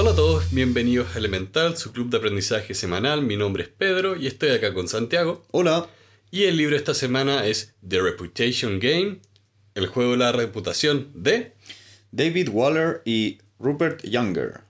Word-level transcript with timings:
Hola 0.00 0.12
a 0.12 0.16
todos, 0.16 0.50
bienvenidos 0.50 1.14
a 1.14 1.18
Elemental, 1.18 1.76
su 1.76 1.92
club 1.92 2.08
de 2.08 2.16
aprendizaje 2.16 2.72
semanal. 2.72 3.20
Mi 3.20 3.36
nombre 3.36 3.64
es 3.64 3.68
Pedro 3.68 4.16
y 4.16 4.28
estoy 4.28 4.48
acá 4.48 4.72
con 4.72 4.88
Santiago. 4.88 5.42
Hola. 5.50 5.90
Y 6.30 6.44
el 6.44 6.56
libro 6.56 6.74
esta 6.74 6.94
semana 6.94 7.44
es 7.44 7.74
The 7.86 8.00
Reputation 8.00 8.80
Game, 8.80 9.20
el 9.74 9.88
juego 9.88 10.12
de 10.12 10.16
la 10.16 10.32
reputación 10.32 11.10
de 11.14 11.52
David 12.12 12.48
Waller 12.48 13.02
y 13.04 13.40
Rupert 13.58 14.02
Younger. 14.02 14.62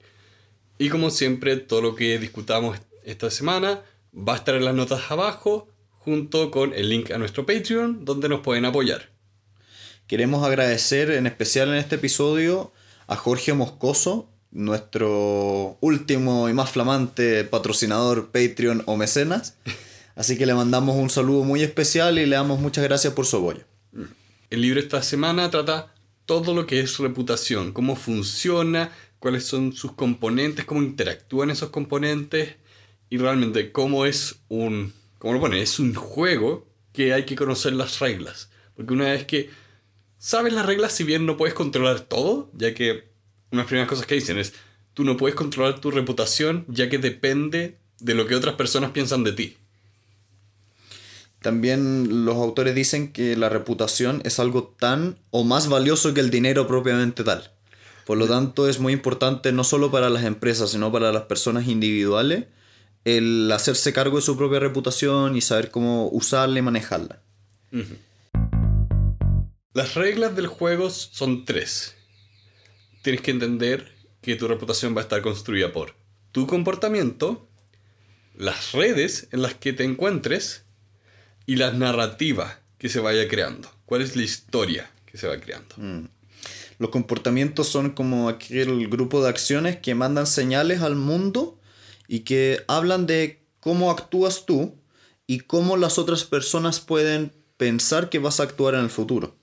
Y 0.79 0.88
como 0.88 1.11
siempre, 1.11 1.58
todo 1.58 1.80
lo 1.80 1.94
que 1.94 2.18
discutamos 2.18 2.76
esta 3.04 3.30
semana 3.30 3.84
va 4.12 4.32
a 4.32 4.38
estar 4.38 4.56
en 4.56 4.64
las 4.64 4.74
notas 4.74 5.12
abajo, 5.12 5.68
junto 5.90 6.50
con 6.50 6.74
el 6.74 6.88
link 6.88 7.12
a 7.12 7.18
nuestro 7.18 7.46
Patreon, 7.46 8.04
donde 8.04 8.28
nos 8.28 8.40
pueden 8.40 8.64
apoyar. 8.64 9.10
Queremos 10.08 10.44
agradecer 10.44 11.12
en 11.12 11.28
especial 11.28 11.68
en 11.68 11.76
este 11.76 11.94
episodio 11.94 12.73
a 13.06 13.15
Jorge 13.15 13.52
Moscoso, 13.52 14.30
nuestro 14.52 15.78
último 15.80 16.48
y 16.48 16.52
más 16.52 16.70
flamante 16.70 17.45
patrocinador 17.45 18.30
Patreon 18.30 18.82
o 18.86 18.96
mecenas. 18.96 19.56
Así 20.16 20.36
que 20.36 20.46
le 20.46 20.54
mandamos 20.54 20.96
un 20.96 21.10
saludo 21.10 21.45
muy 21.45 21.62
especial 21.62 22.18
y 22.18 22.27
le 22.27 22.36
damos 22.36 22.60
muchas 22.60 22.84
gracias 22.84 23.14
por 23.14 23.27
su 23.27 23.36
apoyo. 23.36 23.64
El 24.50 24.62
libro 24.62 24.80
esta 24.80 25.02
semana 25.02 25.50
trata 25.50 25.94
todo 26.27 26.55
lo 26.55 26.66
que 26.66 26.80
es 26.80 26.98
reputación, 26.98 27.72
cómo 27.72 27.96
funciona, 27.96 28.92
cuáles 29.18 29.44
son 29.44 29.72
sus 29.72 29.92
componentes, 29.92 30.64
cómo 30.64 30.82
interactúan 30.82 31.50
esos 31.50 31.70
componentes 31.70 32.56
y 33.08 33.19
realmente 33.19 33.72
cómo 33.72 34.06
es 34.06 34.41
un, 34.48 34.92
cómo 35.19 35.34
lo 35.34 35.41
pone, 35.41 35.62
es 35.62 35.78
un 35.78 35.94
juego 35.94 36.66
que 36.92 37.12
hay 37.12 37.24
que 37.24 37.36
conocer 37.36 37.72
las 37.72 38.00
reglas. 38.00 38.50
Porque 38.74 38.92
una 38.92 39.06
vez 39.06 39.24
que 39.24 39.50
sabes 40.19 40.52
las 40.52 40.66
reglas, 40.66 40.92
si 40.92 41.05
bien 41.05 41.27
no 41.27 41.36
puedes 41.36 41.55
controlar 41.55 42.00
todo, 42.00 42.50
ya 42.55 42.74
que 42.74 43.09
una 43.50 43.62
de 43.62 43.64
las 43.64 43.66
primeras 43.66 43.88
cosas 43.88 44.06
que 44.06 44.14
dicen 44.14 44.38
es, 44.38 44.55
tú 44.94 45.05
no 45.05 45.16
puedes 45.16 45.34
controlar 45.34 45.80
tu 45.80 45.91
reputación, 45.91 46.64
ya 46.69 46.88
que 46.88 46.98
depende 46.98 47.78
de 47.98 48.14
lo 48.14 48.27
que 48.27 48.34
otras 48.34 48.55
personas 48.55 48.91
piensan 48.91 49.25
de 49.25 49.33
ti. 49.33 49.56
También 51.41 52.25
los 52.27 52.36
autores 52.36 52.75
dicen 52.75 53.12
que 53.12 53.36
la 53.36 53.48
reputación 53.48 54.20
es 54.25 54.38
algo 54.38 54.75
tan 54.78 55.19
o 55.30 55.42
más 55.42 55.69
valioso 55.69 56.12
que 56.12 56.20
el 56.20 56.30
dinero 56.30 56.66
propiamente 56.66 57.25
tal. 57.25 57.50
Por 58.05 58.19
lo 58.19 58.27
tanto, 58.27 58.69
es 58.69 58.78
muy 58.78 58.92
importante 58.92 59.53
no 59.53 59.64
solo 59.64 59.91
para 59.91 60.10
las 60.10 60.25
empresas, 60.25 60.70
sino 60.70 60.92
para 60.92 61.12
las 61.12 61.22
personas 61.22 61.66
individuales, 61.66 62.47
el 63.05 63.50
hacerse 63.53 63.92
cargo 63.92 64.16
de 64.16 64.22
su 64.22 64.36
propia 64.36 64.58
reputación 64.58 65.36
y 65.36 65.41
saber 65.41 65.70
cómo 65.70 66.08
usarla 66.08 66.58
y 66.58 66.62
manejarla. 66.62 67.22
Las 69.72 69.94
reglas 69.94 70.36
del 70.36 70.48
juego 70.48 70.91
son 70.91 71.44
tres. 71.44 71.97
Tienes 73.03 73.23
que 73.23 73.31
entender 73.31 73.93
que 74.20 74.37
tu 74.37 74.48
reputación 74.48 74.95
va 74.95 75.01
a 75.01 75.05
estar 75.05 75.23
construida 75.23 75.73
por 75.73 75.95
tu 76.33 76.47
comportamiento, 76.47 77.48
las 78.37 78.73
redes 78.73 79.29
en 79.33 79.43
las 79.43 79.55
que 79.55 79.73
te 79.73 79.84
encuentres 79.84 80.65
y 81.47 81.56
la 81.56 81.73
narrativa 81.73 82.61
que 82.78 82.89
se 82.89 83.01
vaya 83.01 83.28
creando. 83.28 83.71
¿Cuál 83.87 84.03
es 84.03 84.17
la 84.17 84.23
historia 84.23 84.91
que 85.06 85.19
se 85.19 85.27
va 85.27 85.39
creando? 85.39 85.75
Mm. 85.77 86.09
Los 86.78 86.91
comportamientos 86.91 87.69
son 87.69 87.91
como 87.91 88.28
aquel 88.28 88.89
grupo 88.89 89.23
de 89.23 89.28
acciones 89.28 89.77
que 89.78 89.95
mandan 89.95 90.27
señales 90.27 90.81
al 90.81 90.97
mundo 90.97 91.59
y 92.09 92.21
que 92.21 92.65
hablan 92.69 93.06
de 93.06 93.43
cómo 93.61 93.91
actúas 93.91 94.47
tú 94.47 94.78
y 95.27 95.41
cómo 95.41 95.77
las 95.77 95.98
otras 95.98 96.25
personas 96.25 96.81
pueden 96.81 97.33
pensar 97.56 98.09
que 98.09 98.19
vas 98.19 98.41
a 98.41 98.45
actuar 98.45 98.75
en 98.75 98.81
el 98.81 98.91
futuro. 98.91 99.37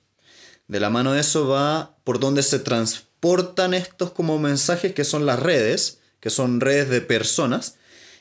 De 0.68 0.80
la 0.80 0.90
mano 0.90 1.14
de 1.14 1.22
eso 1.22 1.48
va 1.48 1.98
por 2.04 2.20
donde 2.20 2.42
se 2.42 2.60
transportan 3.20 3.74
estos 3.74 4.12
como 4.12 4.40
mensajes 4.40 4.94
que 4.94 5.04
son 5.04 5.26
las 5.26 5.40
redes, 5.40 6.00
que 6.20 6.30
son 6.30 6.60
redes 6.60 6.90
de 6.90 7.02
personas. 7.02 7.78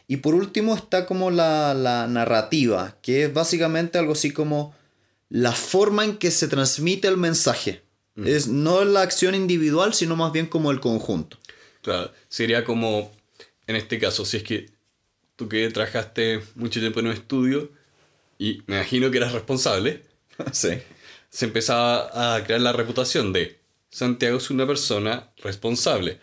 Y 0.08 0.18
por 0.18 0.34
último 0.34 0.74
está 0.74 1.06
como 1.06 1.30
la, 1.30 1.74
la 1.74 2.06
narrativa, 2.06 2.96
que 3.02 3.24
es 3.24 3.32
básicamente 3.32 3.98
algo 3.98 4.12
así 4.12 4.32
como 4.32 4.74
la 5.28 5.52
forma 5.52 6.04
en 6.04 6.16
que 6.16 6.30
se 6.30 6.48
transmite 6.48 7.08
el 7.08 7.16
mensaje. 7.16 7.82
Es 8.24 8.48
no 8.48 8.82
la 8.84 9.02
acción 9.02 9.34
individual, 9.34 9.92
sino 9.92 10.16
más 10.16 10.32
bien 10.32 10.46
como 10.46 10.70
el 10.70 10.80
conjunto. 10.80 11.36
Claro, 11.82 12.12
sería 12.28 12.64
como, 12.64 13.12
en 13.66 13.76
este 13.76 13.98
caso, 13.98 14.24
si 14.24 14.38
es 14.38 14.42
que 14.42 14.70
tú 15.34 15.50
que 15.50 15.68
trabajaste 15.68 16.40
mucho 16.54 16.80
tiempo 16.80 17.00
en 17.00 17.08
un 17.08 17.12
estudio 17.12 17.70
y 18.38 18.62
me 18.66 18.76
imagino 18.76 19.10
que 19.10 19.18
eras 19.18 19.32
responsable, 19.32 20.02
sí. 20.52 20.78
se 21.28 21.44
empezaba 21.44 22.36
a 22.36 22.42
crear 22.42 22.62
la 22.62 22.72
reputación 22.72 23.34
de 23.34 23.58
Santiago 23.96 24.36
es 24.36 24.50
una 24.50 24.66
persona 24.66 25.30
responsable. 25.38 26.18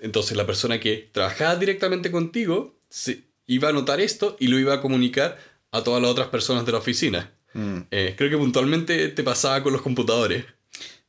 Entonces 0.00 0.34
la 0.34 0.46
persona 0.46 0.80
que 0.80 1.10
trabajaba 1.12 1.56
directamente 1.56 2.10
contigo 2.10 2.78
se 2.88 3.24
iba 3.46 3.68
a 3.68 3.72
notar 3.72 4.00
esto 4.00 4.38
y 4.40 4.46
lo 4.46 4.58
iba 4.58 4.72
a 4.72 4.80
comunicar 4.80 5.36
a 5.70 5.84
todas 5.84 6.00
las 6.00 6.10
otras 6.10 6.28
personas 6.28 6.64
de 6.64 6.72
la 6.72 6.78
oficina. 6.78 7.34
Mm. 7.52 7.80
Eh, 7.90 8.14
creo 8.16 8.30
que 8.30 8.38
puntualmente 8.38 9.08
te 9.08 9.22
pasaba 9.22 9.62
con 9.62 9.74
los 9.74 9.82
computadores. 9.82 10.46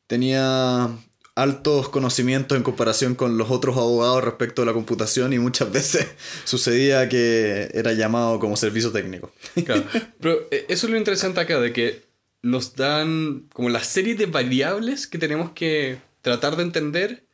Tenía 0.07 0.89
altos 1.35 1.87
conocimientos 1.87 2.57
en 2.57 2.63
comparación 2.63 3.15
con 3.15 3.37
los 3.37 3.49
otros 3.49 3.77
abogados 3.77 4.21
respecto 4.21 4.63
a 4.63 4.65
la 4.65 4.73
computación 4.73 5.31
y 5.31 5.39
muchas 5.39 5.71
veces 5.71 6.05
sucedía 6.43 7.07
que 7.07 7.69
era 7.73 7.93
llamado 7.93 8.39
como 8.39 8.57
servicio 8.57 8.91
técnico. 8.91 9.31
Claro. 9.65 9.85
Pero 10.19 10.47
eh, 10.51 10.65
eso 10.67 10.87
es 10.87 10.91
lo 10.91 10.97
interesante 10.97 11.39
acá, 11.39 11.61
de 11.61 11.71
que 11.71 12.09
nos 12.41 12.75
dan 12.75 13.47
como 13.53 13.69
la 13.69 13.85
serie 13.85 14.15
de 14.15 14.25
variables 14.25 15.07
que 15.07 15.17
tenemos 15.17 15.51
que 15.51 16.08
tratar 16.21 16.55
de 16.55 16.63
entender 16.63 17.27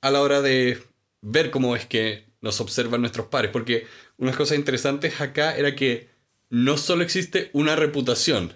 a 0.00 0.10
la 0.10 0.20
hora 0.20 0.42
de 0.42 0.82
ver 1.20 1.50
cómo 1.50 1.76
es 1.76 1.86
que 1.86 2.26
nos 2.40 2.60
observan 2.60 3.00
nuestros 3.00 3.26
pares. 3.26 3.50
Porque 3.50 3.86
unas 4.18 4.36
cosas 4.36 4.58
interesantes 4.58 5.20
acá 5.20 5.56
era 5.56 5.74
que 5.74 6.08
no 6.50 6.76
solo 6.76 7.02
existe 7.02 7.50
una 7.52 7.76
reputación, 7.76 8.52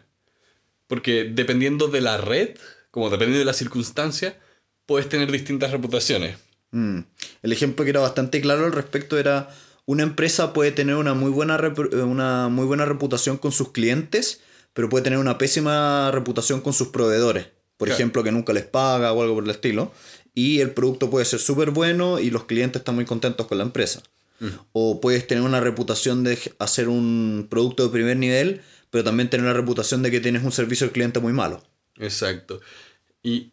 porque 0.87 1.25
dependiendo 1.25 1.89
de 1.89 2.01
la 2.03 2.19
red, 2.19 2.57
como 2.91 3.09
dependiendo 3.09 3.39
de 3.39 3.45
la 3.47 3.53
circunstancia, 3.53 4.39
puedes 4.85 5.09
tener 5.09 5.33
distintas 5.33 5.71
reputaciones. 5.71 6.37
Mm. 6.73 7.01
El 7.43 7.53
ejemplo 7.53 7.85
que 7.85 7.91
era 7.91 8.01
bastante 8.01 8.41
claro 8.41 8.67
al 8.67 8.73
respecto 8.73 9.19
era 9.19 9.49
una 9.87 10.03
empresa 10.03 10.53
puede 10.53 10.73
tener 10.73 10.97
una 10.97 11.15
muy 11.15 11.31
buena, 11.31 11.57
una 12.05 12.49
muy 12.49 12.67
buena 12.67 12.85
reputación 12.85 13.39
con 13.39 13.53
sus 13.53 13.71
clientes, 13.73 14.41
pero 14.73 14.89
puede 14.89 15.05
tener 15.05 15.19
una 15.19 15.39
pésima 15.39 16.11
reputación 16.11 16.61
con 16.61 16.73
sus 16.73 16.89
proveedores. 16.89 17.47
Por 17.77 17.89
Claro. 17.89 17.97
ejemplo, 17.99 18.23
que 18.25 18.33
nunca 18.33 18.53
les 18.53 18.65
paga 18.65 19.13
o 19.13 19.23
algo 19.23 19.35
por 19.35 19.45
el 19.45 19.51
estilo. 19.51 19.93
Y 20.35 20.61
el 20.61 20.71
producto 20.73 21.11
puede 21.11 21.25
ser 21.25 21.41
súper 21.41 21.71
bueno 21.71 22.19
y 22.19 22.31
los 22.31 22.45
clientes 22.45 22.81
están 22.81 22.95
muy 22.95 23.05
contentos 23.05 23.47
con 23.47 23.59
la 23.59 23.65
empresa. 23.65 24.03
O 24.73 25.01
puedes 25.01 25.27
tener 25.27 25.43
una 25.43 25.61
reputación 25.61 26.23
de 26.23 26.39
hacer 26.59 26.89
un 26.91 27.47
producto 27.49 27.85
de 27.85 27.89
primer 27.91 28.19
nivel, 28.19 28.61
pero 28.91 29.03
también 29.03 29.31
tener 29.31 29.47
la 29.47 29.55
reputación 29.55 30.03
de 30.03 30.11
que 30.11 30.21
tienes 30.21 30.45
un 30.45 30.53
servicio 30.53 30.87
al 30.87 30.93
cliente 30.93 31.21
muy 31.21 31.33
malo. 31.33 31.63
Exacto. 31.99 32.61
Y 33.23 33.53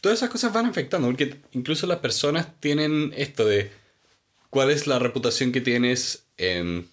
todas 0.00 0.18
esas 0.18 0.30
cosas 0.30 0.52
van 0.52 0.66
afectando, 0.66 1.06
porque 1.06 1.40
incluso 1.52 1.86
las 1.86 1.98
personas 1.98 2.48
tienen 2.58 3.12
esto 3.16 3.44
de 3.44 3.70
cuál 4.50 4.70
es 4.72 4.88
la 4.88 4.98
reputación 4.98 5.52
que 5.52 5.60
tienes 5.60 6.24
en 6.36 6.88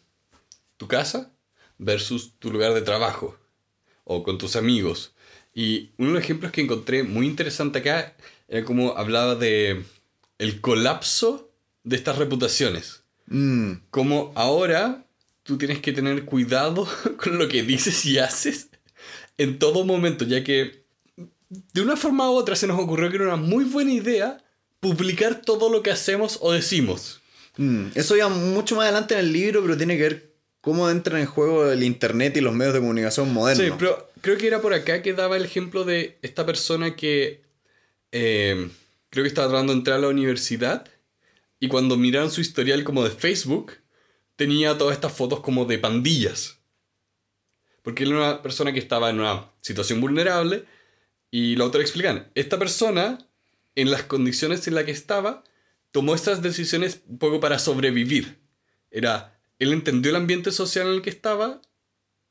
tu 0.77 0.87
casa 0.87 1.31
versus 1.79 2.33
tu 2.37 2.51
lugar 2.51 2.75
de 2.75 2.81
trabajo 2.83 3.35
o 4.03 4.21
con 4.21 4.37
tus 4.37 4.55
amigos. 4.55 5.14
Y 5.55 5.91
uno 5.97 6.09
de 6.09 6.13
los 6.15 6.23
ejemplos 6.23 6.51
que 6.51 6.61
encontré 6.61 7.03
muy 7.03 7.25
interesante 7.25 7.79
acá 7.79 8.13
era 8.47 8.65
como 8.65 8.97
hablaba 8.97 9.35
de 9.35 9.83
el 10.37 10.59
colapso 10.61 11.49
de 11.83 11.95
estas 11.95 12.17
reputaciones. 12.17 13.03
Mm, 13.27 13.71
Como 13.89 14.33
ahora 14.35 15.07
tú 15.43 15.57
tienes 15.57 15.79
que 15.79 15.93
tener 15.93 16.25
cuidado 16.25 16.87
con 17.17 17.39
lo 17.39 17.47
que 17.47 17.63
dices 17.63 18.05
y 18.05 18.19
haces 18.19 18.67
en 19.37 19.57
todo 19.57 19.85
momento, 19.85 20.25
ya 20.25 20.43
que 20.43 20.83
de 21.47 21.81
una 21.81 21.95
forma 21.95 22.29
u 22.29 22.33
otra 22.33 22.55
se 22.55 22.67
nos 22.67 22.79
ocurrió 22.79 23.09
que 23.09 23.15
era 23.15 23.25
una 23.27 23.35
muy 23.37 23.63
buena 23.63 23.93
idea 23.93 24.43
publicar 24.79 25.41
todo 25.41 25.69
lo 25.69 25.81
que 25.81 25.91
hacemos 25.91 26.37
o 26.41 26.51
decimos. 26.51 27.21
mm. 27.57 27.87
Eso 27.95 28.15
ya 28.17 28.27
mucho 28.27 28.75
más 28.75 28.83
adelante 28.85 29.13
en 29.13 29.21
el 29.21 29.31
libro, 29.33 29.61
pero 29.61 29.77
tiene 29.77 29.95
que 29.95 30.03
ver 30.03 30.34
cómo 30.65 30.89
entra 30.89 31.19
en 31.19 31.27
juego 31.27 31.69
el 31.69 31.83
internet 31.83 32.35
y 32.37 32.41
los 32.41 32.55
medios 32.55 32.73
de 32.73 32.79
comunicación 32.79 33.31
modernos. 33.31 33.63
Sí, 33.63 33.71
pero 33.77 34.09
creo 34.21 34.35
que 34.35 34.47
era 34.47 34.63
por 34.63 34.73
acá 34.73 35.03
que 35.03 35.13
daba 35.13 35.37
el 35.37 35.45
ejemplo 35.45 35.83
de 35.83 36.17
esta 36.23 36.43
persona 36.43 36.95
que 36.95 37.43
eh, 38.11 38.71
creo 39.11 39.23
que 39.23 39.27
estaba 39.27 39.47
tratando 39.47 39.73
de 39.73 39.77
entrar 39.77 39.97
a 39.97 40.01
la 40.01 40.07
universidad 40.07 40.89
y 41.59 41.67
cuando 41.67 41.97
miraron 41.97 42.31
su 42.31 42.41
historial 42.41 42.83
como 42.83 43.03
de 43.03 43.11
Facebook, 43.11 43.73
tenía 44.35 44.75
todas 44.75 44.95
estas 44.95 45.13
fotos 45.13 45.41
como 45.41 45.65
de 45.65 45.77
pandillas. 45.77 46.57
Porque 47.83 48.01
era 48.01 48.15
una 48.15 48.41
persona 48.41 48.73
que 48.73 48.79
estaba 48.79 49.11
en 49.11 49.19
una 49.19 49.51
situación 49.61 50.01
vulnerable 50.01 50.65
y 51.29 51.55
los 51.57 51.65
autores 51.65 51.89
explican, 51.89 52.31
esta 52.33 52.57
persona, 52.57 53.19
en 53.75 53.91
las 53.91 54.01
condiciones 54.01 54.67
en 54.67 54.73
las 54.73 54.85
que 54.85 54.91
estaba, 54.91 55.43
tomó 55.91 56.15
estas 56.15 56.41
decisiones 56.41 57.01
un 57.07 57.19
poco 57.19 57.39
para 57.39 57.59
sobrevivir. 57.59 58.39
Era, 58.89 59.34
él 59.59 59.73
entendió 59.73 60.11
el 60.11 60.17
ambiente 60.17 60.51
social 60.51 60.87
en 60.87 60.93
el 60.93 61.01
que 61.01 61.09
estaba 61.09 61.61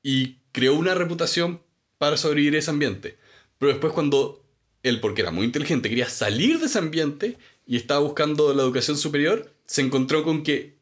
y 0.03 0.39
creó 0.53 0.75
una 0.75 0.95
reputación 0.95 1.63
para 1.99 2.17
sobrevivir 2.17 2.57
a 2.57 2.59
ese 2.59 2.71
ambiente. 2.71 3.19
Pero 3.59 3.73
después 3.73 3.93
cuando 3.93 4.45
él, 4.83 5.01
porque 5.01 5.23
era 5.23 5.31
muy 5.31 5.47
inteligente, 5.47 5.89
quería 5.89 6.09
salir 6.09 6.61
de 6.61 6.67
ese 6.67 6.79
ambiente 6.79 7.39
y 7.67 7.77
estaba 7.77 8.01
buscando 8.01 8.53
la 8.53 8.63
educación 8.63 8.99
superior, 8.99 9.53
se 9.67 9.81
encontró 9.81 10.23
con 10.23 10.43
que 10.43 10.77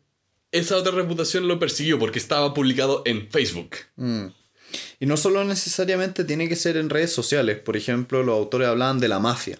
esa 0.50 0.77
otra 0.77 0.93
reputación 0.93 1.49
lo 1.49 1.59
persiguió 1.59 1.99
porque 1.99 2.19
estaba 2.19 2.53
publicado 2.53 3.03
en 3.06 3.31
Facebook. 3.31 3.77
Mm. 3.97 4.27
Y 5.00 5.06
no 5.06 5.17
solo 5.17 5.45
necesariamente 5.45 6.25
tiene 6.25 6.49
que 6.49 6.56
ser 6.56 6.77
en 6.77 6.91
redes 6.91 7.12
sociales. 7.12 7.59
Por 7.59 7.77
ejemplo, 7.77 8.23
los 8.23 8.37
autores 8.37 8.69
hablaban 8.69 8.99
de 8.99 9.09
la 9.09 9.19
mafia. 9.19 9.59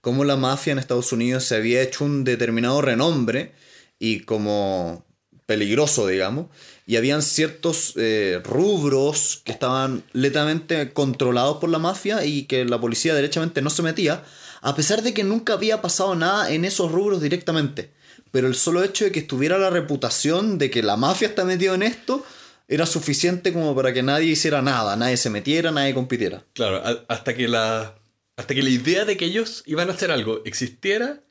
Cómo 0.00 0.24
la 0.24 0.36
mafia 0.36 0.72
en 0.72 0.78
Estados 0.78 1.12
Unidos 1.12 1.44
se 1.44 1.56
había 1.56 1.82
hecho 1.82 2.04
un 2.04 2.24
determinado 2.24 2.80
renombre 2.82 3.52
y 3.98 4.20
como 4.20 5.04
peligroso, 5.48 6.06
digamos. 6.06 6.48
Y 6.86 6.96
habían 6.96 7.22
ciertos 7.22 7.94
eh, 7.96 8.38
rubros 8.44 9.40
que 9.44 9.52
estaban 9.52 10.04
letamente 10.12 10.92
controlados 10.92 11.56
por 11.56 11.70
la 11.70 11.78
mafia 11.78 12.26
y 12.26 12.42
que 12.42 12.66
la 12.66 12.78
policía 12.78 13.14
derechamente 13.14 13.62
no 13.62 13.70
se 13.70 13.82
metía, 13.82 14.22
a 14.60 14.74
pesar 14.76 15.02
de 15.02 15.14
que 15.14 15.24
nunca 15.24 15.54
había 15.54 15.80
pasado 15.80 16.14
nada 16.14 16.52
en 16.52 16.66
esos 16.66 16.92
rubros 16.92 17.22
directamente. 17.22 17.92
Pero 18.30 18.46
el 18.46 18.54
solo 18.54 18.84
hecho 18.84 19.06
de 19.06 19.12
que 19.12 19.20
estuviera 19.20 19.56
la 19.56 19.70
reputación 19.70 20.58
de 20.58 20.70
que 20.70 20.82
la 20.82 20.98
mafia 20.98 21.28
está 21.28 21.46
metida 21.46 21.74
en 21.74 21.82
esto 21.82 22.22
era 22.68 22.84
suficiente 22.84 23.54
como 23.54 23.74
para 23.74 23.94
que 23.94 24.02
nadie 24.02 24.32
hiciera 24.32 24.60
nada, 24.60 24.96
nadie 24.96 25.16
se 25.16 25.30
metiera, 25.30 25.70
nadie 25.70 25.94
compitiera. 25.94 26.44
Claro, 26.52 26.82
hasta 27.08 27.34
que 27.34 27.48
la 27.48 27.94
hasta 28.36 28.54
que 28.54 28.62
la 28.62 28.68
idea 28.68 29.06
de 29.06 29.16
que 29.16 29.24
ellos 29.24 29.62
iban 29.64 29.88
a 29.88 29.94
hacer 29.94 30.10
algo 30.10 30.42
existiera, 30.44 31.24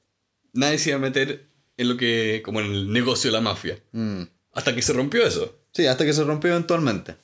nadie 0.53 0.79
se 0.79 0.89
iba 0.89 0.97
a 0.97 1.01
meter 1.01 1.47
en 1.77 1.89
lo 1.89 1.97
que 1.97 2.41
como 2.43 2.59
en 2.59 2.67
el 2.67 2.91
negocio 2.91 3.29
de 3.29 3.37
la 3.37 3.41
mafia. 3.41 3.79
Mm. 3.91 4.23
Hasta 4.53 4.75
que 4.75 4.81
se 4.81 4.93
rompió 4.93 5.25
eso. 5.25 5.55
Sí, 5.71 5.85
hasta 5.85 6.05
que 6.05 6.13
se 6.13 6.23
rompió 6.23 6.51
eventualmente. 6.51 7.15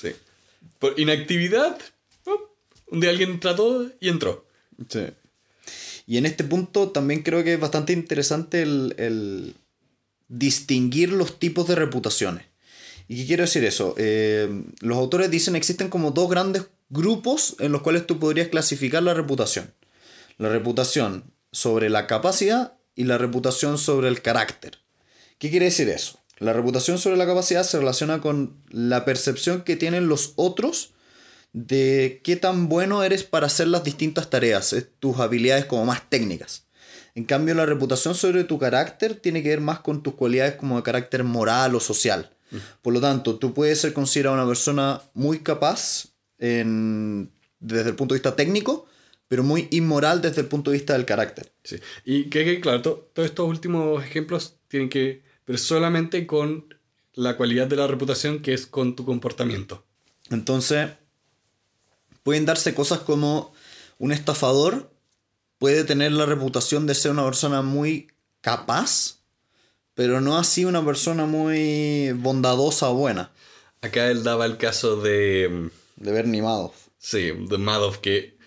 Sí. 0.00 0.12
Por 0.78 0.98
inactividad, 0.98 1.78
un 2.88 3.00
día 3.00 3.10
alguien 3.10 3.38
trató 3.38 3.88
y 4.00 4.08
entró. 4.08 4.46
Sí. 4.88 5.06
Y 6.06 6.16
en 6.16 6.26
este 6.26 6.42
punto 6.42 6.90
también 6.90 7.22
creo 7.22 7.44
que 7.44 7.54
es 7.54 7.60
bastante 7.60 7.92
interesante 7.92 8.62
el, 8.62 8.94
el 8.98 9.54
distinguir 10.28 11.12
los 11.12 11.38
tipos 11.38 11.68
de 11.68 11.76
reputaciones. 11.76 12.46
¿Y 13.06 13.16
qué 13.16 13.26
quiero 13.26 13.42
decir 13.42 13.64
eso? 13.64 13.94
Eh, 13.98 14.48
los 14.80 14.96
autores 14.96 15.30
dicen 15.30 15.54
que 15.54 15.58
existen 15.58 15.88
como 15.88 16.12
dos 16.12 16.30
grandes 16.30 16.66
grupos 16.88 17.56
en 17.58 17.72
los 17.72 17.82
cuales 17.82 18.06
tú 18.06 18.18
podrías 18.18 18.48
clasificar 18.48 19.02
la 19.02 19.14
reputación. 19.14 19.72
La 20.38 20.48
reputación 20.48 21.24
sobre 21.52 21.90
la 21.90 22.06
capacidad 22.06 22.74
y 23.00 23.04
la 23.04 23.16
reputación 23.16 23.78
sobre 23.78 24.08
el 24.08 24.20
carácter. 24.20 24.76
¿Qué 25.38 25.48
quiere 25.48 25.64
decir 25.64 25.88
eso? 25.88 26.18
La 26.38 26.52
reputación 26.52 26.98
sobre 26.98 27.16
la 27.16 27.24
capacidad 27.24 27.62
se 27.62 27.78
relaciona 27.78 28.20
con 28.20 28.58
la 28.68 29.06
percepción 29.06 29.62
que 29.62 29.74
tienen 29.74 30.06
los 30.06 30.34
otros 30.36 30.90
de 31.54 32.20
qué 32.22 32.36
tan 32.36 32.68
bueno 32.68 33.02
eres 33.02 33.24
para 33.24 33.46
hacer 33.46 33.68
las 33.68 33.84
distintas 33.84 34.28
tareas, 34.28 34.76
tus 34.98 35.18
habilidades 35.18 35.64
como 35.64 35.86
más 35.86 36.10
técnicas. 36.10 36.66
En 37.14 37.24
cambio, 37.24 37.54
la 37.54 37.64
reputación 37.64 38.14
sobre 38.14 38.44
tu 38.44 38.58
carácter 38.58 39.14
tiene 39.14 39.42
que 39.42 39.48
ver 39.48 39.62
más 39.62 39.80
con 39.80 40.02
tus 40.02 40.12
cualidades 40.12 40.56
como 40.56 40.76
de 40.76 40.82
carácter 40.82 41.24
moral 41.24 41.74
o 41.74 41.80
social. 41.80 42.28
Mm. 42.50 42.56
Por 42.82 42.92
lo 42.92 43.00
tanto, 43.00 43.38
tú 43.38 43.54
puedes 43.54 43.80
ser 43.80 43.94
considerado 43.94 44.36
una 44.36 44.46
persona 44.46 45.00
muy 45.14 45.38
capaz 45.38 46.08
desde 46.36 47.88
el 47.88 47.96
punto 47.96 48.12
de 48.12 48.18
vista 48.18 48.36
técnico, 48.36 48.89
pero 49.30 49.44
muy 49.44 49.68
inmoral 49.70 50.20
desde 50.20 50.40
el 50.40 50.48
punto 50.48 50.72
de 50.72 50.78
vista 50.78 50.94
del 50.94 51.06
carácter. 51.06 51.52
Sí. 51.62 51.78
Y 52.04 52.24
que, 52.24 52.60
claro, 52.60 52.82
todos 52.82 53.28
estos 53.28 53.48
últimos 53.48 54.02
ejemplos 54.02 54.56
tienen 54.66 54.88
que 54.88 55.22
ver 55.46 55.56
solamente 55.56 56.26
con 56.26 56.74
la 57.14 57.36
cualidad 57.36 57.68
de 57.68 57.76
la 57.76 57.86
reputación 57.86 58.42
que 58.42 58.54
es 58.54 58.66
con 58.66 58.96
tu 58.96 59.04
comportamiento. 59.04 59.84
Entonces, 60.30 60.90
pueden 62.24 62.44
darse 62.44 62.74
cosas 62.74 62.98
como 62.98 63.52
un 63.98 64.10
estafador 64.10 64.90
puede 65.58 65.84
tener 65.84 66.10
la 66.10 66.26
reputación 66.26 66.88
de 66.88 66.96
ser 66.96 67.12
una 67.12 67.24
persona 67.24 67.62
muy 67.62 68.08
capaz, 68.40 69.20
pero 69.94 70.20
no 70.20 70.38
así 70.38 70.64
una 70.64 70.84
persona 70.84 71.24
muy 71.24 72.10
bondadosa 72.14 72.90
o 72.90 72.94
buena. 72.94 73.30
Acá 73.80 74.10
él 74.10 74.24
daba 74.24 74.44
el 74.44 74.56
caso 74.56 74.96
de... 75.00 75.70
De 75.94 76.10
Bernie 76.10 76.42
Madoff. 76.42 76.88
Sí, 76.98 77.30
de 77.30 77.58
Madoff 77.58 77.98
que... 77.98 78.39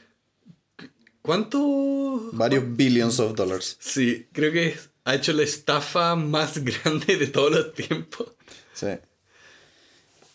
¿Cuánto? 1.23 2.29
Varios 2.33 2.65
billions 2.75 3.17
of 3.19 3.33
dollars. 3.33 3.77
Sí, 3.79 4.27
creo 4.33 4.51
que 4.51 4.77
ha 5.05 5.15
hecho 5.15 5.31
la 5.31 5.43
estafa 5.43 6.17
más 6.17 6.57
grande 6.63 7.15
de 7.15 7.27
todos 7.27 7.51
los 7.51 7.73
tiempos. 7.73 8.27
Sí. 8.73 8.87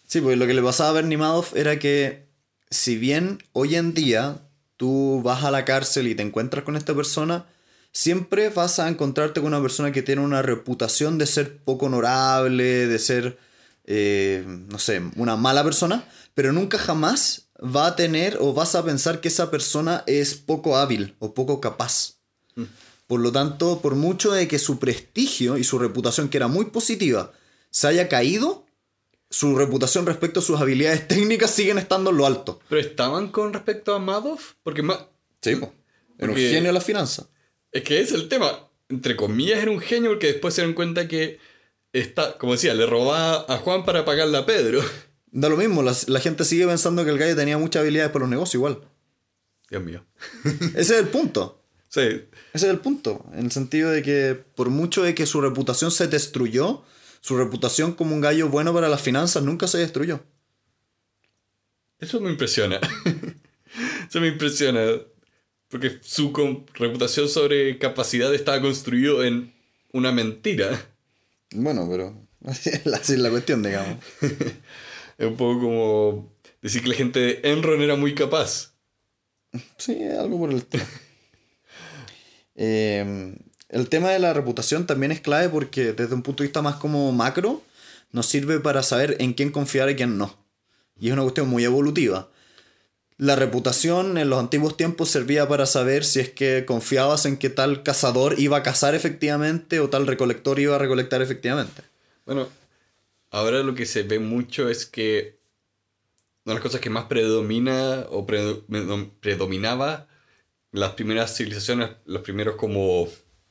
Sí, 0.06 0.22
porque 0.22 0.36
lo 0.36 0.46
que 0.46 0.54
le 0.54 0.62
pasaba 0.62 0.88
a 0.88 0.92
Bernie 0.94 1.18
Madoff 1.18 1.54
era 1.54 1.78
que 1.78 2.26
si 2.70 2.96
bien 2.96 3.42
hoy 3.52 3.76
en 3.76 3.92
día 3.92 4.48
tú 4.78 5.20
vas 5.22 5.44
a 5.44 5.50
la 5.50 5.66
cárcel 5.66 6.06
y 6.06 6.14
te 6.14 6.22
encuentras 6.22 6.64
con 6.64 6.74
esta 6.74 6.94
persona, 6.94 7.44
siempre 7.92 8.48
vas 8.48 8.78
a 8.78 8.88
encontrarte 8.88 9.40
con 9.40 9.48
una 9.48 9.60
persona 9.60 9.92
que 9.92 10.02
tiene 10.02 10.22
una 10.22 10.40
reputación 10.40 11.18
de 11.18 11.26
ser 11.26 11.58
poco 11.58 11.86
honorable, 11.86 12.86
de 12.86 12.98
ser, 12.98 13.38
eh, 13.84 14.42
no 14.46 14.78
sé, 14.78 15.02
una 15.16 15.36
mala 15.36 15.62
persona, 15.64 16.08
pero 16.32 16.52
nunca 16.52 16.78
jamás 16.78 17.47
va 17.62 17.86
a 17.86 17.96
tener 17.96 18.38
o 18.40 18.52
vas 18.54 18.74
a 18.74 18.84
pensar 18.84 19.20
que 19.20 19.28
esa 19.28 19.50
persona 19.50 20.04
es 20.06 20.34
poco 20.34 20.76
hábil 20.76 21.16
o 21.18 21.34
poco 21.34 21.60
capaz. 21.60 22.18
Mm. 22.54 22.64
Por 23.06 23.20
lo 23.20 23.32
tanto, 23.32 23.80
por 23.80 23.94
mucho 23.94 24.32
de 24.32 24.48
que 24.48 24.58
su 24.58 24.78
prestigio 24.78 25.56
y 25.56 25.64
su 25.64 25.78
reputación, 25.78 26.28
que 26.28 26.36
era 26.36 26.48
muy 26.48 26.66
positiva, 26.66 27.32
se 27.70 27.88
haya 27.88 28.08
caído, 28.08 28.66
su 29.30 29.56
reputación 29.56 30.06
respecto 30.06 30.40
a 30.40 30.42
sus 30.42 30.60
habilidades 30.60 31.08
técnicas 31.08 31.50
siguen 31.50 31.78
estando 31.78 32.10
en 32.10 32.18
lo 32.18 32.26
alto. 32.26 32.60
¿Pero 32.68 32.80
estaban 32.80 33.28
con 33.28 33.52
respecto 33.52 33.94
a 33.94 33.98
Madoff? 33.98 34.54
Porque 34.62 34.82
Sí, 35.40 35.58
era 36.18 36.32
un 36.32 36.36
genio 36.36 36.68
de 36.68 36.72
la 36.72 36.80
finanza. 36.80 37.28
Es 37.72 37.82
que 37.82 38.00
es 38.00 38.12
el 38.12 38.28
tema. 38.28 38.68
Entre 38.88 39.16
comillas 39.16 39.60
era 39.60 39.70
un 39.70 39.80
genio 39.80 40.10
porque 40.10 40.28
después 40.28 40.54
se 40.54 40.62
dieron 40.62 40.74
cuenta 40.74 41.08
que 41.08 41.38
está, 41.92 42.38
como 42.38 42.52
decía, 42.52 42.74
le 42.74 42.86
robaba 42.86 43.44
a 43.48 43.58
Juan 43.58 43.84
para 43.84 44.04
pagarle 44.04 44.38
a 44.38 44.46
Pedro. 44.46 44.82
Da 45.30 45.48
lo 45.48 45.56
mismo, 45.56 45.82
la, 45.82 45.94
la 46.06 46.20
gente 46.20 46.44
sigue 46.44 46.66
pensando 46.66 47.04
que 47.04 47.10
el 47.10 47.18
gallo 47.18 47.36
tenía 47.36 47.58
muchas 47.58 47.80
habilidades 47.80 48.10
para 48.10 48.22
los 48.22 48.30
negocios 48.30 48.54
igual. 48.54 48.80
Dios 49.70 49.82
mío. 49.82 50.04
Ese 50.74 50.94
es 50.94 51.00
el 51.00 51.08
punto. 51.08 51.62
Sí. 51.88 52.00
Ese 52.00 52.28
es 52.52 52.64
el 52.64 52.78
punto. 52.78 53.24
En 53.32 53.46
el 53.46 53.52
sentido 53.52 53.90
de 53.90 54.02
que 54.02 54.34
por 54.54 54.70
mucho 54.70 55.02
de 55.02 55.14
que 55.14 55.26
su 55.26 55.40
reputación 55.40 55.90
se 55.90 56.06
destruyó, 56.06 56.84
su 57.20 57.36
reputación 57.36 57.92
como 57.92 58.14
un 58.14 58.20
gallo 58.20 58.48
bueno 58.48 58.72
para 58.72 58.88
las 58.88 59.02
finanzas 59.02 59.42
nunca 59.42 59.66
se 59.66 59.78
destruyó. 59.78 60.20
Eso 61.98 62.20
me 62.20 62.30
impresiona. 62.30 62.80
Eso 64.08 64.20
me 64.20 64.28
impresiona. 64.28 64.80
Porque 65.68 65.98
su 66.00 66.32
reputación 66.74 67.28
sobre 67.28 67.78
capacidad 67.78 68.34
estaba 68.34 68.60
construido 68.60 69.24
en 69.24 69.52
una 69.92 70.12
mentira. 70.12 70.88
Bueno, 71.50 71.86
pero 71.90 72.26
así 72.44 72.70
es 72.70 73.18
la 73.18 73.30
cuestión, 73.30 73.62
digamos. 73.62 73.98
Es 75.18 75.26
un 75.26 75.36
poco 75.36 75.60
como 75.60 76.32
decir 76.62 76.82
que 76.82 76.88
la 76.88 76.94
gente 76.94 77.20
de 77.20 77.40
Enron 77.42 77.82
era 77.82 77.96
muy 77.96 78.14
capaz. 78.14 78.72
Sí, 79.76 80.02
algo 80.04 80.38
por 80.38 80.50
el 80.50 80.64
eh, 82.54 83.36
el 83.68 83.88
tema 83.88 84.10
de 84.10 84.18
la 84.18 84.32
reputación 84.32 84.86
también 84.86 85.12
es 85.12 85.20
clave 85.20 85.48
porque 85.48 85.92
desde 85.92 86.14
un 86.14 86.22
punto 86.22 86.42
de 86.42 86.48
vista 86.48 86.62
más 86.62 86.76
como 86.76 87.10
macro, 87.12 87.62
nos 88.12 88.26
sirve 88.26 88.60
para 88.60 88.82
saber 88.82 89.16
en 89.20 89.34
quién 89.34 89.50
confiar 89.50 89.90
y 89.90 89.96
quién 89.96 90.16
no. 90.16 90.36
Y 90.98 91.08
es 91.08 91.12
una 91.12 91.22
cuestión 91.22 91.48
muy 91.48 91.64
evolutiva. 91.64 92.28
La 93.16 93.34
reputación 93.34 94.16
en 94.16 94.30
los 94.30 94.38
antiguos 94.38 94.76
tiempos 94.76 95.10
servía 95.10 95.48
para 95.48 95.66
saber 95.66 96.04
si 96.04 96.20
es 96.20 96.30
que 96.30 96.64
confiabas 96.64 97.26
en 97.26 97.36
que 97.36 97.50
tal 97.50 97.82
cazador 97.82 98.38
iba 98.38 98.58
a 98.58 98.62
cazar 98.62 98.94
efectivamente 98.94 99.80
o 99.80 99.90
tal 99.90 100.06
recolector 100.06 100.60
iba 100.60 100.76
a 100.76 100.78
recolectar 100.78 101.20
efectivamente. 101.20 101.82
Bueno, 102.24 102.48
ahora 103.30 103.62
lo 103.62 103.74
que 103.74 103.86
se 103.86 104.02
ve 104.02 104.18
mucho 104.18 104.68
es 104.68 104.86
que 104.86 105.38
una 106.44 106.54
de 106.54 106.60
las 106.60 106.62
cosas 106.62 106.80
que 106.80 106.90
más 106.90 107.04
predomina 107.04 108.06
o 108.10 108.26
predominaba 108.26 110.08
las 110.72 110.92
primeras 110.92 111.36
civilizaciones, 111.36 111.90
los 112.06 112.22
primeros 112.22 112.56
como 112.56 113.08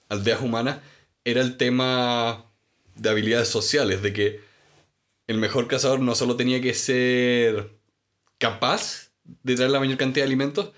aldeas 0.09 0.41
humanas 0.41 0.79
era 1.23 1.41
el 1.41 1.57
tema 1.57 2.45
de 2.95 3.09
habilidades 3.09 3.49
sociales, 3.49 4.01
de 4.01 4.13
que 4.13 4.41
el 5.27 5.37
mejor 5.37 5.67
cazador 5.67 5.99
no 5.99 6.15
solo 6.15 6.35
tenía 6.35 6.61
que 6.61 6.73
ser 6.73 7.69
capaz 8.37 9.11
de 9.43 9.55
traer 9.55 9.71
la 9.71 9.79
mayor 9.79 9.97
cantidad 9.97 10.25
de 10.25 10.29
alimentos, 10.29 10.71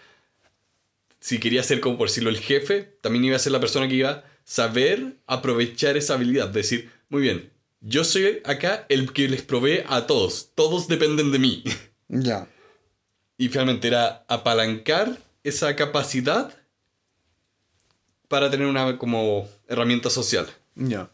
si 1.20 1.40
quería 1.40 1.64
ser 1.64 1.80
como 1.82 1.98
por 1.98 2.08
decirlo 2.08 2.30
el 2.30 2.40
jefe, 2.40 2.98
también 3.02 3.26
iba 3.26 3.36
a 3.36 3.40
ser 3.40 3.52
la 3.52 3.60
persona 3.60 3.88
que 3.88 3.96
iba 3.96 4.10
a 4.10 4.24
saber 4.44 5.18
aprovechar 5.28 5.98
esa 5.98 6.16
habilidad, 6.16 6.50
decir, 6.50 6.90
muy 7.10 7.22
bien, 7.22 7.52
yo 7.82 8.04
soy 8.04 8.42
acá 8.44 8.86
el 8.90 9.14
que 9.14 9.28
les 9.28 9.42
provee 9.42 9.84
a 9.88 10.08
todos, 10.08 10.52
todos 10.56 10.88
dependen 10.88 11.32
de 11.32 11.40
mí. 11.40 11.64
Ya. 12.08 12.48
Y 13.38 13.50
finalmente 13.50 13.88
era 13.88 14.26
apalancar 14.28 15.18
esa 15.44 15.76
capacidad 15.76 16.54
para 18.28 18.50
tener 18.50 18.68
una 18.68 18.98
como 18.98 19.48
herramienta 19.68 20.10
social. 20.10 20.48
Ya. 20.76 21.10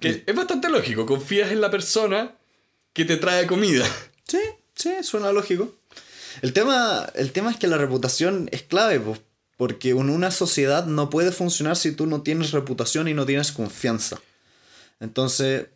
Que 0.00 0.24
es 0.26 0.34
bastante 0.34 0.68
lógico, 0.68 1.06
confías 1.06 1.52
en 1.52 1.60
la 1.60 1.70
persona 1.70 2.36
que 2.92 3.04
te 3.04 3.16
trae 3.16 3.46
comida. 3.46 3.86
Sí, 4.26 4.40
sí, 4.74 4.94
suena 5.02 5.32
lógico. 5.32 5.74
El 6.40 6.52
tema, 6.52 7.06
el 7.14 7.32
tema 7.32 7.50
es 7.50 7.58
que 7.58 7.66
la 7.66 7.76
reputación 7.76 8.48
es 8.52 8.62
clave, 8.62 9.02
Porque 9.56 9.90
en 9.90 10.08
una 10.08 10.30
sociedad 10.30 10.86
no 10.86 11.10
puede 11.10 11.32
funcionar 11.32 11.76
si 11.76 11.92
tú 11.92 12.06
no 12.06 12.22
tienes 12.22 12.52
reputación 12.52 13.08
y 13.08 13.14
no 13.14 13.26
tienes 13.26 13.52
confianza. 13.52 14.20
Entonces, 15.02 15.66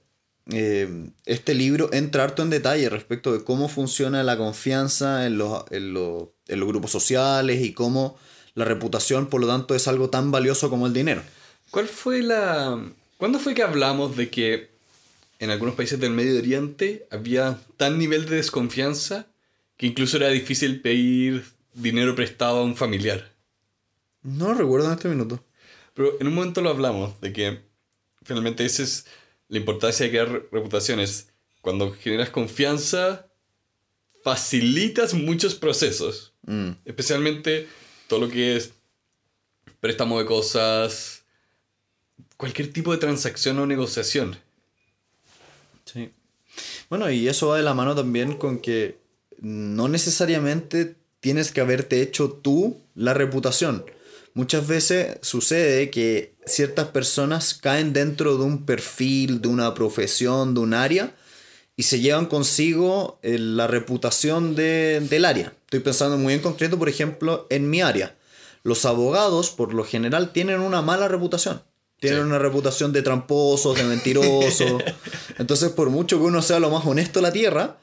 eh, 0.52 1.10
este 1.24 1.54
libro 1.54 1.92
entra 1.92 2.22
harto 2.22 2.42
en 2.42 2.50
detalle 2.50 2.88
respecto 2.88 3.32
de 3.32 3.42
cómo 3.42 3.68
funciona 3.68 4.22
la 4.22 4.38
confianza 4.38 5.26
en 5.26 5.36
los, 5.36 5.64
en 5.70 5.92
los 5.92 6.68
grupos 6.68 6.92
sociales 6.92 7.60
y 7.60 7.72
cómo 7.72 8.16
la 8.54 8.64
reputación, 8.64 9.26
por 9.26 9.40
lo 9.40 9.48
tanto, 9.48 9.74
es 9.74 9.88
algo 9.88 10.10
tan 10.10 10.30
valioso 10.30 10.70
como 10.70 10.86
el 10.86 10.92
dinero. 10.92 11.22
¿Cuál 11.72 11.88
fue 11.88 12.22
la... 12.22 12.80
¿Cuándo 13.18 13.40
fue 13.40 13.54
que 13.54 13.64
hablamos 13.64 14.16
de 14.16 14.30
que 14.30 14.70
en 15.40 15.50
algunos 15.50 15.74
países 15.74 15.98
del 15.98 16.12
Medio 16.12 16.38
Oriente 16.38 17.08
había 17.10 17.58
tal 17.76 17.98
nivel 17.98 18.26
de 18.26 18.36
desconfianza 18.36 19.26
que 19.76 19.86
incluso 19.86 20.18
era 20.18 20.28
difícil 20.28 20.80
pedir 20.80 21.44
dinero 21.74 22.14
prestado 22.14 22.58
a 22.58 22.64
un 22.64 22.76
familiar? 22.76 23.32
No 24.22 24.48
lo 24.48 24.54
recuerdo 24.54 24.86
en 24.86 24.92
este 24.92 25.08
minuto. 25.08 25.42
Pero 25.94 26.12
en 26.20 26.28
un 26.28 26.34
momento 26.34 26.60
lo 26.60 26.70
hablamos, 26.70 27.20
de 27.20 27.32
que 27.32 27.60
finalmente 28.26 28.64
esa 28.64 28.82
es 28.82 29.06
la 29.48 29.58
importancia 29.58 30.04
de 30.04 30.10
crear 30.10 30.42
reputaciones. 30.52 31.28
Cuando 31.60 31.92
generas 31.92 32.30
confianza, 32.30 33.26
facilitas 34.22 35.14
muchos 35.14 35.54
procesos. 35.54 36.32
Mm. 36.42 36.70
Especialmente 36.84 37.68
todo 38.08 38.20
lo 38.20 38.28
que 38.28 38.56
es 38.56 38.72
préstamo 39.80 40.18
de 40.18 40.26
cosas, 40.26 41.24
cualquier 42.36 42.72
tipo 42.72 42.92
de 42.92 42.98
transacción 42.98 43.58
o 43.58 43.66
negociación. 43.66 44.36
Sí. 45.84 46.10
Bueno, 46.88 47.10
y 47.10 47.28
eso 47.28 47.48
va 47.48 47.56
de 47.56 47.62
la 47.62 47.74
mano 47.74 47.94
también 47.94 48.34
con 48.34 48.58
que 48.58 48.98
no 49.38 49.88
necesariamente 49.88 50.96
tienes 51.20 51.52
que 51.52 51.60
haberte 51.60 52.02
hecho 52.02 52.30
tú 52.30 52.80
la 52.94 53.14
reputación. 53.14 53.84
Muchas 54.34 54.66
veces 54.66 55.18
sucede 55.22 55.90
que 55.90 56.35
ciertas 56.46 56.88
personas 56.88 57.54
caen 57.54 57.92
dentro 57.92 58.36
de 58.38 58.44
un 58.44 58.64
perfil, 58.64 59.42
de 59.42 59.48
una 59.48 59.74
profesión, 59.74 60.54
de 60.54 60.60
un 60.60 60.74
área, 60.74 61.14
y 61.76 61.82
se 61.82 62.00
llevan 62.00 62.26
consigo 62.26 63.18
eh, 63.22 63.38
la 63.38 63.66
reputación 63.66 64.54
del 64.54 65.24
área. 65.24 65.52
Estoy 65.64 65.80
pensando 65.80 66.16
muy 66.16 66.34
en 66.34 66.40
concreto, 66.40 66.78
por 66.78 66.88
ejemplo, 66.88 67.46
en 67.50 67.68
mi 67.68 67.82
área. 67.82 68.16
Los 68.62 68.84
abogados, 68.86 69.50
por 69.50 69.74
lo 69.74 69.84
general, 69.84 70.32
tienen 70.32 70.60
una 70.60 70.80
mala 70.80 71.08
reputación. 71.08 71.62
Tienen 71.98 72.24
una 72.24 72.38
reputación 72.38 72.92
de 72.92 73.02
tramposos, 73.02 73.76
de 73.76 73.84
mentirosos. 73.84 74.82
Entonces, 75.38 75.70
por 75.70 75.90
mucho 75.90 76.18
que 76.18 76.24
uno 76.24 76.40
sea 76.42 76.60
lo 76.60 76.70
más 76.70 76.86
honesto 76.86 77.18
de 77.18 77.22
la 77.22 77.32
tierra, 77.32 77.78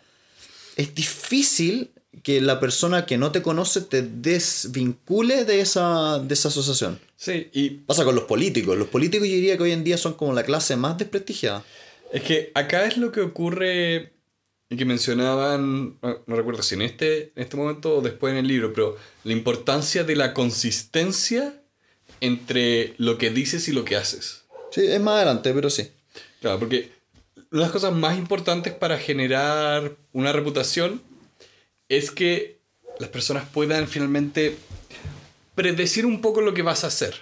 es 0.75 0.95
difícil 0.95 1.91
que 2.21 2.41
la 2.41 2.59
persona 2.59 3.05
que 3.05 3.17
no 3.17 3.31
te 3.31 3.41
conoce 3.41 3.81
te 3.81 4.03
desvincule 4.03 5.45
de 5.45 5.61
esa, 5.61 6.19
de 6.19 6.33
esa 6.33 6.49
asociación. 6.49 6.99
Sí, 7.15 7.49
y... 7.53 7.69
Pasa 7.69 8.05
con 8.05 8.15
los 8.15 8.25
políticos. 8.25 8.77
Los 8.77 8.89
políticos 8.89 9.27
yo 9.27 9.33
diría 9.33 9.57
que 9.57 9.63
hoy 9.63 9.71
en 9.71 9.83
día 9.83 9.97
son 9.97 10.13
como 10.13 10.33
la 10.33 10.43
clase 10.43 10.75
más 10.75 10.97
desprestigiada. 10.97 11.63
Es 12.11 12.21
que 12.21 12.51
acá 12.53 12.85
es 12.85 12.97
lo 12.97 13.11
que 13.11 13.21
ocurre 13.21 14.13
y 14.69 14.77
que 14.77 14.85
mencionaban, 14.85 15.97
no, 16.01 16.35
recuerdo 16.35 16.63
si 16.63 16.75
en 16.75 16.83
este, 16.83 17.31
en 17.35 17.43
este 17.43 17.57
momento 17.57 17.97
o 17.97 18.01
después 18.01 18.31
en 18.31 18.39
el 18.39 18.47
libro, 18.47 18.73
pero 18.73 18.97
la 19.23 19.33
importancia 19.33 20.03
de 20.03 20.15
la 20.15 20.33
consistencia 20.33 21.61
entre 22.21 22.93
lo 22.97 23.17
que 23.17 23.29
dices 23.29 23.67
y 23.67 23.71
lo 23.71 23.83
que 23.85 23.95
haces. 23.95 24.43
Sí, 24.71 24.85
es 24.85 25.01
más 25.01 25.15
adelante, 25.15 25.53
pero 25.53 25.69
sí. 25.69 25.89
Claro, 26.41 26.59
porque 26.59 26.91
una 27.51 27.61
de 27.61 27.65
las 27.65 27.71
cosas 27.71 27.93
más 27.93 28.17
importantes 28.17 28.73
para 28.73 28.97
generar 28.97 29.95
una 30.11 30.31
reputación 30.31 31.01
es 31.89 32.11
que 32.11 32.59
las 32.99 33.09
personas 33.09 33.47
puedan 33.49 33.87
finalmente 33.87 34.57
predecir 35.55 36.05
un 36.05 36.21
poco 36.21 36.41
lo 36.41 36.53
que 36.53 36.61
vas 36.61 36.83
a 36.83 36.87
hacer. 36.87 37.15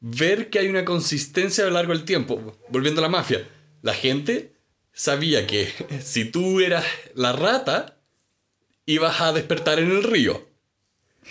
Ver 0.00 0.50
que 0.50 0.58
hay 0.58 0.68
una 0.68 0.84
consistencia 0.84 1.64
a 1.64 1.66
lo 1.68 1.74
largo 1.74 1.92
del 1.92 2.04
tiempo. 2.04 2.56
Volviendo 2.68 3.00
a 3.00 3.02
la 3.02 3.08
mafia, 3.08 3.46
la 3.82 3.94
gente 3.94 4.54
sabía 4.92 5.46
que 5.46 5.72
si 6.04 6.24
tú 6.24 6.60
eras 6.60 6.84
la 7.14 7.32
rata, 7.32 7.98
ibas 8.86 9.20
a 9.20 9.32
despertar 9.32 9.78
en 9.78 9.90
el 9.90 10.02
río. 10.02 10.48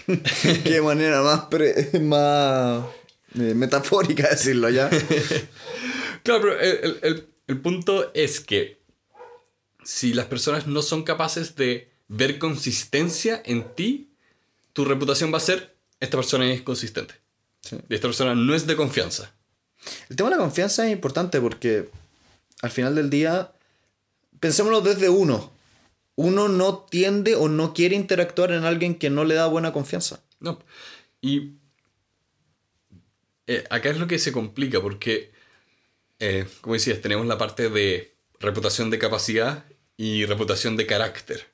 Qué 0.63 0.81
manera 0.81 1.21
más, 1.21 1.47
más 2.01 2.85
eh, 3.35 3.53
metafórica 3.53 4.29
decirlo 4.29 4.69
ya. 4.69 4.89
claro, 6.23 6.41
pero 6.41 6.59
el, 6.59 7.27
el 7.47 7.61
punto 7.61 8.11
es 8.13 8.39
que 8.39 8.79
si 9.83 10.13
las 10.13 10.27
personas 10.27 10.67
no 10.67 10.83
son 10.83 11.03
capaces 11.03 11.55
de 11.55 11.88
ver 12.09 12.39
consistencia 12.39 13.41
en 13.45 13.73
ti, 13.75 14.09
tu 14.73 14.83
reputación 14.83 15.31
va 15.31 15.37
a 15.37 15.41
ser, 15.41 15.75
esta 15.99 16.17
persona 16.17 16.51
es 16.51 16.61
consistente. 16.61 17.15
Y 17.87 17.95
esta 17.95 18.07
persona 18.07 18.35
no 18.35 18.53
es 18.53 18.67
de 18.67 18.75
confianza. 18.75 19.33
El 20.09 20.15
tema 20.15 20.29
de 20.29 20.35
la 20.35 20.41
confianza 20.41 20.85
es 20.85 20.91
importante 20.91 21.39
porque 21.39 21.89
al 22.61 22.71
final 22.71 22.95
del 22.95 23.09
día, 23.09 23.53
pensémoslo 24.39 24.81
desde 24.81 25.09
uno. 25.09 25.51
Uno 26.15 26.49
no 26.49 26.79
tiende 26.79 27.35
o 27.35 27.47
no 27.47 27.73
quiere 27.73 27.95
interactuar 27.95 28.51
en 28.51 28.65
alguien 28.65 28.95
que 28.95 29.09
no 29.09 29.23
le 29.23 29.35
da 29.35 29.47
buena 29.47 29.71
confianza. 29.71 30.21
No. 30.39 30.59
Y 31.21 31.53
eh, 33.47 33.63
acá 33.69 33.89
es 33.89 33.97
lo 33.97 34.07
que 34.07 34.19
se 34.19 34.31
complica 34.31 34.81
porque, 34.81 35.31
eh, 36.19 36.45
como 36.61 36.73
decías, 36.73 37.01
tenemos 37.01 37.25
la 37.25 37.37
parte 37.37 37.69
de 37.69 38.13
reputación 38.39 38.89
de 38.89 38.99
capacidad 38.99 39.65
y 39.95 40.25
reputación 40.25 40.75
de 40.75 40.85
carácter. 40.85 41.48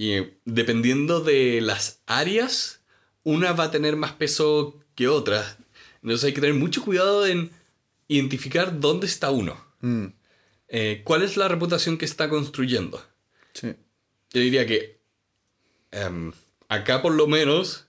Y 0.00 0.38
dependiendo 0.46 1.20
de 1.20 1.60
las 1.60 2.00
áreas, 2.06 2.80
una 3.22 3.52
va 3.52 3.64
a 3.64 3.70
tener 3.70 3.96
más 3.96 4.12
peso 4.12 4.80
que 4.94 5.08
otra. 5.08 5.58
Entonces 6.02 6.24
hay 6.24 6.32
que 6.32 6.40
tener 6.40 6.56
mucho 6.56 6.82
cuidado 6.82 7.26
en 7.26 7.50
identificar 8.08 8.80
dónde 8.80 9.06
está 9.06 9.30
uno. 9.30 9.62
Mm. 9.80 10.06
Eh, 10.68 11.02
¿Cuál 11.04 11.22
es 11.22 11.36
la 11.36 11.48
reputación 11.48 11.98
que 11.98 12.06
está 12.06 12.30
construyendo? 12.30 13.06
Sí. 13.52 13.74
Yo 14.32 14.40
diría 14.40 14.66
que 14.66 15.02
em, 15.90 16.32
acá 16.68 17.02
por 17.02 17.12
lo 17.12 17.26
menos 17.26 17.86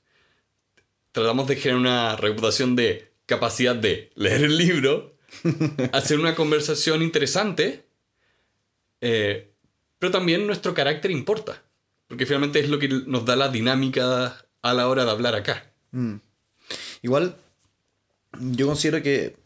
tratamos 1.13 1.47
de 1.47 1.55
generar 1.55 1.79
una 1.79 2.15
reputación 2.17 2.75
de 2.75 3.13
capacidad 3.25 3.77
de 3.77 4.11
leer 4.15 4.43
el 4.43 4.57
libro, 4.57 5.15
hacer 5.93 6.19
una 6.19 6.35
conversación 6.35 7.03
interesante, 7.03 7.85
eh, 8.99 9.53
pero 9.97 10.11
también 10.11 10.45
nuestro 10.45 10.73
carácter 10.73 11.09
importa. 11.09 11.63
Porque 12.11 12.25
finalmente 12.25 12.59
es 12.59 12.67
lo 12.67 12.77
que 12.77 12.89
nos 12.89 13.23
da 13.23 13.37
la 13.37 13.47
dinámica 13.47 14.35
a 14.61 14.73
la 14.73 14.89
hora 14.89 15.05
de 15.05 15.11
hablar 15.11 15.33
acá. 15.33 15.71
Mm. 15.91 16.15
Igual, 17.03 17.37
yo 18.37 18.67
considero 18.67 19.01
que 19.01 19.37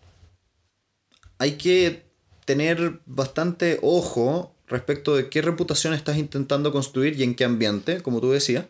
hay 1.38 1.58
que 1.58 2.06
tener 2.46 3.02
bastante 3.06 3.78
ojo 3.84 4.56
respecto 4.68 5.16
de 5.16 5.30
qué 5.30 5.44
reputación 5.44 5.94
estás 5.94 6.18
intentando 6.18 6.72
construir 6.72 7.20
y 7.20 7.22
en 7.22 7.36
qué 7.36 7.46
ambiente, 7.46 8.02
como 8.02 8.20
tú 8.20 8.32
decías, 8.32 8.66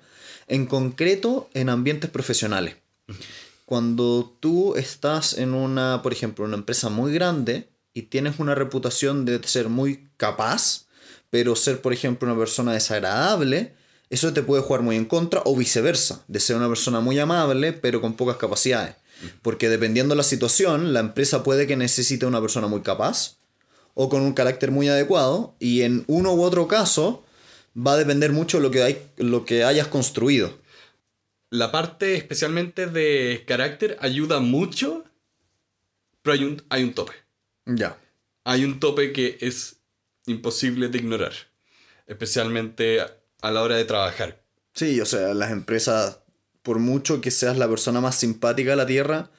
en 0.49 0.65
concreto 0.65 1.49
en 1.53 1.69
ambientes 1.69 2.09
profesionales. 2.09 2.75
Cuando 3.63 4.35
tú 4.41 4.75
estás 4.75 5.37
en 5.37 5.53
una, 5.53 6.01
por 6.01 6.11
ejemplo, 6.11 6.43
una 6.43 6.57
empresa 6.57 6.89
muy 6.89 7.13
grande 7.13 7.69
y 7.93 8.01
tienes 8.01 8.39
una 8.39 8.55
reputación 8.55 9.23
de 9.23 9.41
ser 9.47 9.69
muy 9.69 10.09
capaz, 10.17 10.87
pero 11.29 11.55
ser, 11.55 11.81
por 11.81 11.93
ejemplo, 11.93 12.29
una 12.29 12.37
persona 12.37 12.73
desagradable, 12.73 13.73
eso 14.09 14.33
te 14.33 14.43
puede 14.43 14.61
jugar 14.61 14.81
muy 14.81 14.95
en 14.95 15.05
contra 15.05 15.41
o 15.45 15.55
viceversa, 15.55 16.23
de 16.27 16.39
ser 16.39 16.55
una 16.55 16.67
persona 16.67 16.99
muy 16.99 17.17
amable 17.19 17.73
pero 17.73 18.01
con 18.01 18.15
pocas 18.15 18.37
capacidades. 18.37 18.95
Porque 19.41 19.69
dependiendo 19.69 20.13
de 20.13 20.17
la 20.17 20.23
situación, 20.23 20.93
la 20.93 20.99
empresa 20.99 21.43
puede 21.43 21.67
que 21.67 21.77
necesite 21.77 22.25
una 22.25 22.41
persona 22.41 22.67
muy 22.67 22.81
capaz 22.81 23.37
o 23.93 24.09
con 24.09 24.21
un 24.21 24.33
carácter 24.33 24.71
muy 24.71 24.89
adecuado 24.89 25.55
y 25.59 25.81
en 25.81 26.03
uno 26.07 26.33
u 26.33 26.43
otro 26.43 26.67
caso 26.67 27.23
va 27.75 27.93
a 27.93 27.97
depender 27.97 28.31
mucho 28.31 28.59
lo 28.59 28.71
que, 28.71 28.83
hay, 28.83 29.01
lo 29.17 29.45
que 29.45 29.63
hayas 29.63 29.87
construido. 29.87 30.53
La 31.49 31.71
parte 31.71 32.15
especialmente 32.15 32.87
de 32.87 33.43
carácter 33.47 33.97
ayuda 34.01 34.39
mucho, 34.39 35.05
pero 36.21 36.33
hay 36.33 36.43
un, 36.43 36.63
hay 36.69 36.83
un 36.83 36.93
tope. 36.93 37.13
Ya. 37.65 37.97
Hay 38.43 38.65
un 38.65 38.79
tope 38.79 39.13
que 39.13 39.37
es 39.39 39.77
imposible 40.27 40.89
de 40.89 40.97
ignorar, 40.97 41.33
especialmente 42.07 43.01
a 43.41 43.51
la 43.51 43.61
hora 43.61 43.75
de 43.75 43.85
trabajar. 43.85 44.41
Sí, 44.73 44.99
o 45.01 45.05
sea, 45.05 45.33
las 45.33 45.51
empresas, 45.51 46.19
por 46.61 46.79
mucho 46.79 47.21
que 47.21 47.31
seas 47.31 47.57
la 47.57 47.69
persona 47.69 48.01
más 48.01 48.15
simpática 48.15 48.71
de 48.71 48.75
la 48.75 48.85
Tierra, 48.85 49.31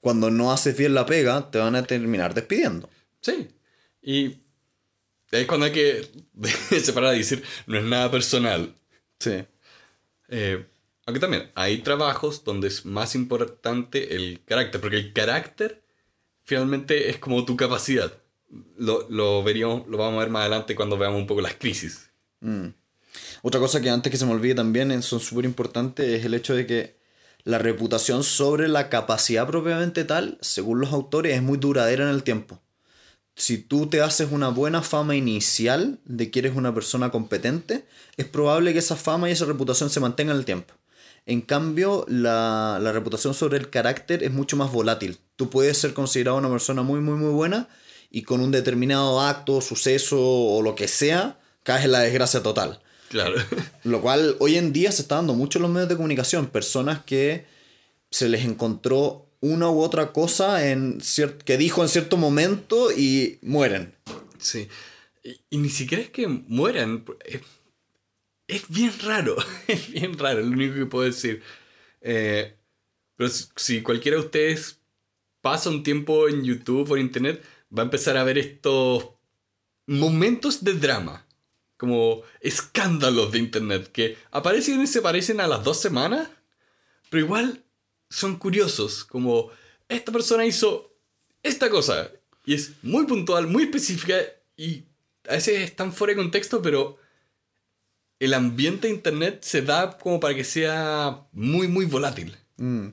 cuando 0.00 0.30
no 0.30 0.52
haces 0.52 0.76
bien 0.76 0.94
la 0.94 1.06
pega, 1.06 1.50
te 1.50 1.58
van 1.58 1.76
a 1.76 1.82
terminar 1.82 2.34
despidiendo. 2.34 2.88
Sí, 3.20 3.48
y 4.00 4.38
es 5.30 5.46
cuando 5.46 5.66
hay 5.66 5.72
que 5.72 6.08
separar 6.80 7.14
y 7.14 7.18
decir, 7.18 7.42
no 7.66 7.78
es 7.78 7.84
nada 7.84 8.10
personal. 8.10 8.74
Sí. 9.18 9.44
Eh, 10.28 10.64
aunque 11.06 11.20
también 11.20 11.50
hay 11.54 11.78
trabajos 11.78 12.44
donde 12.44 12.68
es 12.68 12.84
más 12.84 13.14
importante 13.14 14.14
el 14.14 14.42
carácter, 14.44 14.80
porque 14.80 14.96
el 14.96 15.12
carácter 15.12 15.82
finalmente 16.44 17.10
es 17.10 17.18
como 17.18 17.44
tu 17.44 17.56
capacidad. 17.56 18.12
Lo, 18.78 19.06
lo 19.10 19.42
veríamos, 19.42 19.86
lo 19.88 19.98
vamos 19.98 20.16
a 20.16 20.20
ver 20.20 20.30
más 20.30 20.40
adelante 20.40 20.74
cuando 20.74 20.96
veamos 20.96 21.20
un 21.20 21.26
poco 21.26 21.40
las 21.40 21.54
crisis. 21.54 22.10
Mm. 22.40 22.68
Otra 23.42 23.60
cosa 23.60 23.80
que 23.80 23.90
antes 23.90 24.10
que 24.10 24.16
se 24.16 24.26
me 24.26 24.32
olvide 24.32 24.54
también 24.54 25.02
son 25.02 25.20
súper 25.20 25.44
importantes 25.44 26.08
es 26.08 26.24
el 26.24 26.34
hecho 26.34 26.54
de 26.54 26.66
que 26.66 26.98
la 27.44 27.58
reputación 27.58 28.24
sobre 28.24 28.68
la 28.68 28.88
capacidad 28.88 29.46
propiamente 29.46 30.04
tal, 30.04 30.38
según 30.40 30.80
los 30.80 30.92
autores, 30.92 31.34
es 31.34 31.42
muy 31.42 31.58
duradera 31.58 32.04
en 32.04 32.10
el 32.10 32.22
tiempo. 32.22 32.60
Si 33.36 33.58
tú 33.58 33.86
te 33.86 34.02
haces 34.02 34.32
una 34.32 34.48
buena 34.48 34.82
fama 34.82 35.14
inicial 35.14 36.00
de 36.04 36.30
que 36.30 36.40
eres 36.40 36.56
una 36.56 36.74
persona 36.74 37.10
competente, 37.10 37.86
es 38.16 38.26
probable 38.26 38.72
que 38.72 38.80
esa 38.80 38.96
fama 38.96 39.28
y 39.28 39.32
esa 39.32 39.44
reputación 39.44 39.88
se 39.90 40.00
mantengan 40.00 40.34
en 40.34 40.40
el 40.40 40.44
tiempo. 40.44 40.74
En 41.24 41.42
cambio, 41.42 42.04
la, 42.08 42.78
la 42.82 42.90
reputación 42.90 43.34
sobre 43.34 43.58
el 43.58 43.70
carácter 43.70 44.24
es 44.24 44.32
mucho 44.32 44.56
más 44.56 44.72
volátil. 44.72 45.18
Tú 45.36 45.50
puedes 45.50 45.78
ser 45.78 45.94
considerado 45.94 46.38
una 46.38 46.50
persona 46.50 46.82
muy, 46.82 47.00
muy, 47.00 47.14
muy 47.14 47.30
buena 47.30 47.68
y 48.10 48.22
con 48.22 48.40
un 48.40 48.50
determinado 48.50 49.20
acto, 49.20 49.60
suceso 49.60 50.18
o 50.20 50.60
lo 50.62 50.74
que 50.74 50.88
sea, 50.88 51.38
caes 51.62 51.84
en 51.84 51.92
la 51.92 52.00
desgracia 52.00 52.42
total. 52.42 52.80
Claro. 53.08 53.36
Lo 53.84 54.00
cual 54.00 54.36
hoy 54.38 54.56
en 54.56 54.72
día 54.72 54.92
se 54.92 55.02
está 55.02 55.16
dando 55.16 55.34
mucho 55.34 55.58
en 55.58 55.62
los 55.62 55.70
medios 55.70 55.88
de 55.88 55.96
comunicación. 55.96 56.48
Personas 56.48 57.02
que 57.04 57.46
se 58.10 58.28
les 58.28 58.44
encontró 58.44 59.26
una 59.40 59.70
u 59.70 59.80
otra 59.80 60.12
cosa 60.12 60.68
en 60.68 61.00
que 61.44 61.56
dijo 61.56 61.82
en 61.82 61.88
cierto 61.88 62.16
momento 62.16 62.90
y 62.92 63.38
mueren. 63.42 63.94
Sí. 64.38 64.68
Y, 65.50 65.58
ni 65.58 65.68
siquiera 65.68 66.02
es 66.02 66.10
que 66.10 66.26
mueran. 66.26 67.04
Es, 67.24 67.40
es, 68.46 68.68
bien 68.68 68.92
raro. 69.02 69.36
Es 69.66 69.90
bien 69.90 70.18
raro, 70.18 70.40
lo 70.40 70.48
único 70.48 70.74
que 70.74 70.86
puedo 70.86 71.04
decir. 71.04 71.42
Eh, 72.00 72.54
pero 73.16 73.30
si 73.56 73.82
cualquiera 73.82 74.16
de 74.16 74.24
ustedes 74.24 74.78
pasa 75.40 75.70
un 75.70 75.82
tiempo 75.82 76.28
en 76.28 76.44
YouTube 76.44 76.90
o 76.90 76.96
en 76.96 77.02
Internet, 77.02 77.42
va 77.76 77.82
a 77.82 77.84
empezar 77.84 78.16
a 78.16 78.24
ver 78.24 78.38
estos 78.38 79.08
momentos 79.86 80.62
de 80.62 80.74
drama 80.74 81.27
como 81.78 82.22
escándalos 82.40 83.32
de 83.32 83.38
internet 83.38 83.90
que 83.90 84.18
aparecen 84.32 84.82
y 84.82 84.86
se 84.86 85.00
parecen 85.00 85.40
a 85.40 85.46
las 85.46 85.64
dos 85.64 85.80
semanas, 85.80 86.28
pero 87.08 87.24
igual 87.24 87.64
son 88.10 88.36
curiosos, 88.36 89.04
como 89.04 89.50
esta 89.88 90.12
persona 90.12 90.44
hizo 90.44 90.92
esta 91.42 91.70
cosa 91.70 92.10
y 92.44 92.54
es 92.54 92.72
muy 92.82 93.06
puntual, 93.06 93.46
muy 93.46 93.62
específica 93.62 94.16
y 94.56 94.84
a 95.28 95.34
veces 95.34 95.60
están 95.60 95.92
fuera 95.92 96.12
de 96.12 96.16
contexto, 96.16 96.60
pero 96.60 96.98
el 98.18 98.34
ambiente 98.34 98.88
de 98.88 98.94
internet 98.94 99.38
se 99.42 99.62
da 99.62 99.96
como 99.98 100.18
para 100.18 100.34
que 100.34 100.44
sea 100.44 101.26
muy, 101.32 101.68
muy 101.68 101.86
volátil. 101.86 102.36
Mm. 102.56 102.88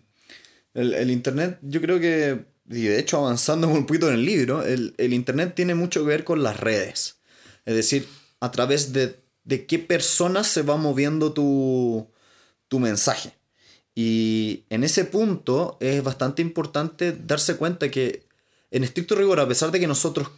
El, 0.76 1.10
internet, 1.10 1.58
yo 1.64 1.82
creo 1.82 2.00
que, 2.00 2.46
y 2.70 2.84
de 2.84 3.00
hecho 3.00 3.18
avanzando 3.18 3.68
un 3.68 3.88
poquito 3.88 4.10
en 4.10 4.16
el 4.16 4.26
libro, 4.26 4.64
el 4.64 5.14
internet 5.14 5.54
tiene 5.56 5.74
mucho 5.74 6.02
que 6.02 6.10
ver 6.10 6.24
con 6.24 6.44
las 6.44 6.60
redes. 6.60 7.18
Es 7.66 7.76
decir, 7.76 8.08
a 8.40 8.52
través 8.52 8.94
de, 8.94 9.20
qué 9.68 9.80
personas 9.80 10.48
se 10.48 10.62
va 10.62 10.78
moviendo 10.78 11.34
tu, 11.34 12.08
mensaje. 12.80 13.32
Y 13.96 14.66
en 14.70 14.84
ese 14.84 15.06
punto 15.06 15.78
es 15.80 16.04
bastante 16.04 16.42
importante 16.42 17.14
darse 17.14 17.56
cuenta 17.56 17.90
que 17.90 18.28
en 18.70 18.84
estricto 18.84 19.16
rigor, 19.16 19.40
a 19.40 19.48
pesar 19.48 19.72
de 19.72 19.80
que 19.80 19.88
nosotros 19.88 20.30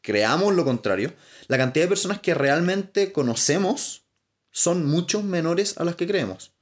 creamos 0.00 0.54
lo 0.54 0.64
contrario, 0.64 1.12
la 1.48 1.58
cantidad 1.58 1.84
de 1.84 1.90
personas 1.90 2.20
que 2.20 2.32
realmente 2.32 3.12
conocemos 3.12 4.04
son 4.50 4.86
mucho 4.86 5.22
menores 5.22 5.76
a 5.76 5.84
las 5.84 5.96
que 5.96 6.06
creemos. 6.06 6.52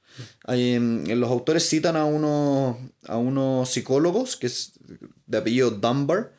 los 0.45 1.29
autores 1.29 1.69
citan 1.69 1.95
a, 1.95 2.03
uno, 2.03 2.91
a 3.07 3.17
unos 3.17 3.69
psicólogos, 3.69 4.35
que 4.35 4.47
es 4.47 4.73
de 5.25 5.37
apellido 5.37 5.71
Dunbar, 5.71 6.36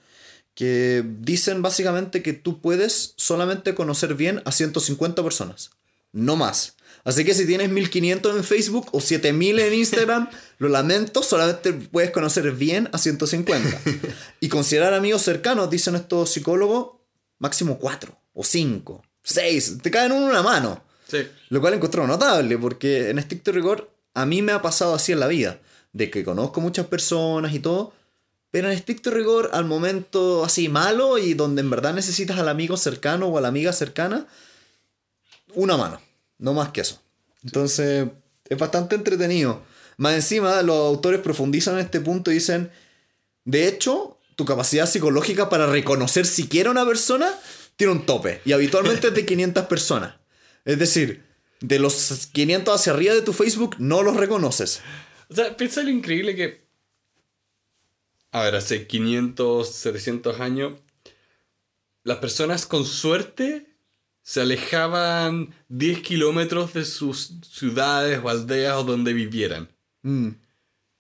que 0.58 1.04
dicen 1.20 1.62
básicamente 1.62 2.20
que 2.20 2.32
tú 2.32 2.60
puedes 2.60 3.14
solamente 3.16 3.76
conocer 3.76 4.16
bien 4.16 4.42
a 4.44 4.50
150 4.50 5.22
personas, 5.22 5.70
no 6.10 6.34
más. 6.34 6.74
Así 7.04 7.24
que 7.24 7.32
si 7.32 7.46
tienes 7.46 7.70
1500 7.70 8.36
en 8.36 8.42
Facebook 8.42 8.88
o 8.90 9.00
7000 9.00 9.60
en 9.60 9.74
Instagram, 9.74 10.28
lo 10.58 10.68
lamento, 10.68 11.22
solamente 11.22 11.72
puedes 11.72 12.10
conocer 12.10 12.50
bien 12.50 12.88
a 12.92 12.98
150. 12.98 13.80
Y 14.40 14.48
considerar 14.48 14.94
amigos 14.94 15.22
cercanos, 15.22 15.70
dicen 15.70 15.94
estos 15.94 16.30
psicólogos, 16.30 16.96
máximo 17.38 17.78
4 17.78 18.18
o 18.34 18.42
5, 18.42 19.02
6, 19.22 19.78
te 19.80 19.92
caen 19.92 20.10
en 20.10 20.24
una 20.24 20.42
mano. 20.42 20.82
Sí. 21.06 21.18
Lo 21.50 21.60
cual 21.60 21.74
encuentro 21.74 22.04
notable, 22.04 22.58
porque 22.58 23.10
en 23.10 23.20
estricto 23.20 23.52
rigor 23.52 23.92
a 24.12 24.26
mí 24.26 24.42
me 24.42 24.50
ha 24.50 24.60
pasado 24.60 24.96
así 24.96 25.12
en 25.12 25.20
la 25.20 25.28
vida, 25.28 25.60
de 25.92 26.10
que 26.10 26.24
conozco 26.24 26.60
muchas 26.60 26.86
personas 26.88 27.54
y 27.54 27.60
todo, 27.60 27.92
pero 28.50 28.68
en 28.68 28.74
estricto 28.74 29.10
rigor, 29.10 29.50
al 29.52 29.64
momento 29.64 30.44
así 30.44 30.68
malo 30.68 31.18
y 31.18 31.34
donde 31.34 31.60
en 31.60 31.70
verdad 31.70 31.94
necesitas 31.94 32.38
al 32.38 32.48
amigo 32.48 32.76
cercano 32.76 33.26
o 33.26 33.38
a 33.38 33.40
la 33.40 33.48
amiga 33.48 33.72
cercana, 33.72 34.26
una 35.54 35.76
mano, 35.76 36.00
no 36.38 36.54
más 36.54 36.70
que 36.70 36.80
eso. 36.80 37.00
Entonces, 37.44 38.08
es 38.48 38.58
bastante 38.58 38.94
entretenido. 38.94 39.62
Más 39.96 40.14
encima, 40.14 40.62
los 40.62 40.76
autores 40.76 41.20
profundizan 41.20 41.74
en 41.74 41.80
este 41.80 42.00
punto 42.00 42.30
y 42.30 42.34
dicen, 42.34 42.70
de 43.44 43.68
hecho, 43.68 44.18
tu 44.36 44.44
capacidad 44.44 44.88
psicológica 44.88 45.48
para 45.48 45.66
reconocer 45.66 46.24
siquiera 46.26 46.70
una 46.70 46.86
persona 46.86 47.34
tiene 47.76 47.92
un 47.92 48.06
tope, 48.06 48.40
y 48.44 48.52
habitualmente 48.52 49.08
es 49.08 49.14
de 49.14 49.24
500 49.26 49.66
personas. 49.66 50.14
Es 50.64 50.78
decir, 50.78 51.24
de 51.60 51.78
los 51.78 52.28
500 52.32 52.74
hacia 52.74 52.92
arriba 52.92 53.14
de 53.14 53.22
tu 53.22 53.32
Facebook, 53.32 53.76
no 53.78 54.02
los 54.02 54.16
reconoces. 54.16 54.80
O 55.28 55.34
sea, 55.34 55.56
piensa 55.56 55.82
lo 55.82 55.90
increíble 55.90 56.34
que 56.34 56.67
a 58.32 58.42
ver, 58.42 58.56
hace 58.56 58.86
500, 58.86 59.68
700 59.68 60.40
años, 60.40 60.74
las 62.04 62.18
personas 62.18 62.66
con 62.66 62.84
suerte 62.84 63.66
se 64.22 64.42
alejaban 64.42 65.54
10 65.68 66.02
kilómetros 66.02 66.74
de 66.74 66.84
sus 66.84 67.32
ciudades 67.50 68.20
o 68.22 68.28
aldeas 68.28 68.76
o 68.76 68.84
donde 68.84 69.14
vivieran. 69.14 69.68
Mm. 70.02 70.28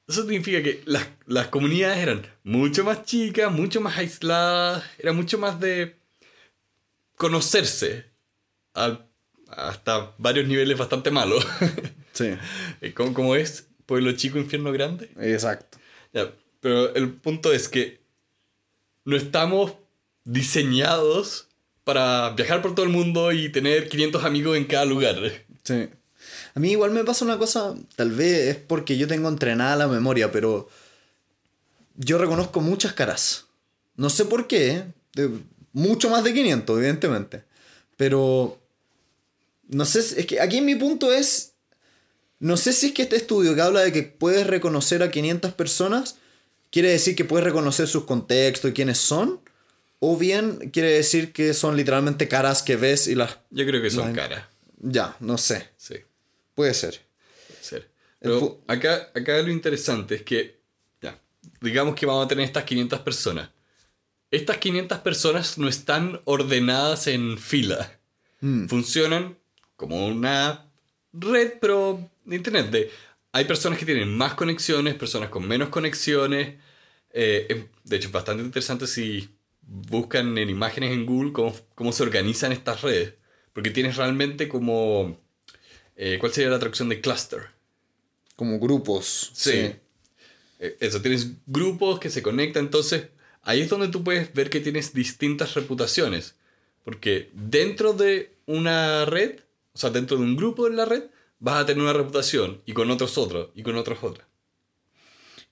Eso 0.06 0.22
significa 0.22 0.62
que 0.62 0.82
las, 0.86 1.48
comunidades 1.48 1.98
eran 1.98 2.26
mucho 2.42 2.84
más 2.84 3.04
chicas, 3.04 3.52
mucho 3.52 3.82
más 3.82 3.98
aisladas, 3.98 4.82
era 4.98 5.12
mucho 5.12 5.38
más 5.38 5.60
de 5.60 5.98
conocerse 7.16 8.06
hasta 8.72 10.14
varios 10.16 10.46
niveles 10.48 10.78
bastante 10.78 11.10
malos. 11.10 11.46
sí. 12.14 12.30
como, 12.94 13.12
como 13.12 13.36
es 13.36 13.68
pueblo 13.84 14.12
chico, 14.12 14.38
infierno 14.38 14.72
grande. 14.72 15.10
Exacto. 15.20 15.78
Ya, 16.14 16.32
pero 16.60 16.94
el 16.94 17.12
punto 17.12 17.52
es 17.52 17.68
que 17.68 18.00
no 19.04 19.16
estamos 19.16 19.74
diseñados 20.24 21.46
para 21.84 22.30
viajar 22.30 22.60
por 22.60 22.74
todo 22.74 22.84
el 22.84 22.92
mundo 22.92 23.32
y 23.32 23.48
tener 23.48 23.88
500 23.88 24.24
amigos 24.24 24.56
en 24.56 24.66
cada 24.66 24.84
lugar. 24.84 25.16
Sí. 25.64 25.88
A 26.54 26.60
mí 26.60 26.72
igual 26.72 26.90
me 26.90 27.04
pasa 27.04 27.24
una 27.24 27.38
cosa, 27.38 27.74
tal 27.96 28.10
vez 28.10 28.48
es 28.48 28.56
porque 28.56 28.98
yo 28.98 29.06
tengo 29.08 29.28
entrenada 29.28 29.76
la 29.76 29.88
memoria, 29.88 30.30
pero 30.30 30.68
yo 31.96 32.18
reconozco 32.18 32.60
muchas 32.60 32.92
caras. 32.92 33.46
No 33.96 34.10
sé 34.10 34.24
por 34.24 34.46
qué, 34.46 34.84
mucho 35.72 36.10
más 36.10 36.24
de 36.24 36.34
500, 36.34 36.78
evidentemente. 36.78 37.44
Pero 37.96 38.58
no 39.68 39.84
sé, 39.84 40.00
es 40.00 40.26
que 40.26 40.40
aquí 40.40 40.60
mi 40.60 40.74
punto 40.74 41.12
es, 41.12 41.52
no 42.38 42.56
sé 42.56 42.72
si 42.72 42.88
es 42.88 42.92
que 42.92 43.02
este 43.02 43.16
estudio 43.16 43.54
que 43.54 43.60
habla 43.60 43.80
de 43.80 43.92
que 43.92 44.02
puedes 44.02 44.46
reconocer 44.46 45.02
a 45.02 45.10
500 45.10 45.52
personas, 45.54 46.16
quiere 46.70 46.90
decir 46.90 47.16
que 47.16 47.24
puedes 47.24 47.44
reconocer 47.44 47.86
sus 47.88 48.04
contextos 48.04 48.70
y 48.70 48.74
quiénes 48.74 48.98
son. 48.98 49.40
O 50.00 50.16
bien 50.16 50.70
quiere 50.70 50.92
decir 50.92 51.32
que 51.32 51.54
son 51.54 51.76
literalmente 51.76 52.28
caras 52.28 52.62
que 52.62 52.76
ves 52.76 53.08
y 53.08 53.14
las... 53.14 53.38
Yo 53.50 53.66
creo 53.66 53.82
que 53.82 53.90
son 53.90 54.14
caras. 54.14 54.44
Ya, 54.78 55.16
no 55.20 55.38
sé. 55.38 55.70
Sí. 55.76 55.96
Puede 56.54 56.72
ser. 56.74 57.00
Puede 57.48 57.64
ser. 57.64 57.90
Pero 58.20 58.62
acá, 58.68 59.10
acá 59.14 59.38
lo 59.42 59.50
interesante 59.50 60.16
es 60.16 60.22
que, 60.22 60.60
ya, 61.02 61.18
digamos 61.60 61.96
que 61.96 62.06
vamos 62.06 62.26
a 62.26 62.28
tener 62.28 62.44
estas 62.44 62.64
500 62.64 63.00
personas. 63.00 63.50
Estas 64.30 64.58
500 64.58 64.98
personas 64.98 65.58
no 65.58 65.68
están 65.68 66.20
ordenadas 66.24 67.06
en 67.06 67.38
fila. 67.38 67.98
Mm. 68.40 68.66
Funcionan 68.66 69.36
como 69.74 70.06
una 70.06 70.66
red, 71.12 71.54
pero 71.60 72.08
de 72.24 72.36
internet. 72.36 72.70
De 72.70 72.90
hay 73.38 73.44
personas 73.44 73.78
que 73.78 73.86
tienen 73.86 74.16
más 74.16 74.34
conexiones, 74.34 74.96
personas 74.96 75.28
con 75.28 75.46
menos 75.46 75.68
conexiones. 75.68 76.56
Eh, 77.12 77.66
de 77.84 77.96
hecho, 77.96 78.08
es 78.08 78.12
bastante 78.12 78.42
interesante 78.42 78.88
si 78.88 79.28
buscan 79.62 80.36
en 80.38 80.50
imágenes 80.50 80.92
en 80.92 81.06
Google 81.06 81.32
cómo, 81.32 81.92
se 81.92 82.02
organizan 82.02 82.50
estas 82.50 82.82
redes. 82.82 83.14
Porque 83.52 83.70
tienes 83.70 83.96
realmente 83.96 84.48
como... 84.48 85.20
Eh, 85.94 86.16
¿Cuál 86.18 86.32
sería 86.32 86.50
la 86.50 86.58
traducción 86.58 86.88
de 86.88 87.00
cluster? 87.00 87.50
Como 88.34 88.58
grupos. 88.58 89.30
Sí. 89.34 89.72
Eh, 90.58 90.76
eso, 90.80 91.00
tienes 91.00 91.28
grupos 91.46 92.00
que 92.00 92.10
se 92.10 92.22
conectan. 92.22 92.64
Entonces, 92.64 93.06
ahí 93.42 93.60
es 93.60 93.68
donde 93.68 93.86
tú 93.86 94.02
puedes 94.02 94.34
ver 94.34 94.50
que 94.50 94.58
tienes 94.58 94.92
distintas 94.94 95.54
reputaciones. 95.54 96.34
Porque 96.82 97.30
dentro 97.34 97.92
de 97.92 98.34
una 98.46 99.04
red, 99.04 99.40
o 99.74 99.78
sea, 99.78 99.90
dentro 99.90 100.16
de 100.16 100.24
un 100.24 100.34
grupo 100.34 100.68
de 100.68 100.74
la 100.74 100.86
red, 100.86 101.04
vas 101.40 101.62
a 101.62 101.66
tener 101.66 101.82
una 101.82 101.92
reputación 101.92 102.62
y 102.66 102.72
con 102.72 102.90
otros 102.90 103.18
otros 103.18 103.50
y 103.54 103.62
con 103.62 103.76
otros 103.76 103.98
otra. 104.02 104.26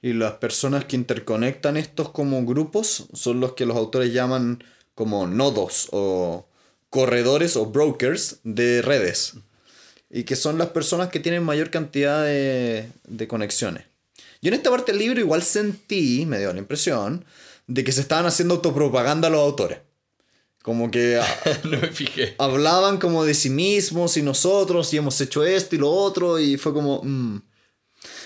Y 0.03 0.13
las 0.13 0.35
personas 0.35 0.85
que 0.85 0.97
interconectan 0.97 1.77
estos 1.77 2.11
como 2.11 2.45
grupos 2.45 3.09
son 3.13 3.41
los 3.41 3.55
que 3.55 3.67
los 3.67 3.77
autores 3.77 4.13
llaman 4.13 4.63
como 4.95 5.27
nodos 5.27 5.89
o 5.93 6.49
corredores 6.91 7.57
o 7.57 7.67
brokers 7.67 8.41
de 8.45 8.83
redes. 8.83 9.35
y 10.09 10.23
que 10.23 10.37
son 10.37 10.57
las 10.57 10.69
personas 10.69 11.09
que 11.09 11.19
tienen 11.19 11.43
mayor 11.43 11.71
cantidad 11.71 12.23
de, 12.25 12.89
de 13.09 13.29
conexiones. 13.29 13.87
Yo 14.41 14.49
en 14.49 14.55
esta 14.55 14.71
parte 14.71 14.93
del 14.93 15.01
libro 15.01 15.21
igual 15.21 15.43
sentí, 15.43 16.25
me 16.27 16.39
dio 16.39 16.53
la 16.53 16.61
impresión, 16.61 17.25
de 17.67 17.83
que 17.83 17.91
se 17.91 18.03
estaban 18.03 18.25
haciendo 18.27 18.55
autopropaganda 18.55 19.29
los 19.29 19.41
autores. 19.41 19.81
Como 20.67 20.91
que 20.91 21.21
no 21.63 21.79
me 21.79 21.93
fijé. 21.93 22.35
hablaban 22.39 22.99
como 22.99 23.25
de 23.25 23.35
sí 23.35 23.51
mismos 23.51 24.17
y 24.17 24.23
nosotros 24.23 24.93
y 24.93 24.97
hemos 24.97 25.21
hecho 25.21 25.45
esto 25.45 25.77
y 25.77 25.79
lo 25.79 25.93
otro 25.93 26.41
y 26.41 26.57
fue 26.57 26.75
como... 26.75 27.03
mm. 27.05 27.41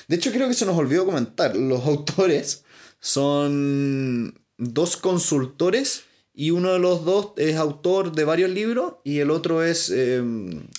De 0.08 0.16
hecho 0.16 0.32
creo 0.32 0.48
que 0.48 0.54
se 0.54 0.64
nos 0.64 0.78
olvidó 0.78 1.04
comentar, 1.04 1.54
los 1.54 1.84
autores 1.86 2.64
son 2.98 4.42
dos 4.56 4.96
consultores 4.96 6.04
y 6.32 6.50
uno 6.50 6.72
de 6.72 6.78
los 6.78 7.04
dos 7.04 7.32
es 7.36 7.56
autor 7.56 8.12
de 8.12 8.24
varios 8.24 8.48
libros 8.48 8.94
y 9.04 9.18
el 9.18 9.30
otro 9.30 9.62
es 9.62 9.92
eh, 9.94 10.22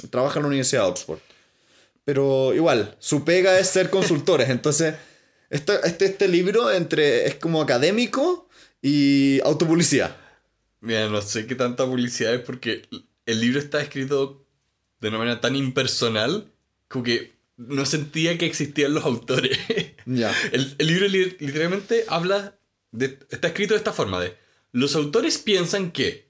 trabaja 0.10 0.40
en 0.40 0.44
la 0.44 0.48
Universidad 0.48 0.86
de 0.86 0.90
Oxford. 0.90 1.20
Pero 2.04 2.56
igual, 2.56 2.98
su 2.98 3.24
pega 3.24 3.60
es 3.60 3.68
ser 3.68 3.92
consultores, 3.92 4.50
entonces 4.58 4.96
este, 5.52 5.74
este, 5.84 6.06
este 6.06 6.28
libro 6.28 6.72
entre, 6.72 7.28
es 7.28 7.36
como 7.36 7.62
académico 7.62 8.50
y 8.82 9.40
autopublicidad. 9.42 10.21
Mira, 10.82 11.08
no 11.10 11.22
sé 11.22 11.46
qué 11.48 11.56
tanta 11.56 11.86
publicidad 11.86 12.34
es 12.34 12.42
porque 12.42 12.88
el 13.26 13.40
libro 13.40 13.60
está 13.60 13.82
escrito 13.82 14.46
de 15.00 15.08
una 15.10 15.18
manera 15.20 15.40
tan 15.42 15.56
impersonal 15.56 16.52
como 16.88 17.04
que 17.04 17.32
no 17.58 17.86
sentía 17.86 18.38
que 18.38 18.46
existían 18.46 18.94
los 18.94 19.04
autores. 19.06 19.58
Ya. 20.08 20.34
El, 20.52 20.74
el 20.80 20.88
libro 20.88 21.08
li- 21.08 21.38
literalmente 21.40 22.06
habla 22.08 22.56
de, 22.92 23.20
está 23.30 23.50
escrito 23.50 23.76
de 23.76 23.78
esta 23.78 23.94
forma 23.94 24.20
de 24.20 24.36
los 24.72 24.96
autores 24.96 25.38
piensan 25.38 25.92
que 25.92 26.28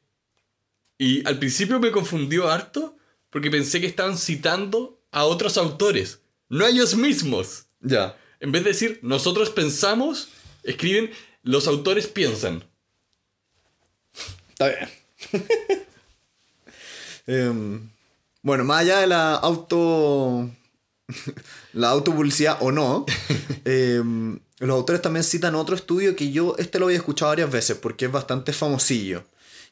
y 0.98 1.26
al 1.26 1.40
principio 1.40 1.80
me 1.80 1.92
confundió 1.92 2.50
harto 2.50 2.98
porque 3.30 3.50
pensé 3.50 3.80
que 3.80 3.88
estaban 3.88 4.18
citando 4.18 5.02
a 5.12 5.24
otros 5.24 5.58
autores, 5.58 6.20
no 6.50 6.66
a 6.66 6.70
ellos 6.70 6.96
mismos. 6.98 7.68
Ya. 7.80 8.18
En 8.42 8.52
vez 8.52 8.66
de 8.66 8.72
decir 8.72 9.00
nosotros 9.04 9.50
pensamos, 9.52 10.28
escriben 10.64 11.12
los 11.44 11.66
autores 11.68 12.08
piensan. 12.08 12.66
Está 14.62 14.68
bien. 14.68 14.90
Em, 17.28 17.90
bueno, 18.42 18.64
más 18.64 18.82
allá 18.82 19.00
de 19.02 19.08
la 19.08 19.36
auto. 19.36 20.50
la 21.74 21.90
autopublicidad 21.90 22.58
o 22.62 22.72
no, 22.72 23.06
em, 23.66 24.40
los 24.58 24.72
autores 24.72 25.04
también 25.04 25.24
citan 25.24 25.54
otro 25.54 25.76
estudio 25.76 26.16
que 26.16 26.32
yo, 26.32 26.56
este 26.58 26.80
lo 26.80 26.88
había 26.88 26.98
escuchado 26.98 27.30
varias 27.30 27.52
veces 27.52 27.78
porque 27.78 28.06
es 28.06 28.12
bastante 28.12 28.54
famosillo, 28.54 29.24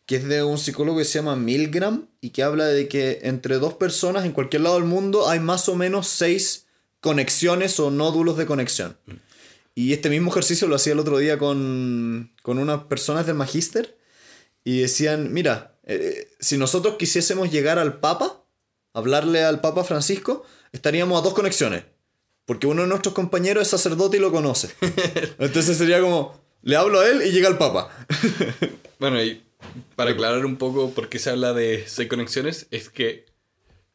que 0.06 0.18
es 0.18 0.26
de 0.26 0.44
un 0.44 0.60
psicólogo 0.60 1.00
que 1.00 1.06
se 1.06 1.20
llama 1.20 1.36
Milgram 1.36 2.08
y 2.22 2.30
que 2.30 2.44
habla 2.44 2.66
de 2.68 2.88
que 2.88 3.20
entre 3.24 3.58
dos 3.58 3.74
personas 3.74 4.26
en 4.26 4.32
cualquier 4.32 4.62
lado 4.62 4.76
del 4.76 4.86
mundo 4.86 5.28
hay 5.28 5.40
más 5.40 5.68
o 5.70 5.76
menos 5.76 6.08
seis 6.08 6.68
conexiones 7.02 7.80
o 7.80 7.90
nódulos 7.90 8.38
de 8.38 8.46
conexión. 8.46 8.96
Y 9.74 9.92
este 9.92 10.10
mismo 10.10 10.30
ejercicio 10.30 10.68
lo 10.68 10.76
hacía 10.76 10.94
el 10.94 11.00
otro 11.00 11.18
día 11.18 11.40
con, 11.40 12.32
con 12.44 12.60
unas 12.60 12.84
personas 12.84 13.26
del 13.26 13.36
magíster 13.36 13.99
y 14.64 14.82
decían, 14.82 15.34
mira, 15.34 15.76
eh, 15.84 16.30
si 16.40 16.58
nosotros 16.58 16.96
quisiésemos 16.98 17.52
llegar 17.52 17.80
al 17.80 18.00
Papa, 18.00 18.44
hablarle 18.94 19.44
al 19.44 19.62
Papa 19.62 19.84
Francisco, 19.84 20.46
estaríamos 20.72 21.20
a 21.20 21.24
dos 21.24 21.34
conexiones. 21.34 21.84
Porque 22.46 22.68
uno 22.68 22.82
de 22.82 22.88
nuestros 22.88 23.14
compañeros 23.14 23.64
es 23.64 23.70
sacerdote 23.70 24.18
y 24.18 24.20
lo 24.20 24.32
conoce. 24.32 24.70
Entonces 25.40 25.78
sería 25.78 26.02
como, 26.02 26.40
le 26.62 26.76
hablo 26.76 27.00
a 27.00 27.08
él 27.08 27.22
y 27.26 27.32
llega 27.32 27.48
al 27.48 27.58
Papa. 27.58 27.90
Bueno, 29.00 29.24
y 29.24 29.42
para 29.96 30.12
aclarar 30.12 30.46
un 30.46 30.58
poco 30.58 30.92
por 30.92 31.08
qué 31.08 31.20
se 31.20 31.30
habla 31.30 31.54
de 31.54 31.86
seis 31.88 32.10
conexiones, 32.10 32.68
es 32.70 32.90
que 32.90 33.26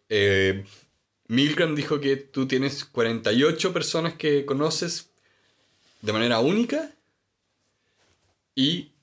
eh, 0.08 0.64
Milgram 1.28 1.74
dijo 1.74 2.00
que 2.00 2.16
tú 2.16 2.48
tienes 2.48 2.86
48 2.86 3.74
personas 3.74 4.14
que 4.14 4.46
conoces 4.46 5.10
de 6.00 6.12
manera 6.14 6.40
única 6.40 6.90
y 8.54 8.93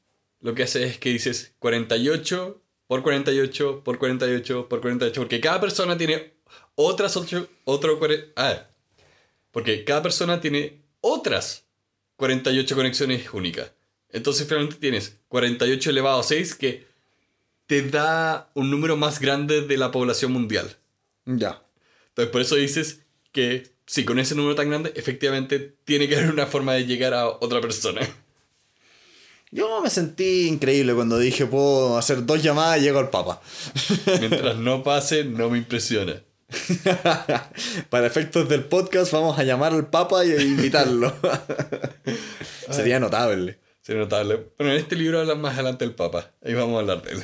lo 0.41 0.53
que 0.55 0.63
hace 0.63 0.83
es 0.83 0.97
que 0.97 1.09
dices 1.09 1.53
48 1.59 2.61
por 2.87 3.03
48 3.03 3.83
por 3.83 3.97
48 3.97 4.67
por 4.67 4.81
48, 4.81 5.21
porque 5.21 5.39
cada 5.39 5.61
persona 5.61 5.97
tiene 5.97 6.33
otras 6.75 7.15
8, 7.15 7.47
otro, 7.65 7.99
ah, 8.35 8.67
porque 9.51 9.83
cada 9.83 10.01
persona 10.01 10.41
tiene 10.41 10.81
otras 10.99 11.65
48 12.17 12.75
conexiones 12.75 13.33
únicas. 13.33 13.71
Entonces 14.09 14.47
finalmente 14.47 14.77
tienes 14.77 15.17
48 15.29 15.89
elevado 15.89 16.19
a 16.19 16.23
6 16.23 16.55
que 16.55 16.85
te 17.65 17.81
da 17.83 18.51
un 18.53 18.69
número 18.69 18.97
más 18.97 19.19
grande 19.19 19.61
de 19.61 19.77
la 19.77 19.91
población 19.91 20.33
mundial. 20.33 20.75
Ya. 21.25 21.63
Entonces 22.09 22.31
por 22.31 22.41
eso 22.41 22.55
dices 22.55 23.01
que 23.31 23.71
si 23.85 24.05
con 24.05 24.19
ese 24.19 24.35
número 24.35 24.55
tan 24.55 24.69
grande, 24.69 24.91
efectivamente 24.95 25.75
tiene 25.85 26.07
que 26.07 26.17
haber 26.17 26.31
una 26.31 26.45
forma 26.45 26.73
de 26.73 26.85
llegar 26.85 27.13
a 27.13 27.27
otra 27.27 27.61
persona. 27.61 28.01
Yo 29.51 29.81
me 29.81 29.89
sentí 29.89 30.47
increíble 30.47 30.93
cuando 30.93 31.19
dije, 31.19 31.45
puedo 31.45 31.97
hacer 31.97 32.25
dos 32.25 32.41
llamadas 32.41 32.79
y 32.79 32.83
llego 32.83 32.99
al 32.99 33.09
Papa. 33.09 33.41
Mientras 34.19 34.55
no 34.55 34.81
pase, 34.81 35.25
no 35.25 35.49
me 35.49 35.57
impresiona. 35.57 36.23
Para 37.89 38.07
efectos 38.07 38.47
del 38.47 38.63
podcast 38.63 39.11
vamos 39.11 39.37
a 39.37 39.43
llamar 39.43 39.73
al 39.73 39.89
Papa 39.89 40.25
y 40.25 40.31
a 40.31 40.41
invitarlo. 40.41 41.13
Sería 42.69 42.99
notable. 42.99 43.59
Sería 43.81 44.03
notable. 44.03 44.51
Bueno, 44.57 44.73
en 44.73 44.79
este 44.79 44.95
libro 44.95 45.19
hablan 45.19 45.41
más 45.41 45.55
adelante 45.55 45.83
del 45.83 45.95
Papa. 45.95 46.31
Ahí 46.41 46.53
vamos 46.53 46.77
a 46.77 46.79
hablar 46.79 47.01
de 47.01 47.11
él. 47.11 47.23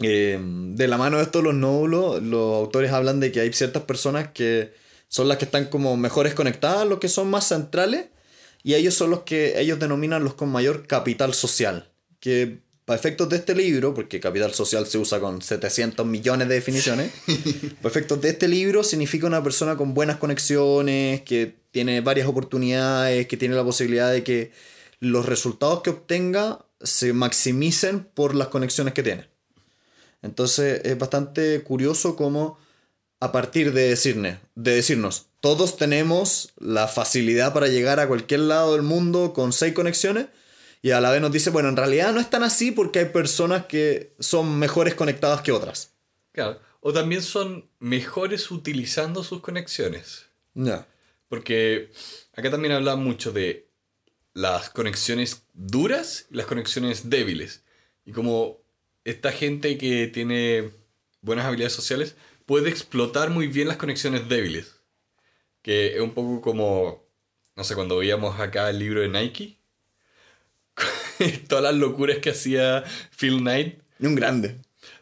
Eh, 0.00 0.38
de 0.40 0.88
la 0.88 0.98
mano 0.98 1.16
de 1.16 1.22
estos 1.22 1.42
los 1.42 1.54
nódulos, 1.54 2.22
los 2.22 2.54
autores 2.54 2.92
hablan 2.92 3.18
de 3.18 3.32
que 3.32 3.40
hay 3.40 3.52
ciertas 3.52 3.82
personas 3.84 4.28
que 4.28 4.74
son 5.08 5.26
las 5.26 5.38
que 5.38 5.46
están 5.46 5.66
como 5.66 5.96
mejores 5.96 6.34
conectadas, 6.34 6.86
los 6.86 6.98
que 6.98 7.08
son 7.08 7.30
más 7.30 7.48
centrales, 7.48 8.08
y 8.68 8.74
ellos 8.74 8.92
son 8.92 9.08
los 9.08 9.20
que 9.20 9.58
ellos 9.58 9.78
denominan 9.78 10.22
los 10.22 10.34
con 10.34 10.50
mayor 10.50 10.86
capital 10.86 11.32
social. 11.32 11.90
Que 12.20 12.58
para 12.84 12.98
efectos 12.98 13.26
de 13.30 13.36
este 13.36 13.54
libro, 13.54 13.94
porque 13.94 14.20
capital 14.20 14.52
social 14.52 14.86
se 14.86 14.98
usa 14.98 15.20
con 15.20 15.40
700 15.40 16.04
millones 16.04 16.48
de 16.48 16.56
definiciones, 16.56 17.10
para 17.80 17.88
efectos 17.88 18.20
de 18.20 18.28
este 18.28 18.46
libro 18.46 18.84
significa 18.84 19.26
una 19.26 19.42
persona 19.42 19.78
con 19.78 19.94
buenas 19.94 20.18
conexiones, 20.18 21.22
que 21.22 21.56
tiene 21.70 22.02
varias 22.02 22.28
oportunidades, 22.28 23.26
que 23.26 23.38
tiene 23.38 23.54
la 23.54 23.64
posibilidad 23.64 24.12
de 24.12 24.22
que 24.22 24.52
los 25.00 25.24
resultados 25.24 25.80
que 25.80 25.88
obtenga 25.88 26.66
se 26.82 27.14
maximicen 27.14 28.04
por 28.04 28.34
las 28.34 28.48
conexiones 28.48 28.92
que 28.92 29.02
tiene. 29.02 29.30
Entonces 30.20 30.82
es 30.84 30.98
bastante 30.98 31.62
curioso 31.62 32.16
cómo 32.16 32.58
a 33.18 33.32
partir 33.32 33.72
de, 33.72 33.88
decirne, 33.88 34.40
de 34.56 34.74
decirnos, 34.74 35.27
todos 35.40 35.76
tenemos 35.76 36.52
la 36.58 36.88
facilidad 36.88 37.52
para 37.52 37.68
llegar 37.68 38.00
a 38.00 38.08
cualquier 38.08 38.40
lado 38.40 38.72
del 38.72 38.82
mundo 38.82 39.32
con 39.32 39.52
seis 39.52 39.74
conexiones, 39.74 40.26
y 40.82 40.92
a 40.92 41.00
la 41.00 41.10
vez 41.10 41.20
nos 41.20 41.32
dice, 41.32 41.50
bueno, 41.50 41.68
en 41.68 41.76
realidad 41.76 42.12
no 42.12 42.20
es 42.20 42.30
tan 42.30 42.42
así 42.42 42.70
porque 42.70 43.00
hay 43.00 43.04
personas 43.06 43.66
que 43.66 44.14
son 44.20 44.58
mejores 44.58 44.94
conectadas 44.94 45.42
que 45.42 45.52
otras. 45.52 45.92
Claro. 46.32 46.60
O 46.80 46.92
también 46.92 47.22
son 47.22 47.68
mejores 47.80 48.50
utilizando 48.50 49.24
sus 49.24 49.40
conexiones. 49.40 50.26
Ya. 50.54 50.86
Porque 51.28 51.90
acá 52.34 52.50
también 52.50 52.74
habla 52.74 52.94
mucho 52.94 53.32
de 53.32 53.68
las 54.34 54.70
conexiones 54.70 55.42
duras 55.52 56.26
y 56.30 56.36
las 56.36 56.46
conexiones 56.46 57.10
débiles. 57.10 57.64
Y 58.04 58.12
como 58.12 58.58
esta 59.04 59.32
gente 59.32 59.76
que 59.78 60.06
tiene 60.06 60.70
buenas 61.20 61.46
habilidades 61.46 61.72
sociales 61.72 62.14
puede 62.46 62.70
explotar 62.70 63.30
muy 63.30 63.48
bien 63.48 63.66
las 63.66 63.76
conexiones 63.76 64.28
débiles. 64.28 64.77
Que 65.62 65.96
es 65.96 66.00
un 66.00 66.12
poco 66.12 66.40
como, 66.40 67.04
no 67.56 67.64
sé, 67.64 67.74
cuando 67.74 67.98
veíamos 67.98 68.38
acá 68.40 68.70
el 68.70 68.78
libro 68.78 69.00
de 69.00 69.08
Nike. 69.08 69.58
Todas 71.48 71.64
las 71.64 71.74
locuras 71.74 72.18
que 72.18 72.30
hacía 72.30 72.84
Phil 73.16 73.38
Knight. 73.38 73.80
Y 73.98 74.06
un 74.06 74.14
grande. 74.14 74.60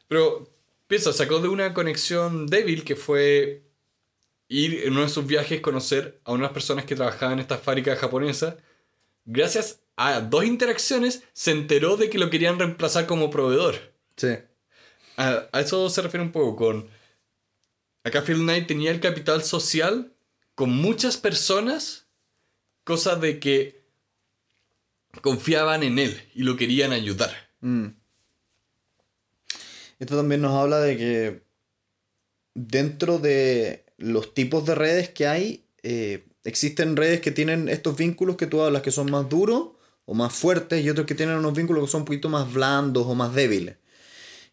Pero 0.08 0.48
piensa, 0.86 1.12
sacó 1.12 1.40
de 1.40 1.48
una 1.48 1.74
conexión 1.74 2.46
débil 2.46 2.84
que 2.84 2.96
fue 2.96 3.62
ir 4.48 4.84
en 4.84 4.92
uno 4.92 5.02
de 5.02 5.08
sus 5.08 5.26
viajes 5.26 5.60
conocer 5.60 6.20
a 6.24 6.32
unas 6.32 6.52
personas 6.52 6.84
que 6.84 6.94
trabajaban 6.94 7.34
en 7.34 7.40
esta 7.40 7.58
fábrica 7.58 7.96
japonesa. 7.96 8.56
Gracias 9.24 9.80
a 9.96 10.20
dos 10.20 10.44
interacciones 10.44 11.24
se 11.32 11.50
enteró 11.50 11.96
de 11.96 12.10
que 12.10 12.18
lo 12.18 12.30
querían 12.30 12.58
reemplazar 12.58 13.06
como 13.06 13.30
proveedor. 13.30 13.92
Sí. 14.16 14.38
A, 15.16 15.48
a 15.52 15.60
eso 15.60 15.88
se 15.90 16.02
refiere 16.02 16.24
un 16.24 16.32
poco 16.32 16.56
con... 16.56 16.88
Acá 18.04 18.22
Phil 18.22 18.38
Knight 18.38 18.68
tenía 18.68 18.92
el 18.92 19.00
capital 19.00 19.42
social 19.42 20.12
con 20.56 20.70
muchas 20.70 21.18
personas, 21.18 22.06
cosa 22.82 23.14
de 23.14 23.38
que 23.38 23.84
confiaban 25.20 25.82
en 25.82 25.98
él 25.98 26.20
y 26.34 26.42
lo 26.42 26.56
querían 26.56 26.92
ayudar. 26.92 27.30
Mm. 27.60 27.88
Esto 29.98 30.16
también 30.16 30.40
nos 30.40 30.52
habla 30.52 30.80
de 30.80 30.96
que 30.96 31.42
dentro 32.54 33.18
de 33.18 33.84
los 33.98 34.32
tipos 34.32 34.64
de 34.64 34.74
redes 34.74 35.10
que 35.10 35.26
hay, 35.26 35.66
eh, 35.82 36.26
existen 36.44 36.96
redes 36.96 37.20
que 37.20 37.30
tienen 37.30 37.68
estos 37.68 37.96
vínculos 37.96 38.36
que 38.36 38.46
tú 38.46 38.62
hablas 38.62 38.82
que 38.82 38.90
son 38.90 39.10
más 39.10 39.28
duros 39.28 39.72
o 40.06 40.14
más 40.14 40.32
fuertes 40.32 40.82
y 40.82 40.88
otros 40.88 41.06
que 41.06 41.14
tienen 41.14 41.36
unos 41.36 41.54
vínculos 41.54 41.84
que 41.84 41.90
son 41.90 42.02
un 42.02 42.06
poquito 42.06 42.30
más 42.30 42.50
blandos 42.50 43.06
o 43.06 43.14
más 43.14 43.34
débiles. 43.34 43.76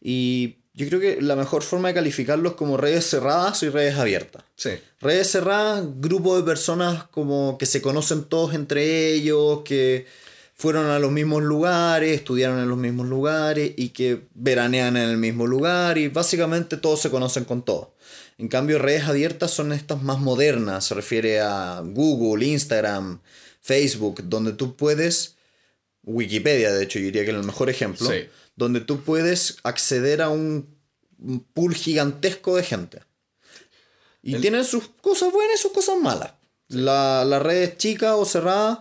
Y 0.01 0.62
yo 0.73 0.88
creo 0.88 0.99
que 0.99 1.21
la 1.21 1.36
mejor 1.36 1.62
forma 1.62 1.89
de 1.89 1.93
calificarlos 1.93 2.53
como 2.53 2.77
redes 2.77 3.07
cerradas 3.07 3.62
y 3.63 3.69
redes 3.69 3.95
abiertas. 3.95 4.43
Sí. 4.55 4.71
Redes 4.99 5.29
cerradas, 5.29 5.86
grupo 5.97 6.36
de 6.36 6.43
personas 6.43 7.03
como 7.05 7.57
que 7.59 7.67
se 7.67 7.81
conocen 7.81 8.23
todos 8.23 8.55
entre 8.55 9.12
ellos, 9.13 9.62
que 9.63 10.07
fueron 10.55 10.88
a 10.88 10.97
los 10.97 11.12
mismos 11.12 11.43
lugares, 11.43 12.15
estudiaron 12.15 12.59
en 12.59 12.69
los 12.69 12.77
mismos 12.77 13.07
lugares 13.07 13.71
y 13.75 13.89
que 13.89 14.21
veranean 14.33 14.97
en 14.97 15.09
el 15.09 15.17
mismo 15.17 15.45
lugar 15.45 15.97
y 15.97 16.07
básicamente 16.07 16.77
todos 16.77 17.01
se 17.01 17.09
conocen 17.12 17.45
con 17.45 17.63
todos. 17.63 17.89
En 18.38 18.47
cambio, 18.47 18.79
redes 18.79 19.03
abiertas 19.03 19.51
son 19.51 19.73
estas 19.73 20.01
más 20.01 20.19
modernas, 20.19 20.86
se 20.86 20.95
refiere 20.95 21.39
a 21.39 21.81
Google, 21.83 22.45
Instagram, 22.45 23.19
Facebook, 23.62 24.23
donde 24.23 24.53
tú 24.53 24.75
puedes, 24.75 25.36
Wikipedia 26.03 26.71
de 26.71 26.83
hecho, 26.83 26.99
yo 26.99 27.05
diría 27.05 27.23
que 27.23 27.31
es 27.31 27.38
el 27.38 27.43
mejor 27.43 27.69
ejemplo, 27.69 28.09
Sí. 28.09 28.27
Donde 28.55 28.81
tú 28.81 29.01
puedes 29.01 29.57
acceder 29.63 30.21
a 30.21 30.29
un 30.29 30.71
un 31.25 31.39
pool 31.53 31.73
gigantesco 31.73 32.57
de 32.57 32.63
gente. 32.63 32.99
Y 34.21 34.35
El- 34.35 34.41
tienen 34.41 34.65
sus 34.65 34.89
cosas 35.01 35.31
buenas 35.31 35.55
y 35.59 35.61
sus 35.61 35.71
cosas 35.71 35.95
malas. 36.01 36.33
La, 36.67 37.23
las 37.25 37.41
redes 37.41 37.77
chicas 37.77 38.13
o 38.17 38.25
cerradas 38.25 38.79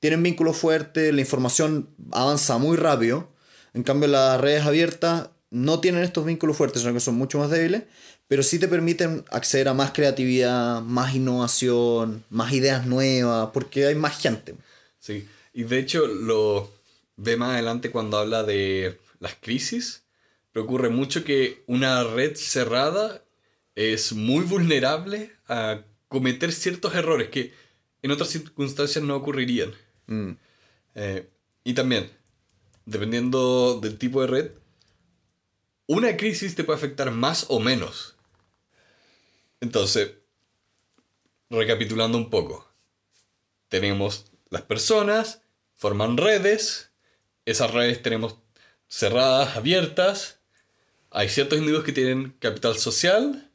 tienen 0.00 0.22
vínculos 0.22 0.56
fuertes, 0.56 1.14
la 1.14 1.20
información 1.20 1.88
avanza 2.12 2.58
muy 2.58 2.76
rápido. 2.76 3.28
En 3.72 3.82
cambio, 3.84 4.08
las 4.08 4.40
redes 4.40 4.64
abiertas 4.64 5.28
no 5.50 5.80
tienen 5.80 6.02
estos 6.02 6.24
vínculos 6.24 6.56
fuertes, 6.56 6.82
sino 6.82 6.92
que 6.92 7.00
son 7.00 7.14
mucho 7.14 7.38
más 7.38 7.50
débiles, 7.50 7.84
pero 8.26 8.42
sí 8.42 8.58
te 8.58 8.68
permiten 8.68 9.24
acceder 9.30 9.68
a 9.68 9.74
más 9.74 9.92
creatividad, 9.92 10.80
más 10.82 11.14
innovación, 11.14 12.24
más 12.30 12.52
ideas 12.52 12.84
nuevas, 12.86 13.50
porque 13.52 13.86
hay 13.86 13.94
más 13.94 14.18
gente. 14.18 14.56
Sí. 14.98 15.28
Y 15.52 15.62
de 15.64 15.78
hecho 15.78 16.06
lo 16.06 16.72
ve 17.16 17.36
más 17.36 17.52
adelante 17.52 17.90
cuando 17.92 18.18
habla 18.18 18.42
de 18.42 18.98
las 19.18 19.34
crisis. 19.34 20.04
Pero 20.52 20.64
ocurre 20.64 20.88
mucho 20.88 21.24
que 21.24 21.64
una 21.66 22.02
red 22.04 22.34
cerrada 22.36 23.24
es 23.74 24.12
muy 24.12 24.44
vulnerable 24.44 25.32
a 25.48 25.84
cometer 26.08 26.52
ciertos 26.52 26.94
errores 26.94 27.28
que 27.28 27.52
en 28.02 28.10
otras 28.10 28.30
circunstancias 28.30 29.04
no 29.04 29.16
ocurrirían. 29.16 29.74
Mm. 30.06 30.32
Eh, 30.94 31.28
y 31.64 31.74
también, 31.74 32.10
dependiendo 32.84 33.80
del 33.80 33.98
tipo 33.98 34.20
de 34.22 34.26
red, 34.28 34.50
una 35.86 36.16
crisis 36.16 36.54
te 36.54 36.64
puede 36.64 36.78
afectar 36.78 37.10
más 37.10 37.46
o 37.48 37.60
menos. 37.60 38.16
Entonces, 39.60 40.12
recapitulando 41.50 42.18
un 42.18 42.30
poco, 42.30 42.72
tenemos 43.68 44.26
las 44.50 44.62
personas, 44.62 45.42
forman 45.74 46.16
redes, 46.16 46.92
esas 47.44 47.72
redes 47.72 48.02
tenemos 48.02 48.38
cerradas, 48.88 49.56
abiertas, 49.56 50.38
hay 51.10 51.28
ciertos 51.28 51.58
individuos 51.58 51.84
que 51.84 51.92
tienen 51.92 52.34
capital 52.38 52.76
social 52.76 53.50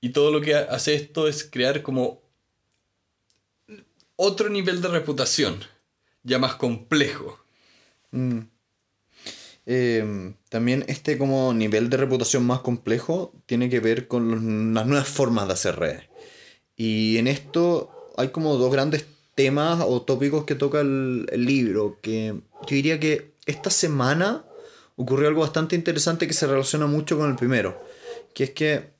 y 0.00 0.10
todo 0.10 0.30
lo 0.30 0.40
que 0.40 0.54
hace 0.54 0.94
esto 0.94 1.28
es 1.28 1.44
crear 1.44 1.82
como 1.82 2.22
otro 4.16 4.48
nivel 4.48 4.82
de 4.82 4.88
reputación, 4.88 5.60
ya 6.22 6.38
más 6.38 6.56
complejo. 6.56 7.38
Mm. 8.10 8.40
Eh, 9.66 10.34
también 10.50 10.84
este 10.88 11.16
como 11.16 11.54
nivel 11.54 11.88
de 11.88 11.96
reputación 11.96 12.44
más 12.44 12.60
complejo 12.60 13.32
tiene 13.46 13.70
que 13.70 13.80
ver 13.80 14.08
con 14.08 14.74
las 14.74 14.86
nuevas 14.86 15.08
formas 15.08 15.46
de 15.46 15.54
hacer 15.54 15.76
redes. 15.76 16.04
Y 16.76 17.16
en 17.18 17.28
esto 17.28 18.12
hay 18.16 18.28
como 18.28 18.56
dos 18.56 18.72
grandes 18.72 19.06
temas 19.34 19.82
o 19.86 20.02
tópicos 20.02 20.44
que 20.44 20.54
toca 20.54 20.80
el 20.80 21.26
libro, 21.34 21.98
que 22.02 22.34
yo 22.66 22.76
diría 22.76 23.00
que 23.00 23.33
esta 23.46 23.70
semana 23.70 24.44
ocurrió 24.96 25.28
algo 25.28 25.40
bastante 25.40 25.74
interesante 25.76 26.26
que 26.26 26.34
se 26.34 26.46
relaciona 26.46 26.86
mucho 26.86 27.18
con 27.18 27.28
el 27.30 27.36
primero, 27.36 27.82
que 28.34 28.44
es 28.44 28.50
que 28.50 28.94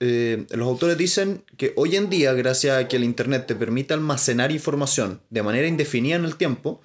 eh, 0.00 0.46
los 0.50 0.68
autores 0.68 0.96
dicen 0.96 1.44
que 1.56 1.72
hoy 1.76 1.96
en 1.96 2.08
día, 2.08 2.32
gracias 2.32 2.76
a 2.78 2.88
que 2.88 2.96
el 2.96 3.04
Internet 3.04 3.46
te 3.46 3.54
permite 3.54 3.94
almacenar 3.94 4.52
información 4.52 5.20
de 5.30 5.42
manera 5.42 5.66
indefinida 5.66 6.16
en 6.16 6.24
el 6.24 6.36
tiempo, 6.36 6.80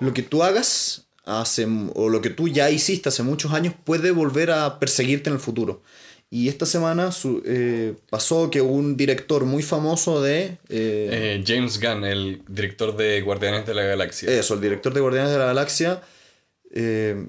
lo 0.00 0.14
que 0.14 0.22
tú 0.22 0.42
hagas 0.42 1.06
hace, 1.24 1.66
o 1.94 2.08
lo 2.08 2.20
que 2.20 2.30
tú 2.30 2.48
ya 2.48 2.70
hiciste 2.70 3.08
hace 3.08 3.22
muchos 3.22 3.52
años 3.52 3.74
puede 3.84 4.10
volver 4.12 4.50
a 4.50 4.78
perseguirte 4.78 5.30
en 5.30 5.34
el 5.34 5.40
futuro. 5.40 5.82
Y 6.30 6.48
esta 6.48 6.66
semana 6.66 7.12
su- 7.12 7.42
eh, 7.46 7.94
pasó 8.10 8.50
que 8.50 8.60
un 8.60 8.96
director 8.96 9.44
muy 9.44 9.62
famoso 9.62 10.20
de... 10.22 10.58
eh, 10.68 11.08
Eh, 11.38 11.44
James 11.46 11.80
Gunn, 11.80 12.04
el 12.04 12.42
director 12.48 12.96
de 12.96 13.20
Guardianes 13.20 13.66
de 13.66 13.74
la 13.74 13.82
Galaxia. 13.82 14.30
eso, 14.30 14.54
el 14.54 14.60
director 14.60 14.92
de 14.92 15.00
Guardianes 15.00 15.32
de 15.32 15.38
la 15.38 15.46
Galaxia, 15.46 16.02
eh, 16.74 17.26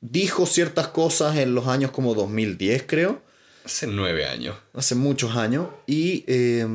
dijo 0.00 0.46
ciertas 0.46 0.88
cosas 0.88 1.36
en 1.36 1.54
los 1.54 1.66
años 1.66 1.90
como 1.90 2.14
2010, 2.14 2.84
creo, 2.86 3.20
Hace 3.64 3.86
nueve 3.88 4.24
años. 4.26 4.56
hace 4.72 4.94
muchos 4.94 5.36
años, 5.36 5.68
y 5.86 6.24
eh, 6.28 6.66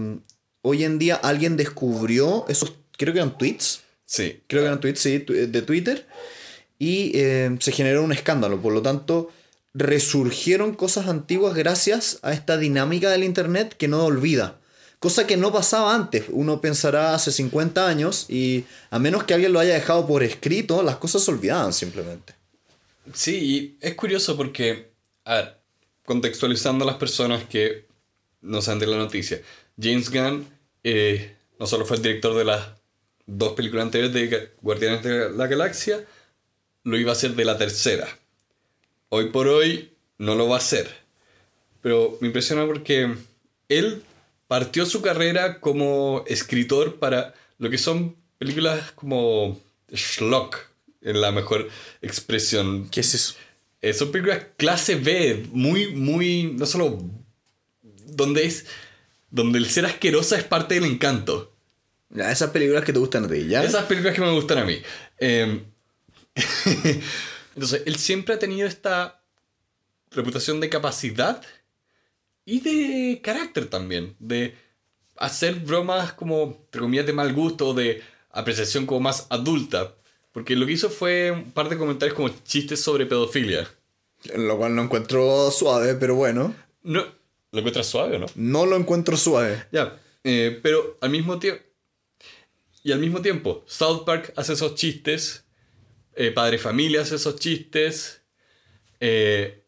hoy 0.62 0.84
en 0.84 1.00
día 1.00 1.15
alguien 1.15 1.58
descubrió 1.58 2.45
esos, 2.50 2.74
creo 2.97 3.13
que 3.13 3.19
eran 3.19 3.38
tweets, 3.38 3.82
Sí. 4.06 4.41
creo 4.47 4.62
que 4.62 4.67
eran 4.67 4.80
tweets, 4.82 5.00
sí, 5.00 5.17
de 5.19 5.62
Twitter, 5.62 6.06
y 6.78 7.12
eh, 7.15 7.56
se 7.60 7.71
generó 7.71 8.04
un 8.04 8.12
escándalo. 8.12 8.62
Por 8.62 8.74
lo 8.74 8.82
tanto, 8.82 9.30
resurgieron 9.74 10.74
cosas 10.74 11.08
antiguas 11.08 11.54
gracias 11.56 12.19
a 12.24 12.34
esta 12.34 12.58
dinámica 12.58 13.10
del 13.10 13.24
Internet 13.24 13.76
que 13.78 13.88
no 13.88 14.04
olvida. 14.06 14.60
Cosa 15.01 15.25
que 15.25 15.35
no 15.35 15.51
pasaba 15.51 15.95
antes. 15.95 16.25
Uno 16.29 16.61
pensará 16.61 17.15
hace 17.15 17.31
50 17.31 17.87
años 17.87 18.27
y 18.29 18.65
a 18.91 18.99
menos 18.99 19.23
que 19.23 19.33
alguien 19.33 19.51
lo 19.51 19.59
haya 19.59 19.73
dejado 19.73 20.05
por 20.05 20.21
escrito, 20.21 20.83
las 20.83 20.97
cosas 20.97 21.23
se 21.23 21.31
olvidaban 21.31 21.73
simplemente. 21.73 22.35
Sí, 23.11 23.35
y 23.35 23.77
es 23.81 23.95
curioso 23.95 24.37
porque, 24.37 24.91
a 25.25 25.35
ver, 25.37 25.57
contextualizando 26.05 26.83
a 26.83 26.87
las 26.87 26.97
personas 26.97 27.43
que 27.45 27.87
no 28.41 28.61
saben 28.61 28.77
de 28.77 28.85
la 28.85 28.97
noticia, 28.97 29.41
James 29.75 30.11
Gunn 30.11 30.47
eh, 30.83 31.35
no 31.59 31.65
solo 31.65 31.83
fue 31.83 31.97
el 31.97 32.03
director 32.03 32.35
de 32.35 32.45
las 32.45 32.67
dos 33.25 33.53
películas 33.53 33.85
anteriores 33.85 34.13
de 34.13 34.51
Guardianes 34.61 35.01
de 35.01 35.31
la 35.31 35.47
Galaxia, 35.47 36.05
lo 36.83 36.95
iba 36.95 37.09
a 37.09 37.13
hacer 37.13 37.33
de 37.33 37.45
la 37.45 37.57
tercera. 37.57 38.07
Hoy 39.09 39.31
por 39.31 39.47
hoy 39.47 39.93
no 40.19 40.35
lo 40.35 40.47
va 40.47 40.57
a 40.57 40.59
hacer. 40.59 40.87
Pero 41.81 42.19
me 42.21 42.27
impresiona 42.27 42.67
porque 42.67 43.15
él 43.67 44.03
partió 44.51 44.85
su 44.85 45.01
carrera 45.01 45.61
como 45.61 46.25
escritor 46.27 46.99
para 46.99 47.33
lo 47.57 47.69
que 47.69 47.77
son 47.77 48.17
películas 48.37 48.91
como 48.95 49.57
schlock, 49.95 50.57
en 50.99 51.21
la 51.21 51.31
mejor 51.31 51.69
expresión. 52.01 52.89
¿Qué 52.89 52.99
es 52.99 53.13
eso? 53.13 53.35
Eh, 53.81 53.93
son 53.93 54.11
películas 54.11 54.47
clase 54.57 54.95
B, 54.95 55.47
muy, 55.53 55.93
muy, 55.93 56.51
no 56.51 56.65
solo 56.65 57.01
donde 58.07 58.43
es, 58.45 58.65
donde 59.29 59.57
el 59.57 59.69
ser 59.69 59.85
asquerosa 59.85 60.37
es 60.37 60.43
parte 60.43 60.75
del 60.75 60.83
encanto. 60.83 61.55
Esas 62.13 62.49
películas 62.49 62.83
que 62.83 62.91
te 62.91 62.99
gustan 62.99 63.23
a 63.23 63.29
ti, 63.29 63.47
¿ya? 63.47 63.63
Esas 63.63 63.85
películas 63.85 64.15
que 64.15 64.21
me 64.21 64.33
gustan 64.33 64.57
a 64.57 64.65
mí. 64.65 64.81
Eh, 65.17 65.63
Entonces, 67.55 67.83
él 67.85 67.95
siempre 67.95 68.35
ha 68.35 68.39
tenido 68.39 68.67
esta 68.67 69.21
reputación 70.11 70.59
de 70.59 70.67
capacidad 70.67 71.41
y 72.45 72.60
de 72.62 73.21
carácter 73.21 73.67
también. 73.67 74.15
De 74.19 74.56
hacer 75.17 75.56
bromas 75.56 76.13
como, 76.13 76.60
entre 76.65 76.82
comillas, 76.82 77.06
de 77.06 77.13
mal 77.13 77.34
gusto 77.34 77.69
o 77.69 77.73
de 77.73 78.01
apreciación 78.32 78.86
como 78.86 79.01
más 79.01 79.27
adulta. 79.30 79.95
Porque 80.32 80.56
lo 80.56 80.65
que 80.65 80.73
hizo 80.73 80.89
fue 80.89 81.32
un 81.32 81.51
par 81.51 81.69
de 81.69 81.77
comentarios 81.77 82.15
como 82.15 82.30
chistes 82.30 82.82
sobre 82.82 83.06
pedofilia. 83.06 83.69
Lo 84.36 84.58
cual 84.58 84.75
no 84.75 84.84
encuentro 84.84 85.51
suave, 85.51 85.95
pero 85.95 86.15
bueno. 86.15 86.56
No, 86.84 87.06
¿Lo 87.51 87.60
encuentras 87.60 87.88
suave 87.88 88.15
o 88.15 88.19
no? 88.19 88.27
No 88.36 88.65
lo 88.65 88.77
encuentro 88.77 89.17
suave. 89.17 89.65
Ya, 89.71 89.99
eh, 90.23 90.60
pero 90.63 90.97
al 91.01 91.10
mismo 91.10 91.38
tiempo... 91.39 91.63
Y 92.84 92.91
al 92.93 92.99
mismo 92.99 93.21
tiempo, 93.21 93.63
South 93.67 94.06
Park 94.06 94.34
hace 94.36 94.54
esos 94.54 94.73
chistes, 94.73 95.45
eh, 96.15 96.32
Padre 96.32 96.58
Familia 96.58 97.01
hace 97.01 97.15
esos 97.15 97.36
chistes, 97.36 98.23
eh, 98.99 99.63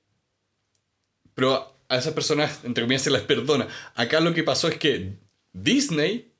pero 1.36 1.73
a 1.94 2.00
esas 2.00 2.14
personas, 2.14 2.60
entre 2.64 2.84
comillas, 2.84 3.04
se 3.04 3.12
les 3.12 3.22
perdona. 3.22 3.68
Acá 3.96 4.20
lo 4.20 4.34
que 4.34 4.44
pasó 4.44 4.68
es 4.68 4.78
que 4.78 5.14
Disney 5.54 6.32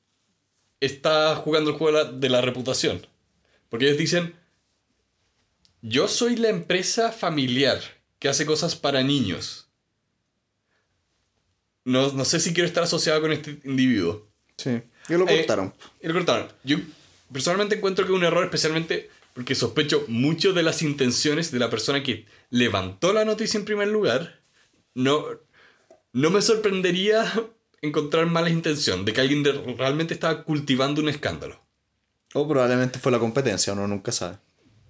está 0.80 1.36
jugando 1.36 1.70
el 1.70 1.76
juego 1.76 1.96
de 1.98 2.04
la, 2.04 2.10
de 2.12 2.28
la 2.28 2.40
reputación. 2.40 3.06
Porque 3.68 3.86
ellos 3.86 3.98
dicen, 3.98 4.34
yo 5.82 6.08
soy 6.08 6.36
la 6.36 6.48
empresa 6.48 7.12
familiar 7.12 7.80
que 8.18 8.28
hace 8.28 8.46
cosas 8.46 8.74
para 8.76 9.02
niños. 9.02 9.68
No, 11.84 12.10
no 12.12 12.24
sé 12.24 12.40
si 12.40 12.54
quiero 12.54 12.66
estar 12.66 12.84
asociado 12.84 13.20
con 13.20 13.32
este 13.32 13.58
individuo. 13.64 14.26
Sí. 14.56 14.80
Y 15.08 15.12
lo 15.14 15.28
Eh, 15.28 15.38
cortaron. 15.38 15.74
y 16.02 16.08
lo 16.08 16.14
cortaron. 16.14 16.48
Yo 16.64 16.78
personalmente 17.32 17.76
encuentro 17.76 18.06
que 18.06 18.12
es 18.12 18.16
un 18.16 18.24
error, 18.24 18.44
especialmente 18.44 19.10
porque 19.34 19.54
sospecho 19.54 20.04
mucho 20.08 20.52
de 20.52 20.62
las 20.62 20.80
intenciones 20.82 21.50
de 21.50 21.58
la 21.58 21.68
persona 21.68 22.02
que 22.02 22.24
levantó 22.50 23.12
la 23.12 23.24
noticia 23.24 23.58
en 23.58 23.64
primer 23.66 23.88
lugar. 23.88 24.40
No, 24.94 25.26
no 26.14 26.30
me 26.30 26.40
sorprendería 26.40 27.30
encontrar 27.82 28.24
mala 28.26 28.48
intención 28.48 29.04
de 29.04 29.12
que 29.12 29.20
alguien 29.20 29.42
de- 29.42 29.52
realmente 29.76 30.14
estaba 30.14 30.42
cultivando 30.44 31.02
un 31.02 31.08
escándalo. 31.10 31.60
O 32.32 32.48
probablemente 32.48 32.98
fue 32.98 33.12
la 33.12 33.18
competencia, 33.18 33.72
uno 33.74 33.86
nunca 33.86 34.10
sabe. 34.10 34.38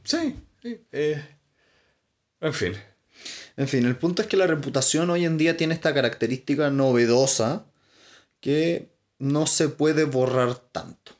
Sí, 0.05 0.37
sí. 0.63 0.81
eh, 0.93 1.23
en 2.41 2.55
fin. 2.55 2.73
En 3.57 3.69
fin, 3.69 3.85
el 3.87 3.97
punto 3.97 4.23
es 4.23 4.29
que 4.29 4.37
la 4.37 4.47
reputación 4.47 5.11
hoy 5.11 5.25
en 5.25 5.39
día 5.39 5.57
tiene 5.57 5.75
esta 5.75 5.93
característica 5.95 6.71
novedosa 6.71 7.67
que 8.41 8.91
no 9.19 9.47
se 9.47 9.69
puede 9.69 10.05
borrar 10.05 10.55
tanto. 10.57 11.13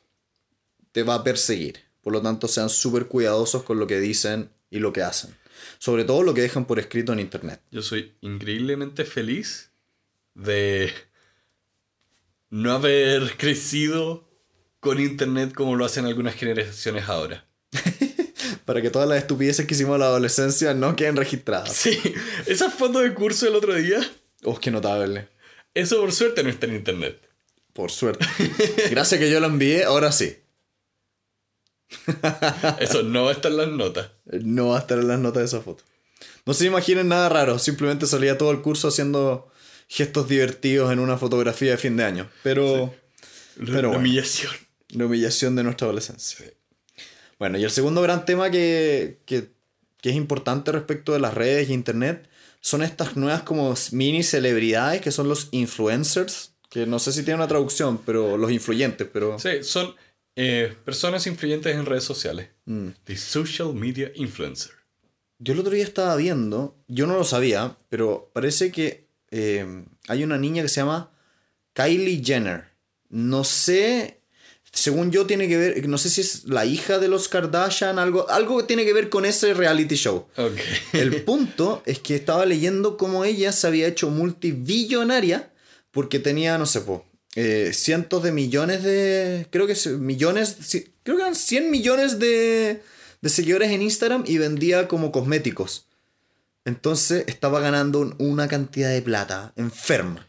Te 0.91 1.03
va 1.03 1.15
a 1.15 1.23
perseguir. 1.23 1.79
Por 2.01 2.13
lo 2.13 2.21
tanto, 2.21 2.47
sean 2.47 2.69
súper 2.69 3.07
cuidadosos 3.07 3.63
con 3.63 3.79
lo 3.79 3.87
que 3.87 3.99
dicen 3.99 4.49
y 4.69 4.79
lo 4.79 4.93
que 4.93 5.01
hacen. 5.03 5.35
Sobre 5.79 6.03
todo 6.05 6.21
lo 6.23 6.33
que 6.33 6.41
dejan 6.41 6.65
por 6.65 6.79
escrito 6.79 7.13
en 7.13 7.19
Internet. 7.19 7.61
Yo 7.71 7.81
soy 7.81 8.13
increíblemente 8.21 9.05
feliz 9.05 9.71
de 10.35 10.93
no 12.49 12.73
haber 12.73 13.35
crecido 13.37 14.29
con 14.79 14.99
Internet 14.99 15.53
como 15.53 15.75
lo 15.75 15.85
hacen 15.85 16.05
algunas 16.05 16.35
generaciones 16.35 17.09
ahora. 17.09 17.47
Para 18.65 18.81
que 18.81 18.89
todas 18.91 19.07
las 19.09 19.17
estupideces 19.17 19.65
que 19.65 19.73
hicimos 19.73 19.95
en 19.95 20.01
la 20.01 20.05
adolescencia 20.07 20.73
no 20.73 20.95
queden 20.95 21.15
registradas. 21.15 21.73
Sí, 21.73 21.99
esa 22.45 22.69
foto 22.69 22.99
de 22.99 23.13
curso 23.13 23.45
del 23.45 23.55
otro 23.55 23.73
día, 23.73 23.99
Oh, 24.43 24.59
qué 24.59 24.69
notable. 24.69 25.27
eso 25.73 25.99
por 25.99 26.11
suerte 26.11 26.43
no 26.43 26.49
está 26.49 26.67
en 26.67 26.75
Internet. 26.75 27.19
Por 27.73 27.91
suerte. 27.91 28.25
Gracias 28.91 29.19
que 29.19 29.29
yo 29.29 29.39
lo 29.39 29.47
envié, 29.47 29.83
ahora 29.83 30.11
sí. 30.11 30.37
Eso 32.79 33.03
no 33.03 33.23
va 33.25 33.29
a 33.31 33.33
estar 33.33 33.51
en 33.51 33.57
las 33.57 33.67
notas. 33.69 34.11
No 34.25 34.69
va 34.69 34.77
a 34.77 34.79
estar 34.81 34.97
en 34.99 35.07
las 35.07 35.19
notas 35.19 35.41
de 35.41 35.45
esa 35.45 35.61
foto. 35.61 35.83
No 36.45 36.53
se 36.53 36.65
imaginen 36.65 37.07
nada 37.09 37.27
raro, 37.29 37.57
simplemente 37.59 38.05
salía 38.07 38.37
todo 38.37 38.51
el 38.51 38.61
curso 38.61 38.87
haciendo 38.87 39.51
gestos 39.87 40.27
divertidos 40.27 40.91
en 40.91 40.99
una 40.99 41.17
fotografía 41.17 41.71
de 41.71 41.77
fin 41.77 41.97
de 41.97 42.03
año. 42.03 42.29
Pero 42.43 42.93
La 43.57 43.65
Pero 43.75 43.89
bueno. 43.89 43.99
humillación. 43.99 44.51
la 44.89 45.05
humillación 45.05 45.55
de 45.55 45.63
nuestra 45.63 45.85
adolescencia. 45.87 46.45
Bueno, 47.39 47.57
y 47.57 47.63
el 47.63 47.71
segundo 47.71 48.01
gran 48.01 48.25
tema 48.25 48.49
que, 48.49 49.19
que, 49.25 49.49
que 50.01 50.09
es 50.09 50.15
importante 50.15 50.71
respecto 50.71 51.13
de 51.13 51.19
las 51.19 51.33
redes 51.33 51.69
y 51.69 51.73
internet 51.73 52.27
son 52.61 52.81
estas 52.81 53.15
nuevas 53.15 53.43
como 53.43 53.73
mini 53.91 54.23
celebridades 54.23 55.01
que 55.01 55.11
son 55.11 55.27
los 55.27 55.49
influencers, 55.51 56.53
que 56.69 56.85
no 56.87 56.97
sé 56.99 57.11
si 57.13 57.23
tiene 57.23 57.35
una 57.35 57.47
traducción, 57.47 57.99
pero 57.99 58.37
los 58.37 58.51
influyentes, 58.51 59.07
pero... 59.11 59.37
Sí, 59.37 59.63
son 59.63 59.93
eh, 60.35 60.75
personas 60.83 61.27
influyentes 61.27 61.75
en 61.75 61.85
redes 61.85 62.03
sociales. 62.03 62.49
Mm. 62.65 62.89
The 63.03 63.17
social 63.17 63.73
media 63.73 64.11
influencer. 64.15 64.71
Yo 65.37 65.53
el 65.53 65.59
otro 65.59 65.73
día 65.73 65.83
estaba 65.83 66.15
viendo, 66.15 66.75
yo 66.87 67.05
no 67.07 67.17
lo 67.17 67.23
sabía, 67.25 67.77
pero 67.89 68.31
parece 68.33 68.71
que 68.71 69.04
eh, 69.37 69.83
hay 70.07 70.23
una 70.23 70.37
niña 70.37 70.63
que 70.63 70.69
se 70.69 70.79
llama 70.79 71.11
Kylie 71.73 72.23
Jenner. 72.23 72.69
No 73.09 73.43
sé, 73.43 74.21
según 74.71 75.11
yo 75.11 75.25
tiene 75.25 75.49
que 75.49 75.57
ver, 75.57 75.89
no 75.89 75.97
sé 75.97 76.09
si 76.09 76.21
es 76.21 76.45
la 76.45 76.65
hija 76.65 76.99
de 76.99 77.09
los 77.09 77.27
Kardashian, 77.27 77.99
algo, 77.99 78.29
algo 78.29 78.57
que 78.57 78.63
tiene 78.63 78.85
que 78.85 78.93
ver 78.93 79.09
con 79.09 79.25
ese 79.25 79.53
reality 79.53 79.95
show. 79.95 80.27
El 80.93 81.23
punto 81.23 81.83
es 81.85 81.99
que 81.99 82.15
estaba 82.15 82.45
leyendo 82.45 82.95
cómo 82.95 83.25
ella 83.25 83.51
se 83.51 83.67
había 83.67 83.87
hecho 83.87 84.09
multibillonaria 84.09 85.51
porque 85.91 86.19
tenía, 86.19 86.57
no 86.57 86.65
sé, 86.65 86.79
po, 86.79 87.05
eh, 87.35 87.71
cientos 87.73 88.23
de 88.23 88.31
millones 88.31 88.83
de. 88.83 89.47
Creo 89.49 89.67
que 89.67 89.75
millones. 89.97 90.55
Creo 91.03 91.17
que 91.17 91.23
eran 91.23 91.35
100 91.35 91.69
millones 91.69 92.19
de, 92.19 92.81
de 93.21 93.29
seguidores 93.29 93.69
en 93.71 93.81
Instagram 93.81 94.23
y 94.25 94.37
vendía 94.37 94.87
como 94.87 95.11
cosméticos. 95.11 95.87
Entonces 96.65 97.23
estaba 97.27 97.59
ganando 97.59 97.99
un- 97.99 98.15
una 98.19 98.47
cantidad 98.47 98.89
de 98.89 99.01
plata 99.01 99.53
enferma. 99.55 100.27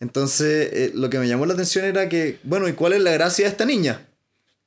Entonces 0.00 0.70
eh, 0.72 0.90
lo 0.94 1.08
que 1.08 1.18
me 1.18 1.28
llamó 1.28 1.46
la 1.46 1.54
atención 1.54 1.84
era 1.84 2.08
que, 2.08 2.38
bueno, 2.42 2.68
¿y 2.68 2.72
cuál 2.74 2.92
es 2.92 3.00
la 3.02 3.12
gracia 3.12 3.44
de 3.46 3.50
esta 3.50 3.64
niña? 3.64 4.06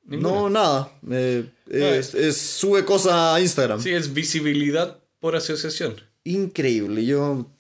No, 0.06 0.50
nada. 0.50 0.92
Eh, 1.12 1.46
es- 1.70 2.16
es- 2.16 2.38
sube 2.38 2.84
cosas 2.84 3.14
a 3.14 3.40
Instagram. 3.40 3.80
Sí, 3.82 3.92
es 3.92 4.12
visibilidad 4.14 4.98
por 5.20 5.36
asociación. 5.36 5.96
Increíble, 6.24 7.06
yo. 7.06 7.52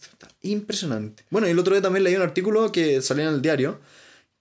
Impresionante. 0.41 1.25
Bueno, 1.29 1.47
y 1.47 1.51
el 1.51 1.59
otro 1.59 1.73
día 1.75 1.81
también 1.81 2.03
leí 2.05 2.15
un 2.15 2.21
artículo 2.21 2.71
que 2.71 3.01
salió 3.01 3.27
en 3.27 3.35
el 3.35 3.41
diario 3.41 3.79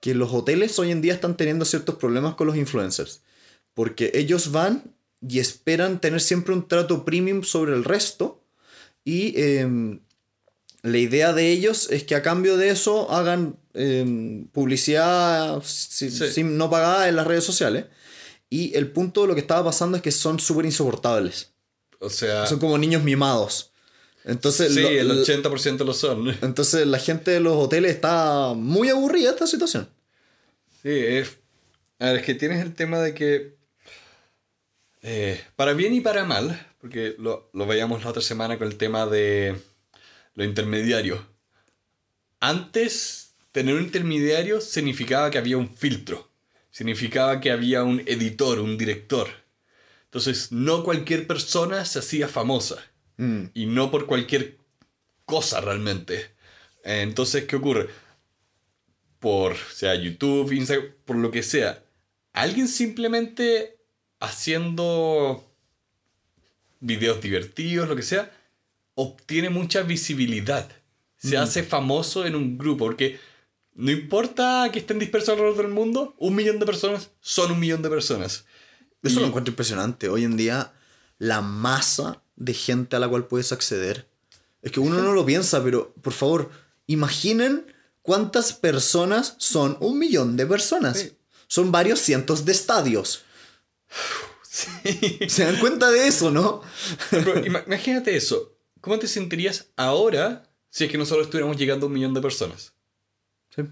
que 0.00 0.14
los 0.14 0.33
hoteles 0.33 0.78
hoy 0.78 0.92
en 0.92 1.00
día 1.02 1.12
están 1.12 1.37
teniendo 1.37 1.64
ciertos 1.64 1.96
problemas 1.96 2.35
con 2.37 2.46
los 2.46 2.57
influencers. 2.57 3.20
Porque 3.74 4.12
ellos 4.14 4.52
van 4.52 4.94
y 5.20 5.40
esperan 5.40 6.00
tener 6.00 6.20
siempre 6.20 6.54
un 6.54 6.66
trato 6.68 7.04
premium 7.04 7.42
sobre 7.42 7.74
el 7.74 7.85
resto. 7.85 8.42
Y 9.05 9.41
em, 9.41 10.01
la 10.83 10.99
idea 10.99 11.33
de 11.33 11.51
ellos 11.51 11.89
es 11.91 12.05
que 12.05 12.15
a 12.15 12.23
cambio 12.23 12.57
de 12.57 12.71
eso 12.71 13.11
hagan 13.11 13.57
em, 13.75 14.47
publicidad 14.49 15.63
Sí. 15.65 16.11
sin, 16.11 16.57
no 16.59 16.69
pagada 16.71 17.09
en 17.09 17.17
las 17.17 17.27
redes 17.27 17.45
sociales. 17.45 17.87
Y 18.51 18.75
el 18.77 18.91
punto 18.91 19.23
de 19.23 19.29
lo 19.29 19.35
que 19.35 19.41
estaba 19.41 19.65
pasando 19.65 19.97
es 19.97 20.03
que 20.03 20.11
son 20.13 20.41
súper 20.41 20.65
insoportables. 20.67 21.53
O 22.01 22.11
sea, 22.11 22.47
Son 22.47 22.59
como 22.59 22.79
niños 22.79 23.03
mimados. 23.03 23.73
Entonces, 24.25 24.75
sí, 24.75 24.81
lo- 24.83 24.89
el 24.89 25.09
lo- 25.09 25.15
80% 25.25 25.85
lo 25.85 25.95
son. 25.95 26.29
entonces 26.43 26.87
la 26.87 26.99
gente 26.99 27.31
de 27.31 27.41
los 27.41 27.55
hoteles 27.57 27.93
está 27.93 28.53
muy 28.55 28.89
aburrida 28.89 29.31
esta 29.31 29.47
situación. 29.47 29.89
Sí, 30.83 30.91
es. 30.91 31.39
A 31.99 32.07
ver, 32.07 32.17
es 32.17 32.23
que 32.25 32.35
tienes 32.35 32.63
el 32.63 32.75
tema 32.75 33.01
de 33.01 33.15
que. 33.15 33.57
eh, 35.03 35.41
para 35.57 35.73
bien 35.75 35.95
y 35.95 36.01
para 36.01 36.25
mal, 36.25 36.67
porque 36.81 37.14
lo, 37.19 37.51
lo 37.53 37.67
veíamos 37.67 38.05
la 38.05 38.11
otra 38.11 38.23
semana 38.23 38.59
con 38.59 38.69
el 38.69 38.77
tema 38.77 39.07
de 39.07 39.61
lo 40.35 40.45
intermediario. 40.45 41.27
Antes, 42.41 43.35
tener 43.53 43.75
un 43.75 43.83
intermediario 43.83 44.61
significaba 44.61 45.31
que 45.31 45.38
había 45.38 45.57
un 45.57 45.75
filtro, 45.75 46.31
significaba 46.71 47.41
que 47.41 47.51
había 47.51 47.83
un 47.83 48.01
editor, 48.07 48.61
un 48.61 48.79
director. 48.79 49.29
Entonces, 50.05 50.53
no 50.53 50.85
cualquier 50.85 51.27
persona 51.27 51.85
se 51.85 51.99
hacía 51.99 52.29
famosa 52.29 52.83
Mm, 53.19 53.47
y 53.53 53.67
no 53.67 53.91
por 53.91 54.07
cualquier 54.07 54.59
cosa 55.27 55.61
realmente. 55.61 56.31
Eh, 56.85 57.03
Entonces, 57.03 57.45
¿qué 57.45 57.57
ocurre? 57.57 57.88
Por 59.19 59.57
sea 59.57 59.95
YouTube, 59.97 60.53
Instagram, 60.53 60.93
por 61.05 61.17
lo 61.17 61.31
que 61.31 61.43
sea, 61.43 61.85
alguien 62.33 62.69
simplemente 62.69 63.77
haciendo 64.21 65.48
videos 66.81 67.21
divertidos, 67.21 67.88
lo 67.88 67.97
que 67.97 68.03
sea, 68.03 68.31
obtiene 68.95 69.51
mucha 69.51 69.83
visibilidad. 69.83 70.69
Se 71.17 71.37
hace 71.37 71.62
famoso 71.62 72.27
en 72.27 72.37
un 72.37 72.59
grupo, 72.59 72.87
porque 72.87 73.19
no 73.75 73.91
importa 73.91 74.69
que 74.73 74.79
estén 74.79 74.99
dispersos 74.99 75.31
alrededor 75.31 75.57
del 75.57 75.69
mundo, 75.69 76.14
un 76.19 76.35
millón 76.35 76.59
de 76.59 76.67
personas 76.67 77.11
son 77.21 77.53
un 77.53 77.61
millón 77.61 77.83
de 77.83 77.88
personas. 77.91 78.45
Eso 79.03 79.19
Y- 79.19 79.23
lo 79.23 79.27
encuentro 79.29 79.51
impresionante. 79.53 80.09
Hoy 80.09 80.25
en 80.25 80.37
día, 80.37 80.73
la 81.19 81.41
masa 81.41 82.23
de 82.37 82.55
gente 82.55 82.97
a 82.97 82.99
la 83.01 83.09
cual 83.09 83.27
puedes 83.27 83.53
acceder. 83.53 84.09
Es 84.62 84.73
que 84.73 84.81
uno 84.81 85.01
no 85.03 85.12
lo 85.12 85.25
piensa, 85.27 85.62
pero 85.62 85.93
por 86.03 86.12
favor, 86.12 86.51
imaginen 86.87 87.67
cuántas 88.03 88.53
personas 88.53 89.35
son 89.38 89.77
un 89.81 89.99
millón 89.99 90.37
de 90.37 90.47
personas. 90.47 90.99
Sí. 90.99 91.12
Son 91.47 91.71
varios 91.73 91.99
cientos 92.01 92.45
de 92.45 92.53
estadios. 92.53 93.23
¿Se 95.29 95.45
dan 95.45 95.59
cuenta 95.59 95.91
de 95.91 96.07
eso, 96.09 96.31
no? 96.31 96.63
Pero 97.11 97.45
imagínate 97.45 98.17
eso. 98.17 98.55
¿Cómo 98.81 98.99
te 98.99 99.07
sentirías 99.09 99.71
ahora 99.77 100.49
si 100.71 100.85
es 100.85 100.91
que 100.91 100.99
nosotros 100.99 101.27
estuviéramos 101.27 101.57
llegando 101.57 101.87
a 101.87 101.89
un 101.89 101.93
millón 101.95 102.15
de 102.15 102.21
personas? 102.23 102.73
Sí. 103.55 103.63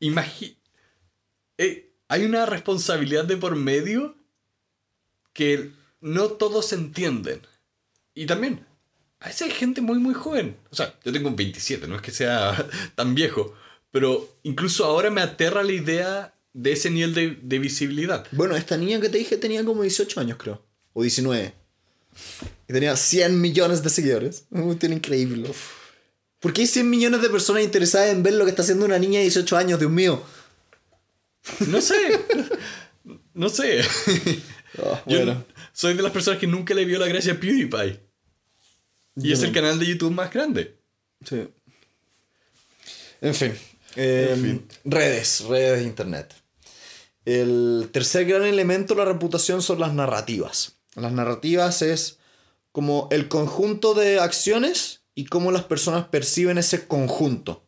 Imagi- 0.00 0.56
eh, 1.58 1.92
hay 2.08 2.24
una 2.24 2.44
responsabilidad 2.46 3.24
de 3.24 3.36
por 3.36 3.56
medio 3.56 4.16
que 5.32 5.70
no 6.00 6.28
todos 6.32 6.72
entienden. 6.72 7.46
Y 8.14 8.26
también, 8.26 8.66
a 9.20 9.28
veces 9.28 9.42
hay 9.42 9.50
gente 9.52 9.80
muy, 9.80 9.98
muy 9.98 10.12
joven. 10.14 10.58
O 10.70 10.74
sea, 10.76 10.94
yo 11.04 11.12
tengo 11.12 11.28
un 11.28 11.36
27, 11.36 11.86
no 11.88 11.96
es 11.96 12.02
que 12.02 12.10
sea 12.10 12.68
tan 12.94 13.14
viejo. 13.14 13.54
Pero 13.90 14.36
incluso 14.42 14.84
ahora 14.84 15.10
me 15.10 15.20
aterra 15.22 15.62
la 15.62 15.72
idea 15.72 16.34
de 16.54 16.72
ese 16.72 16.90
nivel 16.90 17.14
de, 17.14 17.38
de 17.42 17.58
visibilidad. 17.58 18.26
Bueno, 18.32 18.56
esta 18.56 18.76
niña 18.76 19.00
que 19.00 19.08
te 19.08 19.18
dije 19.18 19.36
tenía 19.36 19.64
como 19.64 19.82
18 19.82 20.20
años, 20.20 20.38
creo. 20.38 20.64
O 20.92 21.02
19. 21.02 21.54
Y 22.68 22.72
tenía 22.72 22.96
100 22.96 23.40
millones 23.40 23.82
de 23.82 23.90
seguidores. 23.90 24.44
Tiene 24.78 24.96
increíble. 24.96 25.50
¿Por 26.40 26.52
qué 26.52 26.62
hay 26.62 26.66
100 26.66 26.90
millones 26.90 27.22
de 27.22 27.30
personas 27.30 27.62
interesadas 27.62 28.10
en 28.10 28.22
ver 28.22 28.34
lo 28.34 28.44
que 28.44 28.50
está 28.50 28.62
haciendo 28.62 28.84
una 28.84 28.98
niña 28.98 29.18
de 29.18 29.24
18 29.24 29.56
años, 29.56 29.78
Dios 29.78 29.90
mío? 29.90 30.22
No 31.68 31.80
sé. 31.80 31.94
No 33.34 33.48
sé. 33.48 33.80
Ah, 34.78 35.02
Yo 35.06 35.16
bueno. 35.18 35.44
soy 35.72 35.94
de 35.94 36.02
las 36.02 36.12
personas 36.12 36.38
que 36.38 36.46
nunca 36.46 36.72
le 36.74 36.84
vio 36.84 36.98
la 36.98 37.06
gracia 37.08 37.32
a 37.32 37.40
PewDiePie. 37.40 37.98
Y 39.16 39.28
Yo 39.28 39.34
es 39.34 39.42
el 39.42 39.52
canal 39.52 39.78
de 39.78 39.86
YouTube 39.86 40.12
más 40.12 40.32
grande. 40.32 40.76
Sí. 41.24 41.48
En 43.22 43.34
fin. 43.34 43.54
Eh, 43.96 44.38
fin. 44.40 44.66
Redes, 44.84 45.40
redes 45.48 45.80
de 45.80 45.86
internet. 45.86 46.34
El 47.24 47.90
tercer 47.92 48.26
gran 48.26 48.44
elemento 48.44 48.94
de 48.94 49.00
la 49.04 49.12
reputación 49.12 49.62
son 49.62 49.80
las 49.80 49.94
narrativas. 49.94 50.76
Las 50.94 51.12
narrativas 51.12 51.82
es 51.82 52.18
como 52.72 53.08
el 53.12 53.28
conjunto 53.28 53.94
de 53.94 54.18
acciones 54.18 55.02
y 55.14 55.26
cómo 55.26 55.52
las 55.52 55.64
personas 55.64 56.06
perciben 56.08 56.58
ese 56.58 56.86
conjunto. 56.86 57.64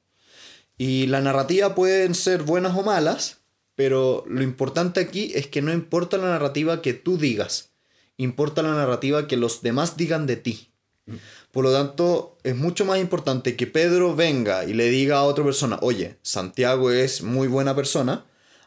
Y 0.76 1.07
la 1.07 1.20
narrativa 1.20 1.74
pueden 1.74 2.14
ser 2.14 2.42
buenas 2.42 2.76
o 2.76 2.82
malas, 2.82 3.38
pero 3.76 4.24
lo 4.26 4.42
importante 4.42 5.00
aquí 5.00 5.32
es 5.34 5.46
que 5.46 5.62
no 5.62 5.72
importa 5.72 6.16
la 6.16 6.30
narrativa 6.30 6.82
que 6.82 6.94
tú 6.94 7.16
digas, 7.16 7.70
importa 8.16 8.62
la 8.62 8.74
narrativa 8.74 9.28
que 9.28 9.36
los 9.36 9.62
demás 9.62 9.96
digan 9.96 10.26
de 10.26 10.36
ti. 10.36 10.70
Por 11.52 11.64
lo 11.64 11.72
tanto, 11.72 12.38
es 12.42 12.57
mucho 12.57 12.84
más 12.84 12.98
importante 12.98 13.57
que 13.57 13.66
Pedro 13.66 14.16
venga 14.16 14.64
y 14.64 14.72
le 14.72 14.88
diga 14.90 15.18
a 15.18 15.24
otra 15.24 15.44
persona, 15.44 15.78
oye, 15.82 16.16
Santiago 16.22 16.90
es 16.90 17.22
muy 17.22 17.46
buena 17.46 17.76
persona, 17.76 18.24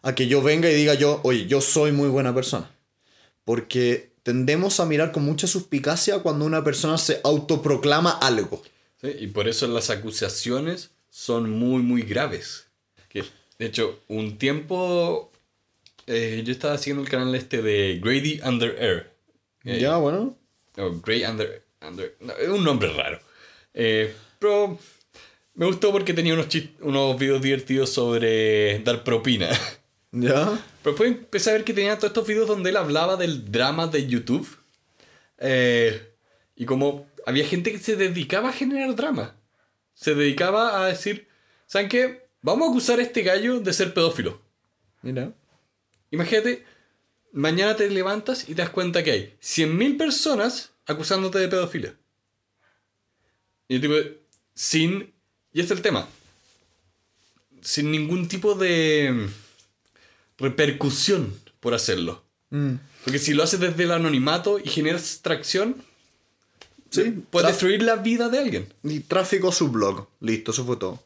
a 0.07 0.15
que 0.15 0.27
yo 0.27 0.41
venga 0.41 0.71
y 0.71 0.73
diga 0.73 0.93
yo, 0.93 1.19
oye, 1.23 1.47
yo 1.47 1.59
soy 1.59 1.91
muy 1.91 2.07
buena 2.07 2.33
persona. 2.33 2.71
Porque 3.43 4.11
tendemos 4.23 4.79
a 4.79 4.85
mirar 4.85 5.11
con 5.11 5.25
mucha 5.25 5.47
suspicacia 5.47 6.19
cuando 6.19 6.45
una 6.45 6.63
persona 6.63 6.97
se 6.97 7.19
autoproclama 7.25 8.11
algo. 8.11 8.63
Sí, 9.01 9.09
y 9.19 9.27
por 9.27 9.49
eso 9.49 9.67
las 9.67 9.89
acusaciones 9.89 10.91
son 11.09 11.49
muy, 11.49 11.81
muy 11.81 12.03
graves. 12.03 12.67
Que, 13.09 13.25
de 13.59 13.65
hecho, 13.65 13.99
un 14.07 14.37
tiempo 14.37 15.29
eh, 16.05 16.41
yo 16.45 16.53
estaba 16.53 16.75
haciendo 16.75 17.03
el 17.03 17.09
canal 17.09 17.35
este 17.35 17.61
de 17.61 17.99
Grady 18.01 18.39
Under 18.45 18.81
Air. 18.81 19.11
Eh, 19.65 19.81
ya, 19.81 19.97
bueno. 19.97 20.37
No, 20.77 21.01
Grey 21.01 21.25
Under... 21.25 21.63
Under 21.85 22.15
no, 22.21 22.31
es 22.31 22.47
un 22.47 22.63
nombre 22.63 22.93
raro. 22.93 23.19
Eh, 23.73 24.15
pero 24.39 24.79
me 25.53 25.65
gustó 25.65 25.91
porque 25.91 26.13
tenía 26.13 26.33
unos, 26.33 26.47
unos 26.79 27.19
videos 27.19 27.41
divertidos 27.41 27.89
sobre 27.89 28.79
dar 28.79 29.03
propina. 29.03 29.49
Ya. 30.11 30.59
Pero 30.83 30.95
después 30.95 31.11
empecé 31.11 31.49
a 31.49 31.53
ver 31.53 31.63
que 31.63 31.73
tenía 31.73 31.97
todos 31.97 32.11
estos 32.11 32.27
videos 32.27 32.47
donde 32.47 32.69
él 32.69 32.77
hablaba 32.77 33.17
del 33.17 33.51
drama 33.51 33.87
de 33.87 34.07
YouTube. 34.07 34.47
Eh, 35.37 36.13
y 36.55 36.65
como 36.65 37.07
había 37.25 37.45
gente 37.45 37.71
que 37.71 37.79
se 37.79 37.95
dedicaba 37.95 38.49
a 38.49 38.53
generar 38.53 38.95
drama. 38.95 39.35
Se 39.93 40.15
dedicaba 40.15 40.81
a 40.81 40.87
decir, 40.87 41.27
¿saben 41.65 41.89
qué? 41.89 42.27
Vamos 42.41 42.67
a 42.67 42.71
acusar 42.71 42.99
a 42.99 43.03
este 43.03 43.23
gallo 43.23 43.59
de 43.59 43.73
ser 43.73 43.93
pedófilo. 43.93 44.41
Mira. 45.01 45.33
Imagínate, 46.11 46.63
mañana 47.33 47.75
te 47.75 47.89
levantas 47.89 48.43
y 48.43 48.55
te 48.55 48.61
das 48.61 48.69
cuenta 48.69 49.03
que 49.03 49.11
hay 49.11 49.37
100.000 49.41 49.97
personas 49.97 50.71
acusándote 50.85 51.39
de 51.39 51.49
pedofilia. 51.49 51.95
Y 53.67 53.75
yo 53.75 53.81
digo, 53.81 53.95
sin... 54.53 55.13
Y 55.51 55.59
este 55.59 55.73
es 55.73 55.79
el 55.79 55.81
tema. 55.81 56.07
Sin 57.61 57.91
ningún 57.91 58.27
tipo 58.27 58.55
de 58.55 59.27
repercusión 60.37 61.33
por 61.59 61.73
hacerlo. 61.73 62.23
Mm. 62.49 62.75
Porque 63.03 63.19
si 63.19 63.33
lo 63.33 63.43
haces 63.43 63.59
desde 63.59 63.83
el 63.83 63.91
anonimato 63.91 64.59
y 64.59 64.67
generas 64.69 65.19
tracción, 65.21 65.75
Sí, 66.89 67.23
puedes 67.29 67.49
destruir 67.49 67.83
la 67.83 67.97
vida 67.97 68.29
de 68.29 68.39
alguien. 68.39 68.73
Y 68.83 69.01
tráfico 69.01 69.51
su 69.51 69.69
blog. 69.69 70.07
Listo, 70.19 70.51
eso 70.51 70.65
fue 70.65 70.77
todo. 70.77 70.99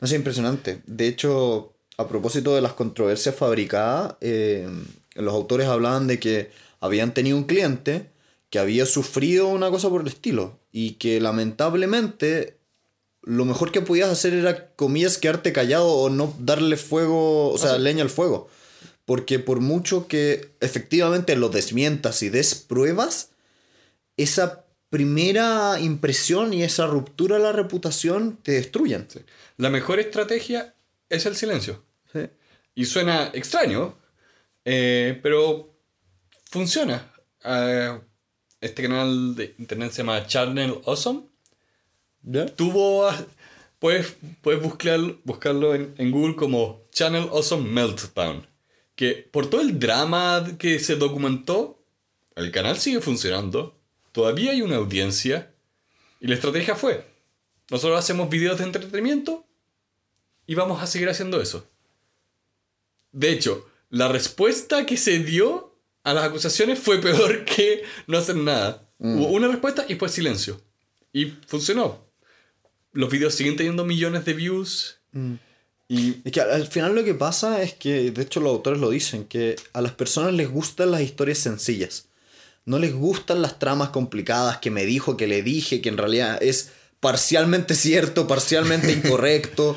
No 0.00 0.06
sé, 0.06 0.16
impresionante. 0.16 0.82
De 0.86 1.08
hecho, 1.08 1.72
a 1.96 2.08
propósito 2.08 2.54
de 2.54 2.60
las 2.60 2.74
controversias 2.74 3.34
fabricadas, 3.34 4.14
eh, 4.20 4.68
los 5.14 5.34
autores 5.34 5.66
hablaban 5.66 6.06
de 6.06 6.20
que 6.20 6.50
habían 6.80 7.12
tenido 7.12 7.36
un 7.36 7.44
cliente 7.44 8.10
que 8.50 8.58
había 8.58 8.86
sufrido 8.86 9.48
una 9.48 9.70
cosa 9.70 9.90
por 9.90 10.00
el 10.00 10.06
estilo 10.06 10.58
y 10.72 10.92
que 10.92 11.20
lamentablemente 11.20 12.57
lo 13.28 13.44
mejor 13.44 13.72
que 13.72 13.82
podías 13.82 14.08
hacer 14.08 14.32
era, 14.32 14.70
comillas, 14.74 15.18
quedarte 15.18 15.52
callado 15.52 15.86
o 15.86 16.08
no 16.08 16.34
darle 16.38 16.78
fuego, 16.78 17.50
o 17.50 17.58
sea, 17.58 17.76
leña 17.76 18.02
al 18.02 18.08
fuego. 18.08 18.48
Porque 19.04 19.38
por 19.38 19.60
mucho 19.60 20.08
que 20.08 20.54
efectivamente 20.60 21.36
lo 21.36 21.50
desmientas 21.50 22.22
y 22.22 22.30
des 22.30 22.54
pruebas, 22.54 23.32
esa 24.16 24.64
primera 24.88 25.78
impresión 25.78 26.54
y 26.54 26.62
esa 26.62 26.86
ruptura 26.86 27.36
de 27.36 27.42
la 27.42 27.52
reputación 27.52 28.38
te 28.42 28.52
destruyen. 28.52 29.06
Sí. 29.10 29.20
La 29.58 29.68
mejor 29.68 30.00
estrategia 30.00 30.74
es 31.10 31.26
el 31.26 31.36
silencio. 31.36 31.84
Sí. 32.10 32.30
Y 32.74 32.86
suena 32.86 33.30
extraño, 33.34 33.94
eh, 34.64 35.20
pero 35.22 35.74
funciona. 36.50 37.12
Eh, 37.44 38.00
este 38.62 38.84
canal 38.84 39.34
de 39.34 39.54
internet 39.58 39.92
se 39.92 39.98
llama 39.98 40.26
Channel 40.26 40.80
Awesome. 40.86 41.27
¿Ya? 42.30 42.46
Tuvo. 42.46 43.08
a- 43.08 43.26
Puedes, 43.78 44.16
puedes 44.42 44.60
buscar, 44.60 44.98
buscarlo 45.22 45.72
en, 45.72 45.94
en 45.98 46.10
Google 46.10 46.34
como 46.34 46.82
Channel 46.90 47.28
Awesome 47.30 47.70
Meltdown. 47.70 48.44
Que 48.96 49.12
por 49.30 49.48
todo 49.48 49.60
el 49.60 49.78
drama 49.78 50.44
que 50.58 50.80
se 50.80 50.96
documentó, 50.96 51.80
el 52.34 52.50
canal 52.50 52.76
sigue 52.78 53.00
funcionando. 53.00 53.78
Todavía 54.10 54.50
hay 54.50 54.62
una 54.62 54.76
audiencia. 54.76 55.54
Y 56.20 56.26
la 56.26 56.34
estrategia 56.34 56.74
fue: 56.74 57.06
nosotros 57.70 57.96
hacemos 57.96 58.28
videos 58.28 58.58
de 58.58 58.64
entretenimiento 58.64 59.46
y 60.44 60.56
vamos 60.56 60.82
a 60.82 60.88
seguir 60.88 61.08
haciendo 61.08 61.40
eso. 61.40 61.64
De 63.12 63.30
hecho, 63.30 63.64
la 63.90 64.08
respuesta 64.08 64.86
que 64.86 64.96
se 64.96 65.20
dio 65.20 65.76
a 66.02 66.14
las 66.14 66.24
acusaciones 66.24 66.80
fue 66.80 66.98
peor 67.00 67.44
que 67.44 67.84
no 68.08 68.18
hacer 68.18 68.34
nada. 68.34 68.88
Hubo 68.98 69.28
una 69.28 69.46
respuesta 69.46 69.84
y 69.84 69.90
después 69.90 70.10
silencio. 70.10 70.60
Y 71.12 71.26
funcionó. 71.46 72.07
Los 72.92 73.10
videos 73.10 73.34
siguen 73.34 73.56
teniendo 73.56 73.84
millones 73.84 74.24
de 74.24 74.34
views. 74.34 74.98
Y 75.88 76.20
Es 76.24 76.32
que 76.32 76.40
al, 76.40 76.50
al 76.50 76.66
final 76.66 76.94
lo 76.94 77.04
que 77.04 77.14
pasa 77.14 77.62
es 77.62 77.74
que, 77.74 78.10
de 78.10 78.22
hecho 78.22 78.40
los 78.40 78.50
autores 78.50 78.80
lo 78.80 78.90
dicen, 78.90 79.24
que 79.24 79.56
a 79.72 79.80
las 79.80 79.92
personas 79.92 80.34
les 80.34 80.50
gustan 80.50 80.90
las 80.90 81.00
historias 81.00 81.38
sencillas. 81.38 82.08
No 82.66 82.78
les 82.78 82.92
gustan 82.92 83.40
las 83.40 83.58
tramas 83.58 83.88
complicadas 83.88 84.58
que 84.58 84.70
me 84.70 84.84
dijo, 84.84 85.16
que 85.16 85.26
le 85.26 85.42
dije, 85.42 85.80
que 85.80 85.88
en 85.88 85.96
realidad 85.96 86.42
es 86.42 86.70
parcialmente 87.00 87.74
cierto, 87.74 88.26
parcialmente 88.26 88.92
incorrecto. 89.04 89.74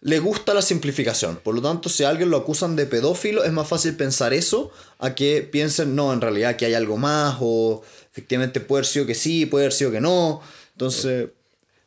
Le 0.00 0.18
gusta 0.18 0.54
la 0.54 0.62
simplificación. 0.62 1.36
Por 1.36 1.54
lo 1.54 1.60
tanto, 1.60 1.90
si 1.90 2.04
a 2.04 2.08
alguien 2.08 2.30
lo 2.30 2.38
acusan 2.38 2.74
de 2.74 2.86
pedófilo, 2.86 3.44
es 3.44 3.52
más 3.52 3.68
fácil 3.68 3.96
pensar 3.96 4.32
eso 4.32 4.70
a 4.98 5.14
que 5.14 5.42
piensen, 5.42 5.94
no, 5.94 6.14
en 6.14 6.22
realidad 6.22 6.56
que 6.56 6.64
hay 6.64 6.72
algo 6.72 6.96
más, 6.96 7.36
o 7.40 7.82
efectivamente 8.10 8.60
puede 8.60 8.78
haber 8.80 8.86
sido 8.86 9.04
que 9.04 9.14
sí, 9.14 9.44
puede 9.44 9.66
haber 9.66 9.74
sido 9.74 9.90
que 9.90 10.00
no. 10.00 10.40
Entonces, 10.72 11.28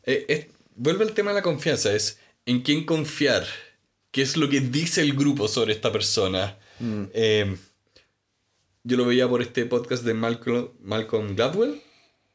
eh, 0.03 0.51
vuelve 0.75 1.05
el 1.05 1.13
tema 1.13 1.31
de 1.31 1.35
la 1.35 1.41
confianza. 1.41 1.93
Es 1.93 2.19
en 2.45 2.61
quién 2.61 2.85
confiar. 2.85 3.45
¿Qué 4.11 4.21
es 4.21 4.37
lo 4.37 4.49
que 4.49 4.59
dice 4.59 5.01
el 5.01 5.13
grupo 5.13 5.47
sobre 5.47 5.73
esta 5.73 5.91
persona? 5.91 6.57
Eh, 7.13 7.55
yo 8.83 8.97
lo 8.97 9.05
veía 9.05 9.27
por 9.27 9.41
este 9.41 9.65
podcast 9.65 10.03
de 10.03 10.13
Malcolm, 10.13 10.69
Malcolm 10.81 11.35
Gladwell. 11.35 11.81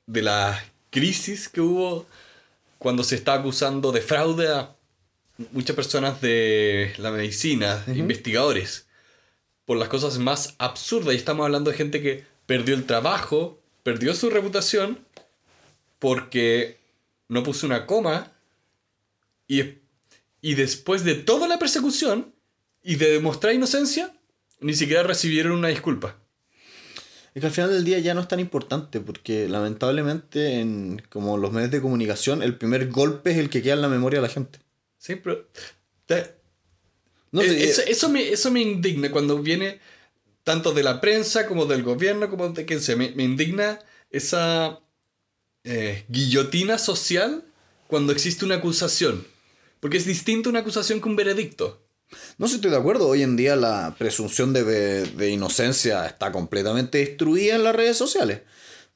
De 0.07 0.23
la 0.23 0.65
crisis 0.91 1.49
que 1.49 1.61
hubo 1.61 2.07
cuando 2.79 3.05
se 3.05 3.17
está 3.17 3.35
acusando 3.35 3.93
de 3.93 4.01
fraude 4.01 4.49
a 4.49 4.75
muchas 5.53 5.77
personas 5.77 6.21
de 6.21 6.93
la 6.99 7.11
medicina, 7.11 7.85
investigadores, 7.89 8.87
por 9.65 9.77
las 9.77 9.89
cosas 9.89 10.19
más 10.19 10.55
absurdas. 10.59 11.15
Y 11.15 11.19
estamos 11.19 11.45
hablando 11.45 11.71
de 11.71 11.77
gente 11.77 12.03
que 12.03 12.25
perdió 12.47 12.75
el 12.75 12.87
trabajo, 12.87 13.61
perdió 13.83 14.15
su 14.15 14.31
reputación, 14.31 14.99
porque 15.99 16.78
no 17.29 17.43
puso 17.43 17.67
una 17.67 17.87
coma 17.87 18.33
y, 19.47 19.63
y 20.41 20.55
después 20.55 21.05
de 21.05 21.15
toda 21.15 21.47
la 21.49 21.59
persecución 21.59 22.35
y 22.83 22.97
de 22.97 23.11
demostrar 23.11 23.55
inocencia, 23.55 24.15
ni 24.61 24.75
siquiera 24.75 25.03
recibieron 25.03 25.53
una 25.53 25.69
disculpa. 25.69 26.17
Es 27.35 27.41
que 27.41 27.47
al 27.47 27.53
final 27.53 27.71
del 27.71 27.85
día 27.85 27.99
ya 27.99 28.15
no 28.15 28.23
es 28.23 28.29
tan 28.29 28.41
importante 28.41 29.01
porque 29.01 29.49
lamentablemente 29.49 30.61
en 30.61 31.03
como 31.09 31.37
los 31.37 31.53
medios 31.53 31.71
de 31.71 31.81
comunicación 31.81 32.43
el 32.43 32.57
primer 32.57 32.89
golpe 32.89 33.31
es 33.33 33.39
el 33.39 33.51
que 33.51 33.63
queda 33.63 33.75
en 33.75 33.83
la 33.83 33.89
memoria 33.89 34.21
de 34.21 34.27
la 34.27 34.33
gente. 34.33 34.59
Sí, 34.97 35.17
pero... 35.17 35.47
te- 36.07 36.35
No 37.31 37.43
sé, 37.43 37.63
eso, 37.65 37.83
eh, 37.83 37.85
eso 37.89 38.09
me, 38.09 38.29
eso 38.31 38.51
me 38.51 38.61
indigna 38.63 39.11
cuando 39.11 39.39
viene 39.41 39.79
tanto 40.43 40.73
de 40.73 40.83
la 40.83 41.01
prensa 41.01 41.47
como 41.47 41.67
del 41.67 41.83
gobierno, 41.83 42.31
como 42.31 42.49
de 42.49 42.65
quien 42.65 42.81
sea. 42.81 42.97
Me, 42.97 43.11
me 43.11 43.23
indigna 43.25 43.79
esa 44.11 44.81
eh, 45.65 46.05
guillotina 46.09 46.79
social 46.79 47.45
cuando 47.87 48.13
existe 48.13 48.45
una 48.45 48.57
acusación. 48.57 49.27
Porque 49.81 49.97
es 49.97 50.07
distinto 50.07 50.51
una 50.51 50.61
acusación 50.61 51.01
que 51.01 51.09
un 51.09 51.17
veredicto. 51.17 51.81
no 52.39 52.49
sé, 52.49 52.57
estoy 52.57 52.71
de 52.71 52.77
acuerdo. 52.77 53.09
Hoy 53.09 53.23
en 53.23 53.37
día 53.37 53.57
la 53.57 53.95
presunción 53.99 54.53
de, 54.53 54.65
de 54.65 55.31
inocencia 55.31 56.07
está 56.07 56.33
completamente 56.33 56.99
destruida 56.99 57.55
en 57.55 57.65
las 57.65 57.77
redes 57.77 57.97
sociales. 57.97 58.43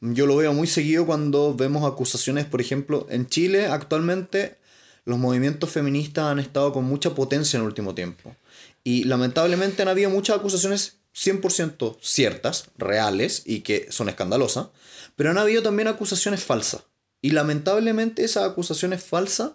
Yo 0.01 0.27
lo 0.27 0.37
veo 0.37 0.53
muy 0.53 0.67
seguido 0.67 1.07
cuando 1.07 1.55
vemos 1.55 1.91
acusaciones, 1.91 2.45
por 2.45 2.61
ejemplo, 2.61 3.07
en 3.09 3.29
Chile 3.29 3.67
actualmente 3.67 4.59
los 5.05 5.19
movimientos 5.19 5.71
feministas 5.71 6.25
han 6.25 6.39
estado 6.39 6.73
con 6.73 6.85
mucha 6.85 7.15
potencia 7.15 7.57
en 7.57 7.63
el 7.63 7.69
último 7.69 7.95
tiempo. 7.95 8.35
Y 8.85 9.05
lamentablemente 9.05 9.83
han 9.83 9.89
habido 9.89 10.11
muchas 10.11 10.39
acusaciones 10.39 10.99
100% 11.15 11.99
ciertas, 12.01 12.67
reales 12.77 13.43
y 13.45 13.61
que 13.61 13.91
son 13.91 14.09
escandalosas, 14.09 14.69
pero 15.17 15.31
han 15.31 15.39
habido 15.39 15.63
también 15.63 15.89
acusaciones 15.89 16.45
falsas. 16.45 16.83
Y 17.21 17.31
lamentablemente 17.31 18.25
esas 18.25 18.49
acusaciones 18.51 19.03
falsas 19.03 19.53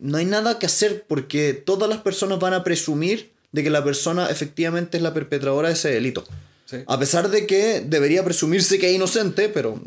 no 0.00 0.18
hay 0.18 0.24
nada 0.24 0.58
que 0.58 0.66
hacer 0.66 1.04
porque 1.06 1.54
todas 1.54 1.88
las 1.88 2.00
personas 2.00 2.40
van 2.40 2.54
a 2.54 2.64
presumir 2.64 3.32
de 3.52 3.62
que 3.62 3.70
la 3.70 3.84
persona 3.84 4.28
efectivamente 4.28 4.96
es 4.96 5.02
la 5.02 5.14
perpetradora 5.14 5.68
de 5.68 5.74
ese 5.74 5.90
delito. 5.90 6.24
Sí. 6.64 6.78
A 6.86 6.98
pesar 6.98 7.30
de 7.30 7.46
que 7.46 7.80
debería 7.80 8.24
presumirse 8.24 8.78
que 8.78 8.88
es 8.88 8.96
inocente, 8.96 9.48
pero 9.48 9.80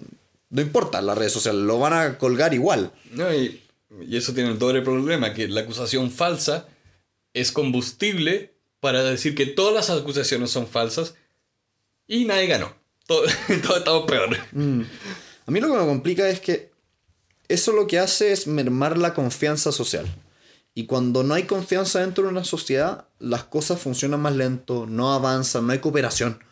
no 0.50 0.62
importa, 0.62 1.02
las 1.02 1.18
redes 1.18 1.34
sociales 1.34 1.62
lo 1.62 1.80
van 1.80 1.94
a 1.94 2.18
colgar 2.18 2.54
igual. 2.54 2.94
No, 3.12 3.34
y, 3.34 3.62
y 4.08 4.16
eso 4.16 4.34
tiene 4.34 4.52
el 4.52 4.60
doble 4.60 4.82
problema, 4.82 5.34
que 5.34 5.48
la 5.50 5.62
acusación 5.62 6.12
falsa 6.12 6.68
es 7.34 7.52
combustible 7.52 8.54
para 8.80 9.04
decir 9.04 9.36
que 9.36 9.46
todas 9.46 9.74
las 9.74 9.90
acusaciones 9.90 10.52
son 10.52 10.68
falsas 10.68 11.16
y 12.08 12.26
nadie 12.26 12.48
ganó. 12.48 12.74
Todo, 13.08 13.24
todo 13.66 13.78
estamos 13.78 14.06
peor. 14.06 14.36
A 14.36 15.52
mí 15.52 15.62
lo 15.62 15.72
que 15.72 15.78
me 15.78 15.86
complica 15.86 16.28
es 16.28 16.42
que 16.42 16.72
eso 17.48 17.72
lo 17.72 17.88
que 17.88 18.00
hace 18.00 18.34
es 18.34 18.48
mermar 18.48 18.98
la 18.98 19.14
confianza 19.14 19.72
social. 19.72 20.06
Y 20.74 20.86
cuando 20.86 21.24
no 21.24 21.34
hay 21.34 21.44
confianza 21.44 22.02
dentro 22.02 22.26
de 22.26 22.32
una 22.32 22.44
sociedad, 22.44 23.08
las 23.20 23.46
cosas 23.46 23.80
funcionan 23.80 24.20
más 24.20 24.36
lento, 24.36 24.86
no 24.88 25.14
avanzan, 25.14 25.66
no 25.66 25.74
hay 25.74 25.80
cooperación. 25.80 26.44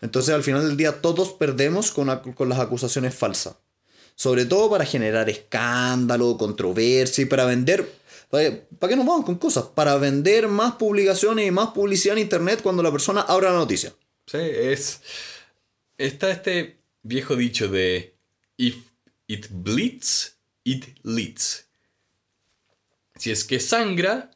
Entonces 0.00 0.34
al 0.34 0.42
final 0.42 0.66
del 0.66 0.76
día 0.76 1.00
todos 1.00 1.32
perdemos 1.32 1.90
con, 1.90 2.16
con 2.34 2.48
las 2.48 2.60
acusaciones 2.60 3.14
falsas. 3.14 3.56
Sobre 4.14 4.44
todo 4.44 4.70
para 4.70 4.84
generar 4.84 5.28
escándalo, 5.30 6.36
controversia 6.36 7.22
y 7.22 7.26
para 7.26 7.46
vender... 7.46 7.90
¿Para 8.30 8.50
para 8.78 8.90
qué 8.90 8.96
nos 8.96 9.06
vamos 9.06 9.24
con 9.24 9.36
cosas? 9.36 9.64
Para 9.74 9.96
vender 9.96 10.48
más 10.48 10.74
publicaciones 10.74 11.48
y 11.48 11.50
más 11.50 11.70
publicidad 11.70 12.16
en 12.16 12.22
internet 12.22 12.60
cuando 12.62 12.82
la 12.82 12.92
persona 12.92 13.22
abra 13.22 13.50
la 13.50 13.58
noticia. 13.58 13.92
Sí, 14.26 14.38
es. 14.38 15.00
Está 15.98 16.30
este 16.30 16.78
viejo 17.02 17.36
dicho 17.36 17.68
de. 17.68 18.14
If 18.56 18.76
it 19.26 19.46
bleeds, 19.50 20.36
it 20.64 20.86
leads. 21.02 21.66
Si 23.16 23.30
es 23.30 23.44
que 23.44 23.60
sangra, 23.60 24.30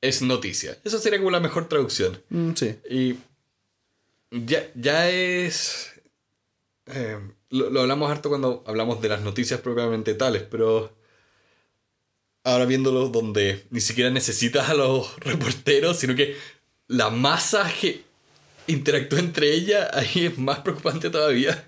es 0.00 0.22
noticia. 0.22 0.78
Esa 0.84 0.98
sería 0.98 1.18
como 1.18 1.30
la 1.30 1.40
mejor 1.40 1.68
traducción. 1.68 2.22
Mm, 2.30 2.52
sí. 2.54 2.76
Y. 2.90 3.14
Ya, 4.30 4.70
ya 4.74 5.08
es. 5.10 5.92
eh, 6.86 7.18
lo, 7.50 7.70
lo 7.70 7.80
hablamos 7.80 8.10
harto 8.10 8.28
cuando 8.28 8.62
hablamos 8.66 9.00
de 9.00 9.08
las 9.08 9.22
noticias 9.22 9.60
propiamente 9.60 10.14
tales, 10.14 10.42
pero. 10.42 10.96
Ahora 12.44 12.64
viéndolo 12.66 13.08
donde 13.08 13.66
ni 13.70 13.80
siquiera 13.80 14.10
necesitas 14.10 14.70
a 14.70 14.74
los 14.74 15.16
reporteros, 15.20 15.98
sino 15.98 16.14
que 16.14 16.36
la 16.86 17.10
masa 17.10 17.70
que 17.80 18.04
interactúa 18.68 19.18
entre 19.18 19.52
ellas, 19.52 19.88
ahí 19.92 20.26
es 20.26 20.38
más 20.38 20.60
preocupante 20.60 21.10
todavía. 21.10 21.64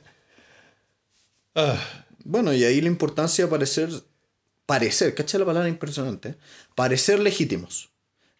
Ah, 1.55 1.78
Bueno, 2.24 2.53
y 2.53 2.64
ahí 2.64 2.80
la 2.80 2.86
importancia 2.86 3.44
de 3.44 3.51
parecer, 3.51 3.90
parecer, 4.66 5.14
cacha 5.14 5.38
la 5.38 5.46
palabra 5.46 5.68
impresionante, 5.68 6.36
parecer 6.74 7.18
legítimos. 7.18 7.90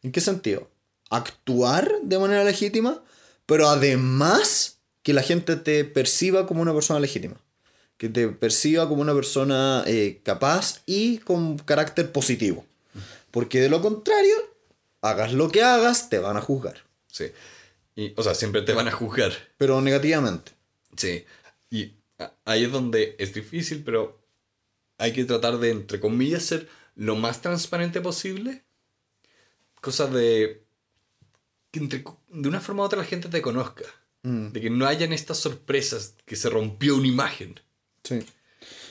¿En 0.03 0.13
qué 0.13 0.21
sentido? 0.21 0.71
Actuar 1.11 1.91
de 2.03 2.19
manera 2.19 2.45
legítima, 2.45 3.03
pero 3.47 3.69
además 3.69 4.79
que 5.03 5.13
la 5.13 5.23
gente 5.23 5.57
te 5.57 5.85
perciba 5.85 6.47
como 6.47 6.63
una 6.63 6.75
persona 6.75 7.01
legítima. 7.01 7.37
Que 7.97 8.09
te 8.09 8.29
perciba 8.29 8.89
como 8.89 9.03
una 9.03 9.15
persona 9.15 9.83
eh, 9.87 10.21
capaz 10.23 10.83
y 10.87 11.19
con 11.19 11.59
carácter 11.59 12.13
positivo. 12.13 12.65
Porque 13.31 13.61
de 13.61 13.69
lo 13.69 13.83
contrario, 13.83 14.37
hagas 15.03 15.33
lo 15.33 15.51
que 15.51 15.63
hagas, 15.63 16.09
te 16.09 16.19
van 16.19 16.37
a 16.37 16.41
juzgar. 16.41 16.77
sí. 17.09 17.27
Y, 17.97 18.13
o 18.17 18.23
sea, 18.23 18.35
siempre 18.35 18.63
te 18.63 18.73
van 18.73 18.89
a 18.89 18.93
juzgar. 18.93 19.33
Pero 19.59 19.81
negativamente. 19.81 20.53
Sí. 20.97 21.25
Y 21.71 21.95
ahí 22.45 22.65
es 22.65 22.73
donde 22.73 23.17
es 23.19 23.35
difícil, 23.35 23.83
pero 23.85 24.21
hay 24.99 25.13
que 25.13 25.25
tratar 25.25 25.59
de, 25.59 25.71
entre 25.71 26.01
comillas, 26.01 26.45
ser 26.45 26.69
lo 26.95 27.17
más 27.17 27.41
transparente 27.43 28.01
posible. 28.01 28.65
Cosas 29.81 30.13
de. 30.13 30.65
que 31.71 31.81
entre- 31.81 32.05
de 32.29 32.49
una 32.49 32.61
forma 32.61 32.83
u 32.83 32.87
otra 32.87 32.99
la 32.99 33.05
gente 33.05 33.29
te 33.29 33.43
conozca. 33.43 33.85
Mm. 34.23 34.49
De 34.53 34.61
que 34.61 34.71
no 34.71 34.87
hayan 34.87 35.13
estas 35.13 35.39
sorpresas, 35.39 36.15
que 36.27 36.37
se 36.37 36.51
rompió 36.51 36.97
una 36.97 37.07
imagen. 37.09 37.61
Sí. 38.05 38.21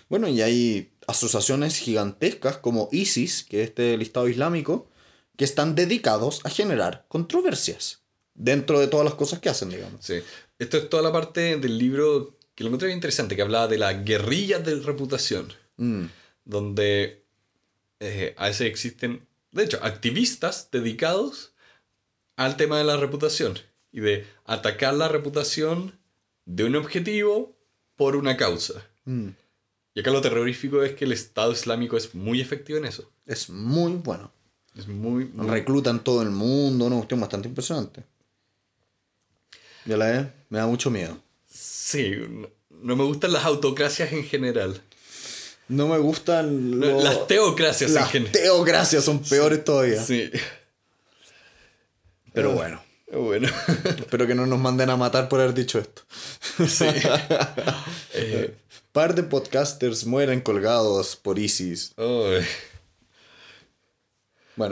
Bueno, 0.10 0.28
y 0.28 0.42
hay 0.42 0.92
asociaciones 1.08 1.78
gigantescas 1.78 2.58
como 2.58 2.90
ISIS, 2.92 3.44
que 3.44 3.62
es 3.62 3.70
este 3.70 3.96
listado 3.98 4.28
islámico, 4.28 4.90
que 5.38 5.46
están 5.46 5.76
dedicados 5.76 6.42
a 6.46 6.50
generar 6.50 7.06
controversias 7.08 7.99
dentro 8.40 8.80
de 8.80 8.88
todas 8.88 9.06
las 9.06 9.14
cosas 9.14 9.40
que 9.40 9.50
hacen, 9.50 9.70
digamos. 9.70 10.04
Sí. 10.04 10.22
Esto 10.58 10.78
es 10.78 10.90
toda 10.90 11.04
la 11.04 11.12
parte 11.12 11.58
del 11.58 11.78
libro 11.78 12.38
que 12.56 12.64
lo 12.64 12.70
encontré 12.70 12.88
bien 12.88 12.98
interesante, 12.98 13.36
que 13.36 13.42
hablaba 13.42 13.68
de 13.68 13.78
la 13.78 13.94
guerrilla 13.94 14.60
de 14.60 14.80
reputación. 14.80 15.54
Mm, 15.78 16.06
donde 16.44 17.26
eh, 18.00 18.34
a 18.38 18.48
veces 18.48 18.68
existen, 18.68 19.26
de 19.52 19.64
hecho, 19.64 19.80
activistas 19.82 20.70
dedicados 20.72 21.54
al 22.36 22.58
tema 22.58 22.78
de 22.78 22.86
la 22.86 22.98
reputación 22.98 23.58
y 23.92 24.00
de 24.00 24.26
atacar 24.46 24.94
la 24.94 25.08
reputación 25.08 26.00
de 26.46 26.64
un 26.64 26.76
objetivo 26.76 27.56
por 27.96 28.16
una 28.16 28.36
causa. 28.36 28.86
mm. 29.06 29.30
Y 29.96 30.02
acá 30.02 30.12
lo 30.12 30.22
terrorífico 30.22 30.84
es 30.84 30.94
que 30.94 31.06
el 31.06 31.12
Estado 31.12 31.52
Islámico 31.52 31.98
es 31.98 32.14
muy 32.14 32.40
efectivo 32.40 32.78
en 32.78 32.86
eso. 32.86 33.12
Es 33.26 33.50
muy 33.50 33.94
bueno. 33.94 34.32
Es 34.76 34.88
muy, 34.88 35.26
muy... 35.26 35.48
Reclutan 35.48 36.04
todo 36.04 36.22
el 36.22 36.30
mundo, 36.30 36.86
una 36.86 36.98
cuestión 36.98 37.20
bastante 37.20 37.50
impresionante. 37.50 38.04
Ya 39.90 39.98
la 39.98 40.20
es, 40.20 40.28
me 40.50 40.60
da 40.60 40.68
mucho 40.68 40.92
miedo. 40.92 41.18
Sí, 41.52 42.14
no, 42.70 42.96
me 42.96 43.04
gustan 43.04 43.34
las 43.34 43.44
autocracias 43.46 44.12
en 44.14 44.24
general. 44.24 44.80
No 45.68 45.88
me 45.88 45.98
gustan 45.98 46.80
los- 46.80 47.04
Las 47.04 47.26
teocracias 47.26 47.90
en 47.90 47.96
las 47.96 48.12
general. 48.12 48.32
teocracias, 48.32 49.04
son 49.04 49.20
peores 49.24 49.64
todavía. 49.64 50.04
Sí. 50.04 50.30
Pero 52.34 52.52
bueno, 52.52 52.84
Bueno. 53.12 53.50
espero 53.98 54.28
que 54.28 54.36
no 54.36 54.46
nos 54.46 54.60
manden 54.60 54.92
a 54.92 54.96
matar 54.96 55.28
por 55.28 55.40
haber 55.42 55.56
dicho 55.56 55.80
esto. 55.80 56.04
sí. 56.68 56.86
Eh, 58.14 58.54
Par 58.92 59.16
de 59.16 59.24
podcasters 59.24 60.06
mueren 60.06 60.42
colgados 60.42 61.16
por 61.16 61.40
ISIS. 61.40 61.94
Bueno, 61.96 62.36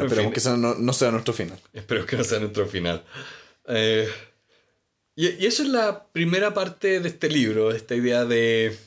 En 0.04 0.08
esperemos 0.08 0.26
fin. 0.26 0.34
que 0.34 0.40
ese 0.40 0.58
no, 0.58 0.76
no 0.76 0.94
sea 0.94 1.10
nuestro 1.12 1.34
final. 1.34 1.60
Espero 1.74 2.06
que 2.06 2.18
no 2.18 2.24
sea 2.24 2.40
nuestro 2.40 2.68
final. 2.68 3.04
Eh, 3.68 4.08
y, 5.18 5.28
y 5.44 5.46
eso 5.46 5.64
es 5.64 5.70
la 5.70 6.06
primera 6.06 6.54
parte 6.54 7.02
de 7.02 7.10
este 7.10 7.28
libro, 7.28 7.72
esta 7.72 7.96
idea 7.96 8.24
de 8.24 8.78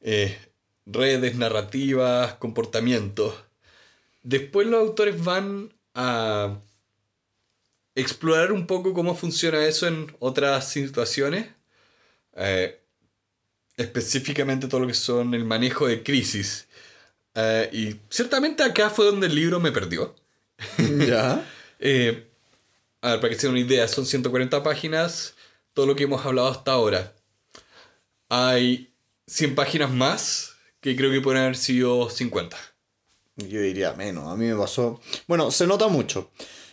eh, 0.00 0.36
redes, 0.86 1.36
narrativas, 1.36 2.34
comportamientos. 2.34 3.34
Después 4.22 4.66
los 4.66 4.80
autores 4.80 5.22
van 5.22 5.72
a 5.94 6.58
explorar 7.94 8.50
un 8.52 8.66
poco 8.66 8.92
cómo 8.92 9.14
funciona 9.14 9.64
eso 9.64 9.86
en 9.86 10.14
otras 10.18 10.68
situaciones. 10.68 11.48
Eh, 12.36 12.80
específicamente 13.76 14.68
todo 14.68 14.80
lo 14.80 14.86
que 14.86 14.94
son 14.94 15.34
el 15.34 15.44
manejo 15.44 15.86
de 15.86 16.02
crisis. 16.02 16.66
Eh, 17.34 17.68
y 17.72 17.96
ciertamente 18.08 18.62
acá 18.62 18.90
fue 18.90 19.06
donde 19.06 19.26
el 19.26 19.34
libro 19.34 19.60
me 19.60 19.72
perdió. 19.72 20.14
¿Ya? 20.78 21.44
Eh, 21.86 22.28
a 23.02 23.10
ver, 23.10 23.20
para 23.20 23.28
que 23.28 23.38
se 23.38 23.46
den 23.46 23.56
una 23.56 23.60
idea, 23.60 23.86
son 23.88 24.06
140 24.06 24.62
páginas, 24.62 25.33
todo 25.74 25.86
lo 25.86 25.96
que 25.96 26.04
hemos 26.04 26.24
hablado 26.24 26.48
hasta 26.48 26.72
ahora. 26.72 27.14
Hay 28.28 28.94
100 29.26 29.54
páginas 29.54 29.90
más, 29.90 30.54
que 30.80 30.96
creo 30.96 31.10
que 31.10 31.20
pueden 31.20 31.42
haber 31.42 31.56
sido 31.56 32.08
50. 32.08 32.56
Yo 33.36 33.60
diría 33.60 33.92
menos. 33.94 34.28
A 34.28 34.36
mí 34.36 34.46
me 34.46 34.56
pasó. 34.56 35.00
Bueno, 35.26 35.50
se 35.50 35.66
nota 35.66 35.88
mucho. 35.88 36.30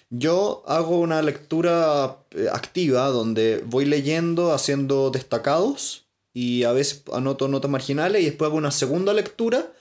Yo 0.09 0.63
hago 0.67 0.99
una 0.99 1.21
lectura 1.21 2.25
eh, 2.31 2.47
activa 2.51 3.07
donde 3.07 3.63
voy 3.65 3.85
leyendo, 3.85 4.53
haciendo 4.53 5.09
destacados 5.09 6.05
y 6.33 6.63
a 6.63 6.73
veces 6.73 7.03
anoto 7.13 7.47
notas 7.47 7.71
marginales 7.71 8.21
y 8.21 8.25
después 8.25 8.49
hago 8.49 8.57
una 8.57 8.71
segunda 8.71 9.13
lectura 9.13 9.71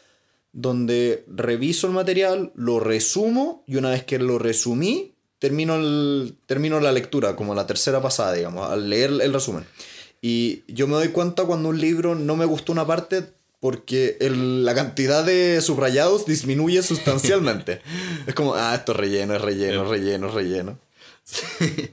donde 0.52 1.24
reviso 1.28 1.86
el 1.86 1.92
material, 1.92 2.52
lo 2.54 2.80
resumo 2.80 3.64
y 3.66 3.76
una 3.76 3.90
vez 3.90 4.04
que 4.04 4.18
lo 4.18 4.38
resumí, 4.38 5.09
termino, 5.40 5.74
el- 5.74 6.36
termino 6.46 6.78
la 6.78 6.92
lectura, 6.92 7.34
como 7.34 7.54
la 7.56 7.66
tercera 7.66 8.00
pasada, 8.00 8.34
digamos, 8.34 8.70
al 8.70 8.88
leer 8.88 9.10
el 9.20 9.32
resumen. 9.32 9.66
Y 10.22 10.62
yo 10.68 10.86
me 10.86 10.94
doy 10.94 11.08
cuenta 11.08 11.44
cuando 11.44 11.70
un 11.70 11.80
libro 11.80 12.14
no 12.14 12.36
me 12.36 12.44
gustó 12.44 12.70
una 12.70 12.86
parte 12.86 13.24
porque 13.58 14.16
el- 14.20 14.64
la 14.64 14.74
cantidad 14.74 15.24
de 15.24 15.60
subrayados 15.60 16.24
disminuye 16.26 16.82
sustancialmente. 16.82 17.82
es 18.28 18.34
como, 18.34 18.54
ah, 18.54 18.74
esto 18.74 18.92
es 18.92 18.98
relleno, 18.98 19.34
es 19.34 19.42
relleno, 19.42 19.82
es 19.82 19.88
relleno, 19.88 20.28
es 20.28 20.34
relleno. 20.34 20.78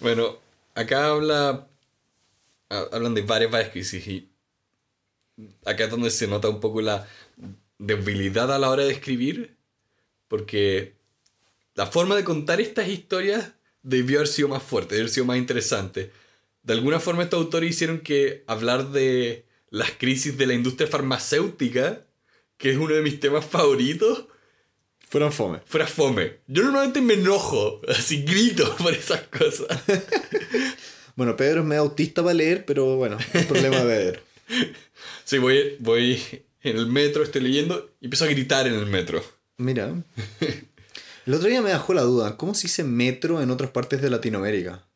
Bueno, 0.00 0.36
acá 0.74 1.06
habla. 1.06 1.66
ha- 2.70 2.86
Hablan 2.92 3.14
de 3.14 3.22
varias, 3.22 3.50
varias 3.50 3.70
crisis 3.70 4.06
y. 4.06 4.28
Acá 5.64 5.84
es 5.84 5.90
donde 5.90 6.10
se 6.10 6.26
nota 6.26 6.48
un 6.48 6.60
poco 6.60 6.80
la 6.82 7.06
debilidad 7.78 8.50
a 8.52 8.58
la 8.58 8.70
hora 8.70 8.84
de 8.84 8.92
escribir, 8.92 9.54
porque 10.28 10.95
la 11.76 11.86
forma 11.86 12.16
de 12.16 12.24
contar 12.24 12.60
estas 12.60 12.88
historias 12.88 13.52
debió 13.82 14.18
haber 14.18 14.28
sido 14.28 14.48
más 14.48 14.62
fuerte, 14.62 14.94
debió 14.96 15.04
haber 15.04 15.14
sido 15.14 15.26
más 15.26 15.38
interesante. 15.38 16.10
De 16.62 16.72
alguna 16.72 16.98
forma 16.98 17.22
estos 17.22 17.38
autores 17.40 17.70
hicieron 17.70 18.00
que 18.00 18.42
hablar 18.48 18.90
de 18.90 19.44
las 19.70 19.92
crisis 19.92 20.36
de 20.36 20.46
la 20.46 20.54
industria 20.54 20.88
farmacéutica, 20.88 22.02
que 22.56 22.70
es 22.70 22.76
uno 22.76 22.94
de 22.94 23.02
mis 23.02 23.20
temas 23.20 23.44
favoritos, 23.44 24.24
Fueron 25.08 25.32
fome. 25.32 25.60
fuera 25.66 25.86
fome. 25.86 26.38
Yo 26.48 26.64
normalmente 26.64 27.00
me 27.00 27.14
enojo, 27.14 27.80
así 27.88 28.24
grito 28.24 28.74
por 28.82 28.92
esas 28.92 29.22
cosas. 29.28 29.68
Bueno, 31.14 31.34
Pedro 31.34 31.60
es 31.62 31.66
medio 31.66 31.80
autista 31.80 32.22
para 32.22 32.34
leer, 32.34 32.66
pero 32.66 32.96
bueno, 32.96 33.16
es 33.32 33.46
problema 33.46 33.78
de 33.78 33.84
Pedro. 33.84 34.20
Sí, 35.24 35.38
voy, 35.38 35.76
voy 35.80 36.20
en 36.62 36.76
el 36.76 36.86
metro, 36.88 37.22
estoy 37.22 37.40
leyendo 37.40 37.90
y 38.02 38.04
empiezo 38.06 38.26
a 38.26 38.28
gritar 38.28 38.66
en 38.66 38.74
el 38.74 38.84
metro. 38.84 39.24
Mira. 39.56 39.94
El 41.26 41.34
otro 41.34 41.48
día 41.48 41.60
me 41.62 41.70
dejó 41.70 41.92
la 41.94 42.02
duda. 42.02 42.36
¿Cómo 42.36 42.54
se 42.54 42.62
dice 42.62 42.84
metro 42.84 43.42
en 43.42 43.50
otras 43.50 43.70
partes 43.70 44.00
de 44.00 44.10
Latinoamérica? 44.10 44.86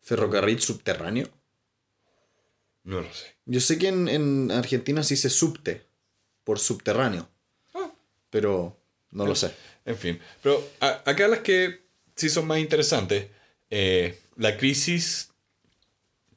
¿Ferrocarril 0.00 0.60
subterráneo? 0.60 1.28
No 2.84 3.00
lo 3.00 3.12
sé. 3.12 3.34
Yo 3.46 3.60
sé 3.60 3.78
que 3.78 3.88
en, 3.88 4.08
en 4.08 4.50
Argentina 4.50 5.02
se 5.02 5.14
dice 5.14 5.30
subte, 5.30 5.86
por 6.44 6.58
subterráneo, 6.58 7.28
Ah, 7.74 7.90
pero 8.30 8.78
no 9.10 9.26
lo 9.26 9.34
sé. 9.34 9.52
En 9.84 9.96
fin. 9.96 10.20
Pero 10.42 10.62
a- 10.80 11.02
acá 11.06 11.26
las 11.28 11.40
que 11.40 11.82
sí 12.14 12.28
son 12.28 12.46
más 12.46 12.58
interesantes. 12.58 13.28
eh, 13.70 14.18
la 14.36 14.56
crisis 14.56 15.30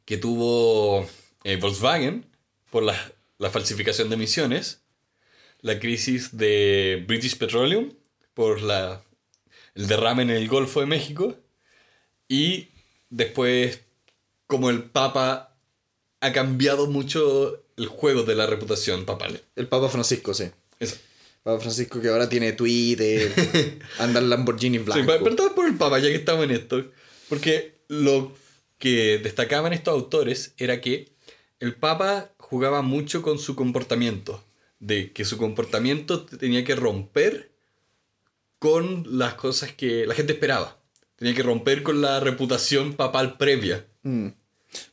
que 0.06 0.18
tuvo 0.18 1.08
eh, 1.44 1.58
Volkswagen 1.58 2.26
por 2.72 2.84
la, 2.84 2.96
la 3.38 3.50
falsificación 3.50 4.10
de 4.10 4.16
emisiones. 4.16 4.82
La 5.62 5.80
crisis 5.80 6.38
de 6.38 7.04
British 7.08 7.38
Petroleum 7.38 7.92
por 8.34 8.62
la, 8.62 9.04
el 9.78 9.88
derrame 9.88 10.24
en 10.24 10.30
el 10.32 10.48
Golfo 10.50 10.82
de 10.82 10.86
México. 10.88 11.38
Y 12.28 12.70
después 13.10 13.82
como 14.48 14.70
el 14.70 14.84
Papa 14.84 15.58
ha 16.20 16.32
cambiado 16.32 16.88
mucho 16.88 17.64
el 17.78 17.88
juego 17.88 18.24
de 18.24 18.36
la 18.36 18.46
reputación 18.48 19.06
papal. 19.06 19.42
El 19.56 19.68
Papa 19.68 19.88
Francisco, 19.90 20.34
sí. 20.34 20.46
Eso. 20.80 20.96
Papa 21.44 21.60
Francisco 21.62 22.02
que 22.02 22.10
ahora 22.10 22.28
tiene 22.28 22.52
Twitter, 22.54 23.32
anda 24.00 24.20
en 24.20 24.30
Lamborghini 24.30 24.80
Sí, 24.80 24.84
blanco. 24.84 25.06
pa- 25.08 25.20
pero 25.24 25.36
todo 25.36 25.56
por 25.56 25.68
el 25.68 25.76
Papa, 25.78 26.00
ya 26.00 26.10
que 26.10 26.16
estamos 26.16 26.44
en 26.46 26.52
esto. 26.52 26.92
Porque 27.30 27.76
lo 27.88 28.36
que 28.78 29.20
destacaban 29.20 29.74
estos 29.74 29.94
autores 29.94 30.54
era 30.58 30.82
que 30.82 31.14
el 31.60 31.76
Papa 31.76 32.32
jugaba 32.38 32.82
mucho 32.82 33.22
con 33.22 33.40
su 33.40 33.56
comportamiento. 33.56 34.44
De 34.80 35.12
que 35.12 35.26
su 35.26 35.38
comportamiento 35.38 36.26
tenía 36.26 36.64
que 36.64 36.76
romper 36.76 37.52
con 38.60 39.06
las 39.10 39.36
cosas 39.36 39.72
que 39.74 40.06
la 40.06 40.14
gente 40.14 40.34
esperaba. 40.34 40.78
Tenía 41.16 41.34
que 41.34 41.44
romper 41.44 41.84
con 41.84 42.02
la 42.02 42.20
reputación 42.20 42.94
papal 42.94 43.38
previa. 43.38 43.86
Mm. 44.04 44.28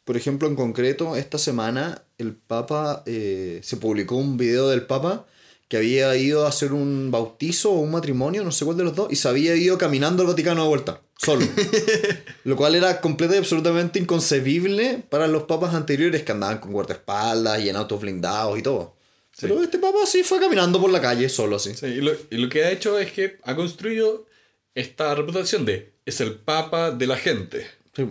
Por 0.05 0.17
ejemplo, 0.17 0.49
en 0.49 0.57
concreto, 0.57 1.17
esta 1.17 1.39
semana 1.39 2.03
el 2.19 2.35
Papa 2.35 3.03
eh, 3.07 3.61
se 3.63 3.77
publicó 3.77 4.17
un 4.17 4.37
video 4.37 4.69
del 4.69 4.87
Papa 4.87 5.27
que 5.69 5.79
había 5.79 6.15
ido 6.17 6.45
a 6.45 6.49
hacer 6.49 6.73
un 6.73 7.11
bautizo 7.11 7.73
o 7.73 7.81
un 7.81 7.91
matrimonio, 7.91 8.45
no 8.45 8.53
sé 8.53 8.65
cuál 8.65 8.77
de 8.77 8.85
los 8.85 8.95
dos, 8.95 9.09
y 9.11 9.17
se 9.17 9.29
había 9.29 9.57
ido 9.57 9.79
caminando 9.79 10.23
al 10.23 10.29
Vaticano 10.29 10.63
de 10.63 10.69
vuelta, 10.69 11.01
solo. 11.17 11.47
Lo 12.45 12.57
cual 12.57 12.75
era 12.75 13.01
completamente 13.01 13.37
y 13.37 13.41
absolutamente 13.41 13.99
inconcebible 13.99 15.03
para 15.09 15.27
los 15.27 15.45
papas 15.45 15.75
anteriores 15.75 16.23
que 16.23 16.33
andaban 16.33 16.59
con 16.59 16.73
guardaespaldas 16.73 17.61
y 17.61 17.71
en 17.71 17.77
autos 17.77 18.01
blindados 18.01 18.59
y 18.59 18.63
todo. 18.63 18.95
Sí. 19.37 19.47
Pero 19.49 19.63
este 19.63 19.79
papa 19.79 19.99
sí 20.07 20.23
fue 20.23 20.39
caminando 20.39 20.81
por 20.81 20.91
la 20.91 21.01
calle 21.01 21.29
solo, 21.29 21.57
así. 21.57 21.75
Sí, 21.75 21.87
y, 21.87 22.01
lo, 22.01 22.13
y 22.31 22.37
lo 22.39 22.49
que 22.49 22.65
ha 22.65 22.71
hecho 22.71 22.99
es 22.99 23.11
que 23.13 23.39
ha 23.43 23.57
construido 23.57 24.27
esta 24.75 25.15
reputación 25.15 25.65
de 25.65 25.93
es 26.07 26.21
el 26.21 26.35
Papa 26.35 26.91
de 26.93 27.07
la 27.07 27.17
gente. 27.17 27.67
Sí. 27.97 28.07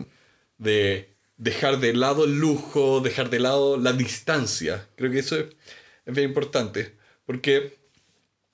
de 0.57 1.09
dejar 1.37 1.79
de 1.79 1.93
lado 1.93 2.23
el 2.25 2.39
lujo, 2.39 3.01
dejar 3.01 3.29
de 3.29 3.39
lado 3.39 3.77
la 3.77 3.93
distancia. 3.93 4.87
Creo 4.95 5.11
que 5.11 5.19
eso 5.19 5.37
es, 5.37 5.45
es 6.05 6.13
bien 6.15 6.29
importante. 6.29 6.93
Porque, 7.25 7.77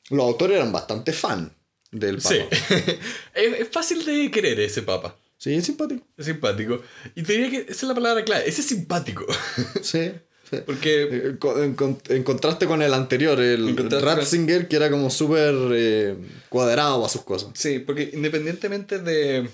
Los 0.09 0.21
autores 0.25 0.57
eran 0.57 0.71
bastante 0.71 1.11
fan 1.13 1.53
del 1.91 2.17
papa. 2.17 2.29
sí, 2.29 2.41
es, 3.33 3.59
es 3.61 3.69
fácil 3.69 4.03
de 4.05 4.29
querer 4.31 4.59
ese 4.59 4.81
papa. 4.83 5.17
Sí, 5.37 5.53
es 5.53 5.65
simpático. 5.65 6.05
Es 6.17 6.25
simpático. 6.25 6.81
Y 7.15 7.23
te 7.23 7.33
diría 7.33 7.49
que 7.49 7.71
esa 7.71 7.71
es 7.71 7.83
la 7.83 7.95
palabra 7.95 8.23
clave. 8.25 8.47
Ese 8.47 8.61
es 8.61 8.67
simpático. 8.67 9.25
Sí. 9.81 10.11
Porque, 10.65 11.03
Eh, 11.03 11.37
En, 11.63 11.75
con- 11.75 12.01
en 12.09 12.23
contraste 12.23 12.65
con 12.65 12.81
el 12.81 12.93
anterior, 12.93 13.39
el 13.39 13.69
En 13.69 13.89
Ratzinger, 14.01 14.67
que 14.67 14.75
era 14.75 14.89
como 14.89 15.09
súper 15.09 15.53
eh, 15.73 16.15
cuadrado 16.49 17.05
a 17.05 17.09
sus 17.09 17.21
cosas. 17.23 17.49
sí, 17.53 17.79
porque 17.79 18.09
independientemente 18.13 18.99
de 18.99 19.49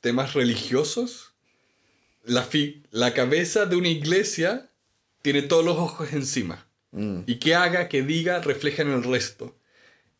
temas 0.00 0.34
religiosos, 0.34 1.32
la, 2.24 2.42
fi- 2.42 2.82
la 2.90 3.14
cabeza 3.14 3.66
de 3.66 3.76
una 3.76 3.88
iglesia 3.88 4.68
tiene 5.22 5.42
todos 5.42 5.64
los 5.64 5.76
ojos 5.78 6.12
encima. 6.12 6.66
Mm. 6.92 7.20
Y 7.26 7.36
que 7.36 7.54
haga, 7.54 7.88
que 7.88 8.02
diga, 8.02 8.40
refleja 8.40 8.82
en 8.82 8.90
el 8.92 9.02
resto. 9.04 9.56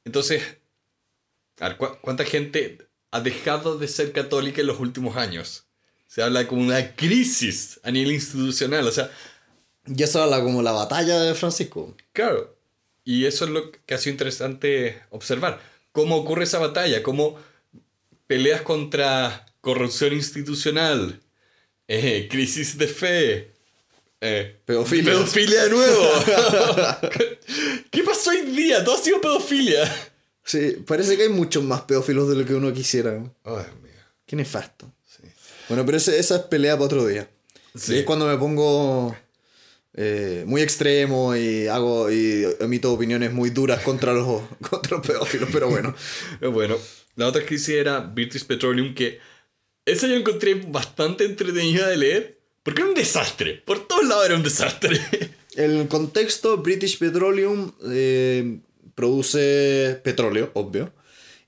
Entonces, 0.04 0.42
a 1.60 1.68
ver, 1.68 1.76
¿cu- 1.76 1.98
¿cuánta 2.00 2.24
gente 2.24 2.78
ha 3.10 3.20
dejado 3.20 3.78
de 3.78 3.88
ser 3.88 4.12
católica 4.12 4.60
en 4.60 4.66
los 4.66 4.80
últimos 4.80 5.16
años? 5.16 5.64
Se 6.06 6.22
habla 6.22 6.46
como 6.46 6.62
una 6.62 6.94
crisis 6.96 7.80
a 7.82 7.90
nivel 7.90 8.12
institucional. 8.12 8.86
O 8.86 8.92
sea, 8.92 9.10
Y 9.86 10.02
esa 10.02 10.20
era 10.20 10.26
la- 10.38 10.42
como 10.42 10.62
la 10.62 10.72
batalla 10.72 11.20
de 11.20 11.34
Francisco. 11.34 11.94
claro. 12.12 12.54
Y 13.08 13.24
eso 13.26 13.44
es 13.44 13.52
lo 13.52 13.70
que 13.70 13.94
ha 13.94 13.98
sido 13.98 14.14
interesante 14.14 15.00
observar. 15.10 15.60
Cómo 15.92 16.16
ocurre 16.16 16.42
esa 16.42 16.58
batalla, 16.58 17.04
cómo 17.04 17.36
peleas 18.26 18.62
contra 18.62 19.46
corrupción 19.60 20.12
institucional, 20.12 21.20
eh, 21.86 22.26
crisis 22.28 22.76
de 22.78 22.88
fe, 22.88 23.52
eh, 24.20 24.56
Pedofilia. 24.64 25.12
pedofilia 25.12 25.64
de 25.64 25.70
nuevo. 25.70 26.08
¿Qué 27.92 28.02
pasó 28.02 28.30
hoy 28.30 28.42
día? 28.42 28.82
Todo 28.84 28.96
ha 28.96 28.98
sido 28.98 29.20
pedofilia. 29.20 29.84
Sí, 30.44 30.76
parece 30.86 31.16
que 31.16 31.24
hay 31.24 31.28
muchos 31.28 31.62
más 31.62 31.82
pedófilos 31.82 32.28
de 32.28 32.36
lo 32.36 32.44
que 32.44 32.54
uno 32.54 32.72
quisiera. 32.72 33.12
Ay, 33.44 33.54
Dios 33.54 33.82
mío. 33.82 33.92
Qué 34.26 34.36
nefasto. 34.36 34.90
Sí. 35.04 35.22
Bueno, 35.68 35.84
pero 35.86 35.96
ese- 35.98 36.18
esa 36.18 36.36
es 36.36 36.42
pelea 36.42 36.74
para 36.74 36.86
otro 36.86 37.06
día. 37.06 37.28
Sí. 37.74 37.94
Y 37.94 37.98
es 37.98 38.04
cuando 38.04 38.26
me 38.26 38.36
pongo 38.36 39.16
eh, 39.96 40.44
muy 40.46 40.60
extremo 40.62 41.34
y 41.36 41.66
hago 41.66 42.10
y 42.10 42.44
emito 42.60 42.92
opiniones 42.92 43.32
muy 43.32 43.50
duras 43.50 43.82
contra 43.82 44.12
los, 44.12 44.42
contra 44.70 44.98
los 44.98 45.06
pedófilos, 45.06 45.48
pero 45.52 45.68
bueno. 45.70 45.94
Bueno, 46.52 46.76
la 47.16 47.26
otra 47.26 47.44
crisis 47.44 47.70
era 47.70 48.00
British 48.00 48.44
Petroleum, 48.44 48.94
que 48.94 49.18
esa 49.86 50.06
yo 50.06 50.14
encontré 50.16 50.54
bastante 50.54 51.24
entretenida 51.24 51.88
de 51.88 51.96
leer, 51.96 52.40
porque 52.62 52.82
era 52.82 52.88
un 52.90 52.94
desastre. 52.96 53.62
Por 53.64 53.86
todos 53.86 54.06
lados 54.06 54.26
era 54.26 54.34
un 54.36 54.42
desastre. 54.42 55.00
El 55.56 55.88
contexto, 55.88 56.58
British 56.58 56.98
Petroleum 56.98 57.72
eh, 57.88 58.58
produce 58.94 59.98
petróleo, 60.04 60.50
obvio. 60.54 60.92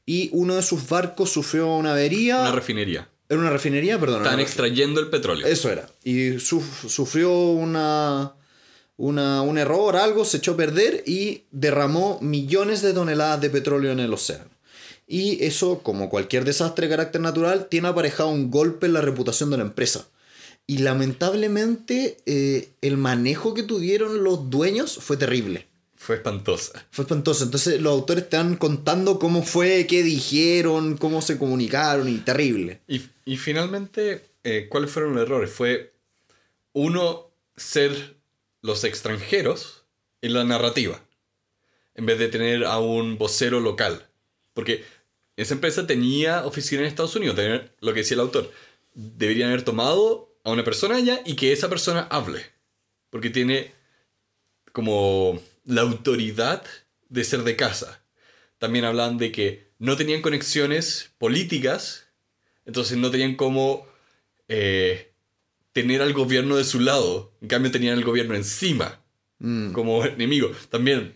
Y 0.07 0.31
uno 0.33 0.55
de 0.57 0.63
sus 0.63 0.89
barcos 0.89 1.31
sufrió 1.31 1.75
una 1.77 1.93
avería. 1.93 2.41
Una 2.41 2.53
refinería. 2.53 3.11
¿Era 3.29 3.39
una 3.41 3.51
refinería? 3.51 3.99
Perdón. 4.01 4.23
Una 4.23 4.41
extrayendo 4.41 5.01
el 5.01 5.09
petróleo. 5.11 5.47
Eso 5.47 5.71
era. 5.71 5.87
Y 6.05 6.39
suf- 6.39 6.89
sufrió 6.89 7.31
una, 7.51 8.35
una, 8.99 9.43
un 9.43 9.57
error, 9.57 9.97
algo, 9.97 10.27
se 10.27 10.37
echó 10.39 10.53
a 10.53 10.57
perder 10.57 11.05
y 11.07 11.45
derramó 11.51 12.19
millones 12.21 12.83
de 12.83 12.93
toneladas 12.93 13.41
de 13.41 13.49
petróleo 13.49 13.93
en 13.93 14.01
el 14.01 14.13
océano. 14.13 14.51
Y 15.07 15.43
eso, 15.43 15.79
como 15.83 16.11
cualquier 16.11 16.45
desastre 16.45 16.87
de 16.87 16.91
carácter 16.91 17.23
natural, 17.23 17.69
tiene 17.71 17.89
aparejado 17.89 18.29
un 18.29 18.51
golpe 18.51 18.87
en 18.87 18.93
la 18.93 19.01
reputación 19.01 19.51
de 19.51 19.57
la 19.57 19.63
empresa. 19.63 20.07
Y 20.67 20.79
lamentablemente 20.79 22.19
eh, 22.27 22.69
el 22.83 22.99
manejo 22.99 23.55
que 23.55 23.63
tuvieron 23.63 24.23
los 24.23 24.51
dueños 24.51 24.99
fue 25.01 25.17
terrible. 25.17 25.67
Fue 25.97 26.17
espantosa. 26.17 26.87
Fue 26.91 27.05
espantoso. 27.05 27.45
Entonces 27.45 27.81
los 27.81 27.93
autores 27.93 28.25
están 28.25 28.57
contando 28.57 29.19
cómo 29.19 29.43
fue, 29.43 29.87
qué 29.87 30.03
dijeron, 30.03 30.97
cómo 30.97 31.23
se 31.23 31.39
comunicaron 31.39 32.09
y 32.09 32.19
terrible. 32.19 32.81
Y, 32.87 33.03
y 33.25 33.37
finalmente, 33.37 34.27
eh, 34.45 34.67
¿cuáles 34.69 34.91
fueron 34.91 35.15
los 35.15 35.23
errores? 35.23 35.51
Fue, 35.51 35.95
uno, 36.75 37.31
ser 37.57 38.18
los 38.69 38.85
extranjeros 38.85 39.85
en 40.23 40.35
la 40.35 40.45
narrativa, 40.45 41.03
en 41.95 42.07
vez 42.07 42.19
de 42.19 42.29
tener 42.29 42.65
a 42.65 42.79
un 42.79 43.19
vocero 43.19 43.59
local. 43.61 44.07
Porque 44.55 44.85
esa 45.37 45.55
empresa 45.55 45.87
tenía 45.87 46.45
oficina 46.47 46.83
en 46.83 46.87
Estados 46.89 47.17
Unidos, 47.17 47.35
tenía- 47.37 47.73
lo 47.81 47.93
que 47.93 48.01
decía 48.01 48.15
el 48.15 48.21
autor. 48.21 48.53
Deberían 48.95 49.49
haber 49.49 49.63
tomado 49.65 50.37
a 50.45 50.51
una 50.51 50.65
persona 50.65 50.97
allá 50.97 51.21
y 51.25 51.35
que 51.35 51.53
esa 51.53 51.69
persona 51.69 52.07
hable. 52.11 52.45
Porque 53.11 53.31
tiene 53.31 53.73
como 54.73 55.41
la 55.65 55.81
autoridad 55.83 56.63
de 57.09 57.25
ser 57.25 57.43
de 57.43 57.57
casa. 57.57 58.03
También 58.59 58.85
hablan 58.85 59.19
de 59.19 59.33
que 59.33 59.69
no 59.79 59.97
tenían 59.97 60.23
conexiones 60.23 61.11
políticas, 61.19 62.07
entonces 62.67 62.99
no 62.99 63.11
tenían 63.11 63.37
cómo 63.37 63.87
eh, 64.49 65.08
tener 65.81 66.03
al 66.03 66.13
gobierno 66.13 66.57
de 66.57 66.65
su 66.65 66.81
lado. 66.81 67.33
En 67.41 67.49
cambio 67.49 67.71
tenían 67.71 67.97
el 67.99 68.05
gobierno 68.05 68.35
encima, 68.35 69.01
Mm. 69.41 69.71
como 69.73 70.05
enemigo. 70.05 70.51
También 70.69 71.13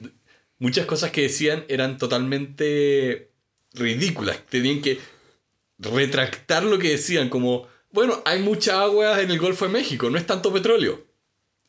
muchas 0.58 0.86
cosas 0.86 1.10
que 1.10 1.22
decían 1.22 1.64
eran 1.68 1.98
totalmente 1.98 3.30
ridículas. 3.74 4.38
Tenían 4.48 4.80
que 4.80 4.98
retractar 5.78 6.62
lo 6.62 6.78
que 6.78 6.90
decían, 6.90 7.28
como, 7.28 7.66
bueno, 7.90 8.22
hay 8.24 8.40
mucha 8.40 8.80
agua 8.82 9.20
en 9.20 9.30
el 9.32 9.38
Golfo 9.40 9.64
de 9.66 9.72
México, 9.72 10.08
no 10.08 10.18
es 10.18 10.26
tanto 10.26 10.52
petróleo. 10.52 11.04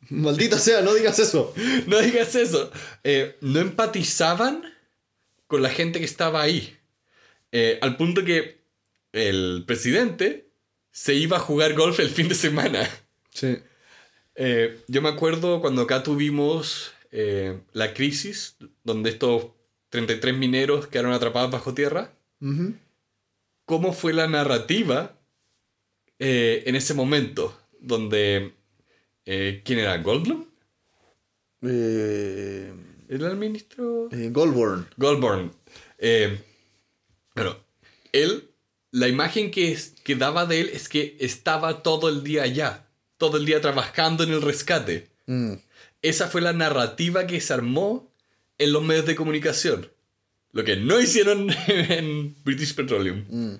Maldita 0.09 0.59
sea, 0.59 0.81
no 0.81 0.93
digas 0.93 1.17
eso. 1.19 1.53
No 1.87 1.99
digas 1.99 2.35
eso. 2.35 2.71
Eh, 3.03 3.35
no 3.41 3.59
empatizaban 3.59 4.63
con 5.47 5.61
la 5.63 5.69
gente 5.69 5.99
que 5.99 6.05
estaba 6.05 6.41
ahí. 6.41 6.77
Eh, 7.51 7.79
al 7.81 7.97
punto 7.97 8.23
que 8.23 8.61
el 9.13 9.63
presidente 9.65 10.49
se 10.93 11.15
iba 11.15 11.37
a 11.37 11.41
jugar 11.41 11.73
golf 11.73 11.99
el 11.99 12.09
fin 12.09 12.29
de 12.29 12.35
semana. 12.35 12.87
Sí. 13.31 13.57
Eh, 14.35 14.79
yo 14.87 15.01
me 15.01 15.09
acuerdo 15.09 15.59
cuando 15.59 15.81
acá 15.81 16.03
tuvimos 16.03 16.93
eh, 17.11 17.59
la 17.73 17.93
crisis, 17.93 18.57
donde 18.83 19.09
estos 19.09 19.47
33 19.89 20.37
mineros 20.37 20.87
quedaron 20.87 21.11
atrapados 21.11 21.51
bajo 21.51 21.73
tierra. 21.73 22.13
¿Cómo 23.65 23.93
fue 23.93 24.13
la 24.13 24.27
narrativa 24.27 25.17
eh, 26.19 26.63
en 26.67 26.75
ese 26.75 26.93
momento? 26.93 27.59
Donde 27.79 28.53
¿Quién 29.23 29.79
era? 29.79 29.97
¿Goldblum? 29.97 30.45
Eh, 31.61 32.73
¿Era 33.09 33.27
el 33.29 33.37
ministro? 33.37 34.09
Goldborn. 34.11 34.87
Goldborn. 34.97 35.51
Bueno, 37.35 37.57
él, 38.11 38.52
la 38.93 39.07
imagen 39.07 39.49
que, 39.51 39.71
es- 39.73 39.95
que 40.05 40.15
daba 40.15 40.45
de 40.45 40.61
él 40.61 40.69
es 40.71 40.87
que 40.87 41.17
estaba 41.19 41.81
todo 41.83 42.07
el 42.09 42.23
día 42.23 42.43
allá, 42.43 42.85
todo 43.17 43.37
el 43.37 43.45
día 43.45 43.59
trabajando 43.59 44.23
en 44.23 44.31
el 44.31 44.41
rescate. 44.41 45.09
Mm. 45.25 45.53
Esa 46.03 46.27
fue 46.27 46.41
la 46.41 46.53
narrativa 46.53 47.25
que 47.27 47.41
se 47.41 47.53
armó 47.53 48.13
en 48.59 48.71
los 48.71 48.83
medios 48.83 49.05
de 49.07 49.15
comunicación. 49.15 49.89
Lo 50.51 50.63
que 50.63 50.75
no 50.77 50.99
hicieron 51.01 51.47
en 51.67 52.35
British 52.43 52.75
Petroleum. 52.75 53.57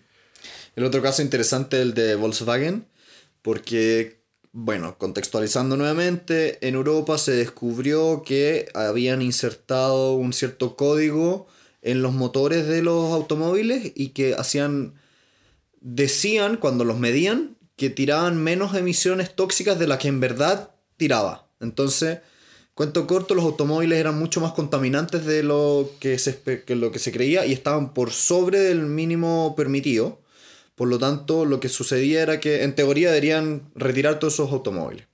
El 0.76 0.84
otro 0.84 1.02
caso 1.02 1.22
interesante 1.24 1.78
es 1.78 1.82
el 1.82 1.94
de 1.96 2.14
Volkswagen, 2.16 2.86
porque, 3.42 4.22
bueno, 4.52 4.98
contextualizando 4.98 5.78
nuevamente, 5.78 6.60
en 6.68 6.76
Europa 6.76 7.18
se 7.18 7.32
descubrió 7.32 8.22
que 8.26 8.68
habían 8.76 9.22
insertado 9.24 10.14
un 10.14 10.34
cierto 10.34 10.76
código 10.76 11.48
en 11.82 12.02
los 12.02 12.14
motores 12.14 12.68
de 12.68 12.82
los 12.84 13.12
automóviles 13.14 13.92
y 13.96 14.10
que 14.10 14.36
hacían, 14.36 14.94
decían 15.84 16.58
cuando 16.58 16.86
los 16.86 16.98
medían, 16.98 17.58
que 17.76 17.90
tiraban 17.90 18.42
menos 18.42 18.76
emisiones 18.76 19.36
tóxicas 19.36 19.78
de 19.78 19.88
las 19.88 20.00
que 20.00 20.08
en 20.08 20.20
verdad 20.20 20.72
tiraba. 20.98 21.48
Entonces, 21.60 22.20
cuento 22.74 23.06
corto, 23.06 23.36
los 23.36 23.46
automóviles 23.46 24.00
eran 24.00 24.18
mucho 24.18 24.42
más 24.42 24.54
contaminantes 24.54 25.26
de 25.26 25.44
lo 25.44 25.92
que 26.00 26.18
se, 26.18 26.40
que 26.66 26.76
lo 26.76 26.92
que 26.92 27.00
se 27.00 27.12
creía 27.12 27.46
y 27.46 27.54
estaban 27.54 27.94
por 27.94 28.12
sobre 28.12 28.60
del 28.60 28.82
mínimo 28.82 29.54
permitido. 29.56 30.22
Por 30.76 30.88
lo 30.88 30.98
tanto, 30.98 31.46
lo 31.46 31.60
que 31.60 31.70
sucedía 31.70 32.22
era 32.22 32.40
que 32.40 32.64
en 32.64 32.76
teoría 32.76 33.10
deberían 33.10 33.70
retirar 33.76 34.20
todos 34.20 34.36
esos 34.36 34.52
automóviles. 34.52 35.08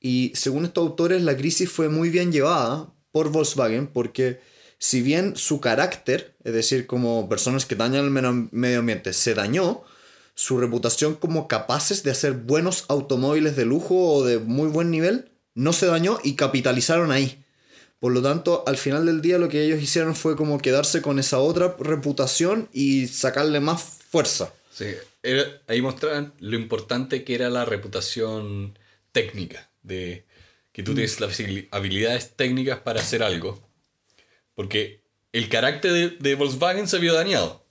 Y 0.00 0.32
según 0.34 0.64
estos 0.64 0.82
autores, 0.86 1.22
la 1.22 1.36
crisis 1.36 1.70
fue 1.70 1.88
muy 1.88 2.10
bien 2.10 2.32
llevada 2.32 2.92
por 3.10 3.30
Volkswagen 3.30 3.88
porque 3.88 4.40
si 4.78 5.02
bien 5.02 5.36
su 5.36 5.60
carácter, 5.60 6.36
es 6.44 6.52
decir, 6.52 6.86
como 6.86 7.28
personas 7.28 7.66
que 7.66 7.74
dañan 7.74 8.04
el 8.04 8.10
medio 8.52 8.78
ambiente, 8.78 9.12
se 9.12 9.34
dañó, 9.34 9.84
su 10.38 10.58
reputación 10.58 11.14
como 11.16 11.48
capaces 11.48 12.02
de 12.02 12.10
hacer 12.10 12.32
buenos 12.34 12.84
automóviles 12.88 13.56
de 13.56 13.64
lujo 13.64 13.96
o 14.12 14.22
de 14.24 14.38
muy 14.38 14.68
buen 14.68 14.90
nivel 14.90 15.32
no 15.54 15.72
se 15.72 15.86
dañó 15.86 16.18
y 16.22 16.36
capitalizaron 16.36 17.10
ahí. 17.10 17.42
Por 17.98 18.12
lo 18.12 18.20
tanto, 18.20 18.62
al 18.66 18.76
final 18.76 19.06
del 19.06 19.22
día 19.22 19.38
lo 19.38 19.48
que 19.48 19.64
ellos 19.64 19.82
hicieron 19.82 20.14
fue 20.14 20.36
como 20.36 20.58
quedarse 20.58 21.00
con 21.00 21.18
esa 21.18 21.38
otra 21.38 21.74
reputación 21.80 22.68
y 22.72 23.06
sacarle 23.08 23.60
más 23.60 23.82
fuerza. 23.82 24.52
Sí, 24.70 24.84
era- 25.22 25.62
ahí 25.68 25.80
mostraban 25.80 26.34
lo 26.38 26.56
importante 26.56 27.24
que 27.24 27.34
era 27.34 27.48
la 27.48 27.64
reputación 27.64 28.78
técnica, 29.12 29.70
de 29.82 30.26
que 30.72 30.82
tú 30.82 30.92
tienes 30.92 31.18
las 31.20 31.40
habilidades 31.70 32.36
técnicas 32.36 32.80
para 32.80 33.00
hacer 33.00 33.22
algo. 33.22 33.66
Porque 34.54 35.00
el 35.32 35.48
carácter 35.48 35.92
de, 35.92 36.08
de 36.10 36.34
Volkswagen 36.34 36.86
se 36.88 36.98
vio 36.98 37.14
dañado. 37.14 37.64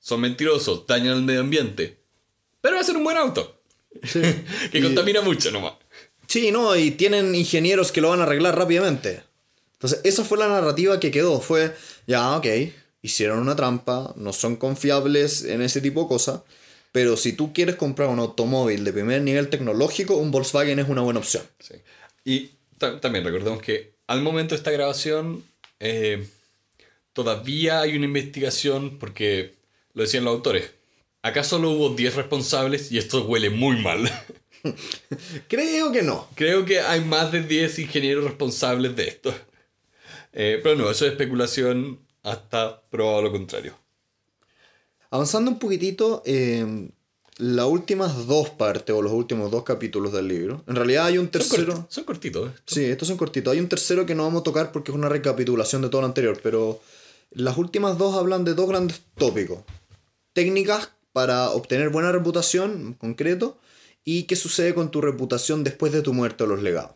Son 0.00 0.20
mentirosos, 0.22 0.86
dañan 0.86 1.18
el 1.18 1.22
medio 1.22 1.40
ambiente. 1.40 2.00
Pero 2.66 2.74
va 2.74 2.80
a 2.80 2.84
ser 2.84 2.96
un 2.96 3.04
buen 3.04 3.16
auto. 3.16 3.60
que 4.12 4.78
Y- 4.78 4.82
contamina 4.82 5.20
mucho 5.20 5.52
nomás. 5.52 5.74
Sí, 6.26 6.50
no, 6.50 6.74
y 6.74 6.90
tienen 6.90 7.32
ingenieros 7.36 7.92
que 7.92 8.00
lo 8.00 8.08
van 8.08 8.18
a 8.18 8.24
arreglar 8.24 8.58
rápidamente. 8.58 9.22
Entonces, 9.74 10.00
esa 10.02 10.24
fue 10.24 10.36
la 10.38 10.48
narrativa 10.48 10.98
que 10.98 11.12
quedó. 11.12 11.40
Fue, 11.40 11.72
ya, 12.08 12.36
ok, 12.36 12.46
hicieron 13.02 13.38
una 13.38 13.54
trampa, 13.54 14.12
no 14.16 14.32
son 14.32 14.56
confiables 14.56 15.44
en 15.44 15.62
ese 15.62 15.80
tipo 15.80 16.02
de 16.02 16.08
cosas. 16.08 16.40
Pero 16.90 17.16
si 17.16 17.34
tú 17.34 17.52
quieres 17.52 17.76
comprar 17.76 18.08
un 18.08 18.18
automóvil 18.18 18.82
de 18.82 18.92
primer 18.92 19.22
nivel 19.22 19.48
tecnológico, 19.50 20.16
un 20.16 20.32
Volkswagen 20.32 20.80
es 20.80 20.88
una 20.88 21.02
buena 21.02 21.20
opción. 21.20 21.44
Sí. 21.60 21.74
Y 22.24 22.50
ta- 22.78 23.00
también 23.00 23.24
recordemos 23.24 23.62
que 23.62 23.94
al 24.08 24.22
momento 24.22 24.54
de 24.54 24.58
esta 24.58 24.72
grabación 24.72 25.44
eh, 25.78 26.26
todavía 27.12 27.80
hay 27.82 27.96
una 27.96 28.06
investigación 28.06 28.98
porque 28.98 29.54
lo 29.94 30.02
decían 30.02 30.24
los 30.24 30.34
autores. 30.34 30.70
Acá 31.26 31.42
solo 31.44 31.70
hubo 31.70 31.90
10 31.90 32.14
responsables 32.14 32.92
y 32.92 32.98
esto 32.98 33.24
huele 33.24 33.50
muy 33.50 33.80
mal. 33.82 34.08
Creo 35.48 35.92
que 35.92 36.02
no. 36.02 36.28
Creo 36.34 36.64
que 36.64 36.80
hay 36.80 37.00
más 37.04 37.32
de 37.32 37.42
10 37.42 37.78
ingenieros 37.80 38.24
responsables 38.24 38.94
de 38.96 39.08
esto. 39.08 39.34
Eh, 40.32 40.60
pero 40.62 40.76
no, 40.76 40.90
eso 40.90 41.04
es 41.06 41.12
especulación 41.12 41.98
hasta 42.22 42.80
probado 42.90 43.22
lo 43.22 43.32
contrario. 43.32 43.74
Avanzando 45.10 45.50
un 45.50 45.58
poquitito, 45.58 46.22
eh, 46.26 46.90
las 47.38 47.66
últimas 47.66 48.26
dos 48.26 48.50
partes 48.50 48.94
o 48.94 49.02
los 49.02 49.12
últimos 49.12 49.50
dos 49.50 49.62
capítulos 49.62 50.12
del 50.12 50.28
libro. 50.28 50.62
En 50.66 50.74
realidad 50.76 51.06
hay 51.06 51.18
un 51.18 51.24
Son, 51.26 51.30
tercero. 51.32 51.72
corti- 51.74 51.86
son 51.88 52.04
cortitos. 52.04 52.50
¿eh? 52.50 52.54
Sí, 52.66 52.84
estos 52.84 53.08
son 53.08 53.16
cortitos. 53.16 53.52
Hay 53.52 53.60
un 53.60 53.68
tercero 53.68 54.04
que 54.06 54.14
no 54.14 54.24
vamos 54.24 54.40
a 54.40 54.44
tocar 54.44 54.72
porque 54.72 54.90
es 54.90 54.94
una 54.96 55.08
recapitulación 55.08 55.82
de 55.82 55.88
todo 55.88 56.02
lo 56.02 56.06
anterior, 56.08 56.38
pero 56.42 56.80
las 57.30 57.56
últimas 57.56 57.98
dos 57.98 58.14
hablan 58.16 58.44
de 58.44 58.54
dos 58.54 58.68
grandes 58.68 59.00
tópicos. 59.16 59.58
Técnicas 60.32 60.90
para 61.16 61.48
obtener 61.48 61.88
buena 61.88 62.12
reputación, 62.12 62.72
en 62.72 62.92
concreto, 62.92 63.58
y 64.04 64.24
qué 64.24 64.36
sucede 64.36 64.74
con 64.74 64.90
tu 64.90 65.00
reputación 65.00 65.64
después 65.64 65.90
de 65.90 66.02
tu 66.02 66.12
muerte 66.12 66.44
o 66.44 66.46
los 66.46 66.62
legados. 66.62 66.90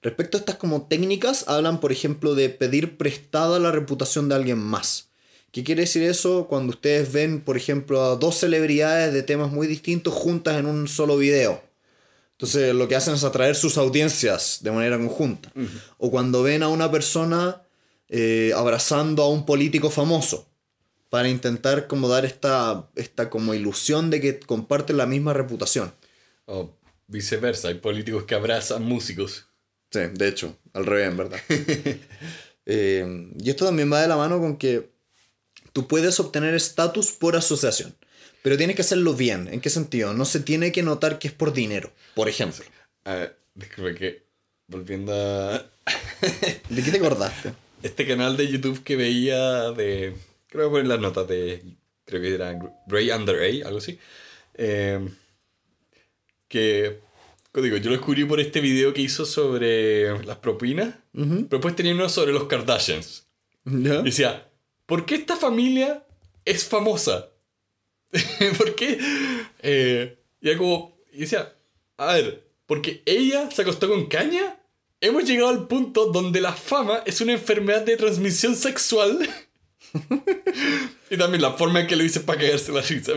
Respecto 0.00 0.38
a 0.38 0.40
estas 0.40 0.54
como 0.56 0.86
técnicas, 0.86 1.44
hablan, 1.46 1.78
por 1.78 1.92
ejemplo, 1.92 2.34
de 2.34 2.48
pedir 2.48 2.96
prestada 2.96 3.58
la 3.58 3.72
reputación 3.72 4.30
de 4.30 4.36
alguien 4.36 4.56
más. 4.56 5.10
¿Qué 5.52 5.64
quiere 5.64 5.82
decir 5.82 6.02
eso? 6.04 6.46
Cuando 6.48 6.70
ustedes 6.70 7.12
ven, 7.12 7.42
por 7.42 7.58
ejemplo, 7.58 8.02
a 8.02 8.16
dos 8.16 8.36
celebridades 8.38 9.12
de 9.12 9.22
temas 9.22 9.52
muy 9.52 9.66
distintos 9.66 10.14
juntas 10.14 10.56
en 10.56 10.64
un 10.64 10.88
solo 10.88 11.18
video. 11.18 11.62
Entonces 12.38 12.74
lo 12.74 12.88
que 12.88 12.96
hacen 12.96 13.16
es 13.16 13.24
atraer 13.24 13.54
sus 13.54 13.76
audiencias 13.76 14.60
de 14.62 14.70
manera 14.70 14.96
conjunta. 14.96 15.52
O 15.98 16.10
cuando 16.10 16.42
ven 16.42 16.62
a 16.62 16.68
una 16.68 16.90
persona 16.90 17.60
eh, 18.08 18.52
abrazando 18.56 19.22
a 19.22 19.28
un 19.28 19.44
político 19.44 19.90
famoso 19.90 20.48
para 21.16 21.30
intentar 21.30 21.86
como 21.86 22.10
dar 22.10 22.26
esta, 22.26 22.90
esta 22.94 23.30
como 23.30 23.54
ilusión 23.54 24.10
de 24.10 24.20
que 24.20 24.38
comparten 24.38 24.98
la 24.98 25.06
misma 25.06 25.32
reputación. 25.32 25.94
O 26.44 26.76
viceversa, 27.06 27.68
hay 27.68 27.76
políticos 27.76 28.24
que 28.24 28.34
abrazan 28.34 28.84
músicos. 28.84 29.46
Sí, 29.90 30.00
de 30.12 30.28
hecho, 30.28 30.58
al 30.74 30.84
revés, 30.84 31.08
en 31.08 31.16
verdad. 31.16 31.40
Eh, 32.68 33.30
y 33.38 33.48
esto 33.48 33.64
también 33.64 33.92
va 33.92 34.02
de 34.02 34.08
la 34.08 34.16
mano 34.16 34.40
con 34.40 34.56
que 34.56 34.90
tú 35.72 35.86
puedes 35.86 36.18
obtener 36.18 36.52
estatus 36.52 37.12
por 37.12 37.36
asociación, 37.36 37.94
pero 38.42 38.56
tienes 38.56 38.74
que 38.74 38.82
hacerlo 38.82 39.14
bien. 39.14 39.46
¿En 39.52 39.60
qué 39.60 39.70
sentido? 39.70 40.12
No 40.14 40.24
se 40.24 40.40
tiene 40.40 40.72
que 40.72 40.82
notar 40.82 41.20
que 41.20 41.28
es 41.28 41.32
por 41.32 41.52
dinero, 41.52 41.92
por 42.16 42.28
ejemplo. 42.28 42.64
Ah, 43.04 43.28
disculpe 43.54 43.94
que, 43.94 44.26
volviendo 44.66 45.14
a 45.14 45.64
¿De 46.68 46.82
qué 46.82 46.90
te 46.90 46.96
acordaste? 46.96 47.52
este 47.84 48.04
canal 48.04 48.36
de 48.36 48.48
YouTube 48.48 48.82
que 48.82 48.96
veía 48.96 49.70
de. 49.70 50.16
Creo 50.56 50.68
que 50.68 50.72
voy 50.72 50.80
a 50.80 50.84
poner 50.84 50.86
las 50.86 51.00
notas 51.00 51.28
de. 51.28 51.76
Creo 52.06 52.22
que 52.22 52.34
era 52.34 52.58
Grey 52.86 53.10
Under 53.10 53.36
A, 53.36 53.66
algo 53.66 53.76
así. 53.76 53.98
Eh, 54.54 55.06
que. 56.48 57.00
Digo, 57.52 57.76
yo 57.76 57.90
lo 57.90 57.96
descubrí 57.96 58.24
por 58.24 58.40
este 58.40 58.62
video 58.62 58.94
que 58.94 59.02
hizo 59.02 59.26
sobre 59.26 60.24
las 60.24 60.38
propinas. 60.38 60.94
Pero 61.12 61.46
después 61.50 61.76
tenía 61.76 61.94
uno 61.94 62.08
sobre 62.08 62.32
los 62.32 62.44
Kardashians. 62.44 63.26
Y 63.66 63.82
decía, 63.82 64.48
¿por 64.86 65.04
qué 65.04 65.16
esta 65.16 65.36
familia 65.36 66.06
es 66.46 66.64
famosa? 66.64 67.28
¿Por 68.56 68.74
qué? 68.74 68.98
Eh, 69.60 70.18
y 70.40 70.48
era 70.48 70.58
como, 70.58 70.98
y 71.12 71.20
decía, 71.20 71.54
a 71.98 72.14
ver, 72.14 72.46
porque 72.64 73.02
ella 73.04 73.50
se 73.50 73.60
acostó 73.60 73.88
con 73.88 74.06
caña, 74.06 74.58
hemos 75.02 75.24
llegado 75.24 75.48
al 75.48 75.66
punto 75.66 76.06
donde 76.06 76.40
la 76.40 76.52
fama 76.52 77.02
es 77.04 77.20
una 77.20 77.32
enfermedad 77.32 77.82
de 77.82 77.98
transmisión 77.98 78.56
sexual. 78.56 79.18
y 81.10 81.16
también 81.16 81.42
la 81.42 81.52
forma 81.52 81.80
en 81.80 81.86
que 81.86 81.96
lo 81.96 82.04
hice 82.04 82.20
para 82.20 82.40
caerse 82.40 82.72
la 82.72 82.80
risa. 82.82 83.12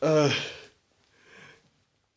Ah. 0.00 0.30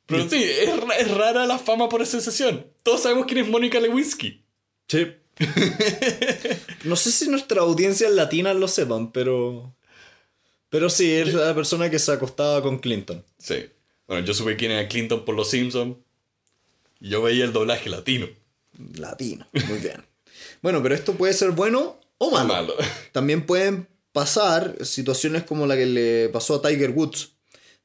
Pero 0.06 0.30
sí, 0.30 0.43
es, 0.43 0.78
ra- 0.78 0.95
es 0.97 1.12
rara 1.12 1.45
la 1.45 1.58
fama 1.58 1.88
por 1.89 2.02
asociación. 2.02 2.68
Todos 2.84 3.04
sabemos 3.04 3.26
quién 3.26 3.39
es 3.39 3.47
Mónica 3.47 3.80
Lewinsky. 3.80 4.43
Sí. 4.88 5.08
no 6.84 6.95
sé 6.95 7.12
si 7.12 7.30
nuestra 7.30 7.62
audiencia 7.62 8.10
latina 8.10 8.54
lo 8.54 8.68
sepan, 8.68 9.12
pero. 9.12 9.74
Pero 10.70 10.89
sí, 10.89 11.12
es 11.12 11.34
la 11.34 11.56
persona 11.56 11.89
que 11.89 11.99
se 11.99 12.12
acostaba 12.12 12.62
con 12.62 12.80
Clinton. 12.80 13.24
Sí. 13.38 13.68
Bueno, 14.08 14.26
yo 14.26 14.34
supe 14.34 14.58
quién 14.58 14.72
era 14.72 14.88
Clinton 14.88 15.24
por 15.26 15.36
los 15.36 15.49
Simpsons. 15.49 15.95
Yo 16.99 17.22
veía 17.22 17.45
el 17.45 17.54
doblaje 17.54 17.89
latino. 17.89 18.28
Latino. 18.95 19.47
Muy 19.70 19.80
bien. 19.80 20.04
bueno, 20.62 20.84
pero 20.84 20.93
esto 20.93 21.14
puede 21.14 21.34
ser 21.34 21.52
bueno 21.52 21.99
o 22.24 22.30
malo. 22.30 22.53
Malo. 22.53 22.76
También 23.11 23.45
pueden 23.45 23.88
pasar 24.11 24.78
situaciones 24.86 25.43
como 25.43 25.65
la 25.65 25.76
que 25.76 25.88
le 25.88 26.30
pasó 26.30 26.55
a 26.55 26.61
Tiger 26.61 26.91
Woods. 26.91 27.32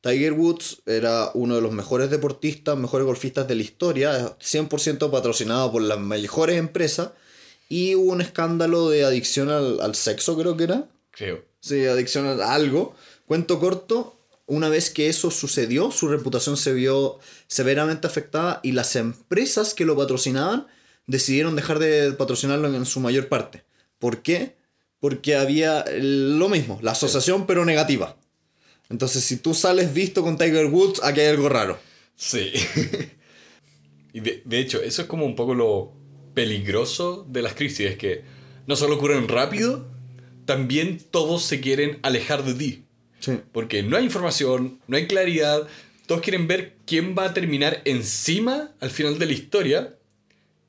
Tiger 0.02 0.34
Woods 0.34 0.82
era 0.84 1.30
uno 1.32 1.56
de 1.56 1.62
los 1.62 1.72
mejores 1.72 2.10
deportistas, 2.10 2.76
mejores 2.76 3.06
golfistas 3.06 3.48
de 3.48 3.54
la 3.54 3.62
historia, 3.62 4.36
100% 4.38 5.10
patrocinado 5.10 5.72
por 5.72 5.82
las 5.82 5.98
mejores 5.98 6.58
empresas, 6.58 7.12
y 7.68 7.94
hubo 7.94 8.12
un 8.12 8.20
escándalo 8.20 8.90
de 8.90 9.04
adicción 9.04 9.48
al, 9.48 9.80
al 9.80 9.94
sexo, 9.94 10.36
creo 10.36 10.56
que 10.56 10.64
era. 10.64 10.88
Creo. 11.10 11.42
Sí, 11.60 11.86
adicción 11.86 12.26
a 12.26 12.54
algo. 12.54 12.94
Cuento 13.24 13.58
corto, 13.58 14.20
una 14.44 14.68
vez 14.68 14.90
que 14.90 15.08
eso 15.08 15.30
sucedió, 15.30 15.90
su 15.90 16.08
reputación 16.08 16.56
se 16.56 16.74
vio 16.74 17.18
severamente 17.48 18.06
afectada 18.06 18.60
y 18.62 18.72
las 18.72 18.94
empresas 18.96 19.74
que 19.74 19.86
lo 19.86 19.96
patrocinaban 19.96 20.66
decidieron 21.06 21.56
dejar 21.56 21.78
de 21.78 22.12
patrocinarlo 22.12 22.68
en 22.72 22.84
su 22.84 23.00
mayor 23.00 23.28
parte. 23.28 23.65
¿Por 23.98 24.22
qué? 24.22 24.56
Porque 25.00 25.36
había 25.36 25.84
lo 25.98 26.48
mismo, 26.48 26.78
la 26.82 26.92
asociación 26.92 27.46
pero 27.46 27.64
negativa. 27.64 28.16
Entonces, 28.88 29.24
si 29.24 29.36
tú 29.36 29.54
sales 29.54 29.92
visto 29.92 30.22
con 30.22 30.38
Tiger 30.38 30.66
Woods, 30.66 31.02
aquí 31.02 31.20
hay 31.20 31.28
algo 31.28 31.48
raro. 31.48 31.78
Sí. 32.14 32.52
y 34.12 34.20
de, 34.20 34.42
de, 34.44 34.60
hecho, 34.60 34.80
eso 34.82 35.02
es 35.02 35.08
como 35.08 35.26
un 35.26 35.34
poco 35.34 35.54
lo 35.54 35.92
peligroso 36.34 37.26
de 37.28 37.42
las 37.42 37.54
crisis, 37.54 37.90
es 37.90 37.96
que 37.96 38.22
no 38.66 38.76
solo 38.76 38.96
ocurren 38.96 39.28
rápido, 39.28 39.88
también 40.44 40.98
todos 41.10 41.42
se 41.44 41.60
quieren 41.60 41.98
alejar 42.02 42.44
de 42.44 42.54
ti. 42.54 42.84
Sí. 43.20 43.40
Porque 43.52 43.82
no 43.82 43.96
hay 43.96 44.04
información, 44.04 44.80
no 44.86 44.96
hay 44.96 45.06
claridad, 45.06 45.66
todos 46.06 46.20
quieren 46.20 46.46
ver 46.46 46.76
quién 46.86 47.14
va 47.18 47.26
a 47.26 47.34
terminar 47.34 47.82
encima 47.84 48.72
al 48.80 48.90
final 48.90 49.18
de 49.18 49.26
la 49.26 49.32
historia. 49.32 49.98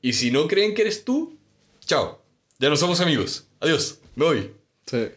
Y 0.02 0.14
si 0.14 0.30
no 0.30 0.48
creen 0.48 0.74
que 0.74 0.82
eres 0.82 1.04
tú, 1.04 1.38
chao, 1.84 2.22
ya 2.58 2.68
no 2.68 2.76
somos 2.76 3.00
amigos. 3.00 3.46
Adiós, 3.60 3.98
me 4.14 4.24
voy. 4.24 4.52
Sí. 4.86 5.08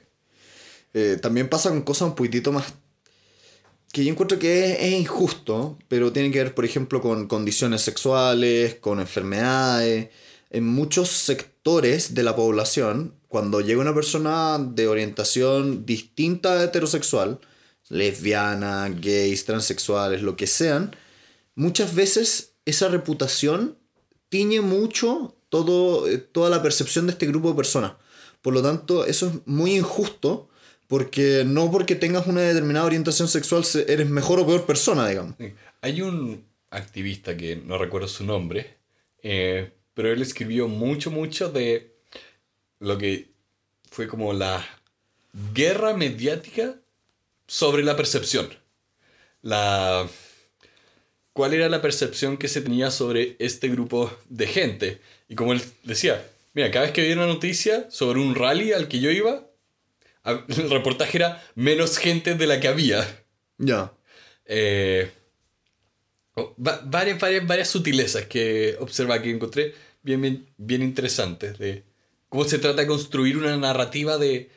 Eh, 0.94 1.18
también 1.22 1.50
pasa 1.50 1.70
con 1.70 1.82
cosas 1.82 2.10
un 2.10 2.16
poquitito 2.16 2.52
más 2.52 2.74
que 3.92 4.06
yo 4.06 4.12
encuentro 4.12 4.40
que 4.40 4.72
es, 4.72 4.80
es, 4.80 4.94
injusto, 4.94 5.78
pero 5.88 6.12
tiene 6.12 6.32
que 6.32 6.44
ver, 6.44 6.56
por 6.56 6.66
ejemplo, 6.66 7.02
con 7.02 7.28
condiciones 7.28 7.82
sexuales, 7.82 8.76
con 8.76 9.00
enfermedades. 9.00 10.10
En 10.50 10.66
muchos 10.66 11.10
sectores 11.10 12.14
de 12.14 12.24
la 12.24 12.36
población, 12.36 13.16
cuando 13.28 13.62
llega 13.62 13.82
una 13.82 13.94
persona 13.94 14.58
de 14.60 14.88
orientación 14.88 15.86
distinta 15.86 16.54
a 16.54 16.64
heterosexual, 16.64 17.40
lesbiana, 17.90 18.90
gays, 18.90 19.46
transexuales, 19.46 20.22
lo 20.22 20.36
que 20.36 20.48
sean, 20.48 20.96
muchas 21.56 21.94
veces 21.96 22.54
esa 22.66 22.88
reputación 22.88 23.78
tiñe 24.30 24.62
mucho 24.62 25.36
todo, 25.52 26.08
toda 26.32 26.50
la 26.50 26.64
percepción 26.64 27.06
de 27.06 27.12
este 27.12 27.28
grupo 27.28 27.50
de 27.50 27.56
personas. 27.56 27.94
Por 28.42 28.54
lo 28.54 28.64
tanto, 28.64 29.06
eso 29.06 29.28
es 29.28 29.34
muy 29.46 29.76
injusto 29.76 30.50
porque 30.88 31.44
no 31.46 31.70
porque 31.70 31.96
tengas 31.96 32.26
una 32.26 32.42
determinada 32.42 32.86
orientación 32.86 33.28
sexual 33.28 33.64
eres 33.88 34.10
mejor 34.10 34.40
o 34.40 34.48
peor 34.48 34.66
persona, 34.66 35.08
digamos. 35.08 35.36
Hay 35.82 36.02
un 36.02 36.44
activista 36.72 37.36
que 37.36 37.58
no 37.58 37.78
recuerdo 37.78 38.08
su 38.08 38.26
nombre, 38.26 38.78
eh, 39.22 39.72
pero 39.94 40.12
él 40.12 40.22
escribió 40.22 40.68
mucho, 40.68 41.12
mucho 41.12 41.52
de 41.52 41.96
lo 42.80 42.98
que 42.98 43.30
fue 43.90 44.08
como 44.08 44.34
la 44.34 44.66
guerra 45.54 45.94
mediática 45.96 46.76
sobre 47.46 47.84
la 47.84 47.96
percepción. 47.96 48.50
La... 49.42 50.08
¿Cuál 51.34 51.54
era 51.54 51.70
la 51.70 51.82
percepción 51.82 52.38
que 52.38 52.48
se 52.48 52.62
tenía 52.62 52.92
sobre 52.92 53.36
este 53.40 53.70
grupo 53.70 54.12
de 54.30 54.48
gente? 54.48 55.02
Y 55.30 55.36
como 55.36 55.54
él 55.54 55.62
decía, 55.84 56.26
mira, 56.54 56.72
cada 56.72 56.86
vez 56.86 56.94
que 56.94 57.02
había 57.02 57.16
una 57.16 57.28
noticia 57.28 57.90
sobre 57.90 58.20
un 58.20 58.36
rally 58.36 58.74
al 58.74 58.88
que 58.88 59.00
yo 59.00 59.12
iba, 59.12 59.48
el 60.26 60.70
reportaje 60.70 61.18
era 61.18 61.44
menos 61.56 61.98
gente 61.98 62.36
de 62.36 62.48
la 62.48 62.60
que 62.60 62.68
había. 62.68 63.24
Ya. 63.58 63.94
Eh, 64.46 65.10
varias, 66.58 67.20
varias, 67.20 67.48
varias 67.48 67.70
sutilezas 67.70 68.26
que 68.26 68.76
observa 68.80 69.22
que 69.22 69.30
encontré 69.30 69.74
bien, 70.04 70.22
bien, 70.22 70.48
bien 70.58 70.82
interesantes 70.82 71.58
de 71.58 71.84
cómo 72.30 72.44
se 72.46 72.60
trata 72.60 72.82
de 72.82 72.88
construir 72.88 73.38
una 73.38 73.56
narrativa 73.58 74.18
de 74.18 74.50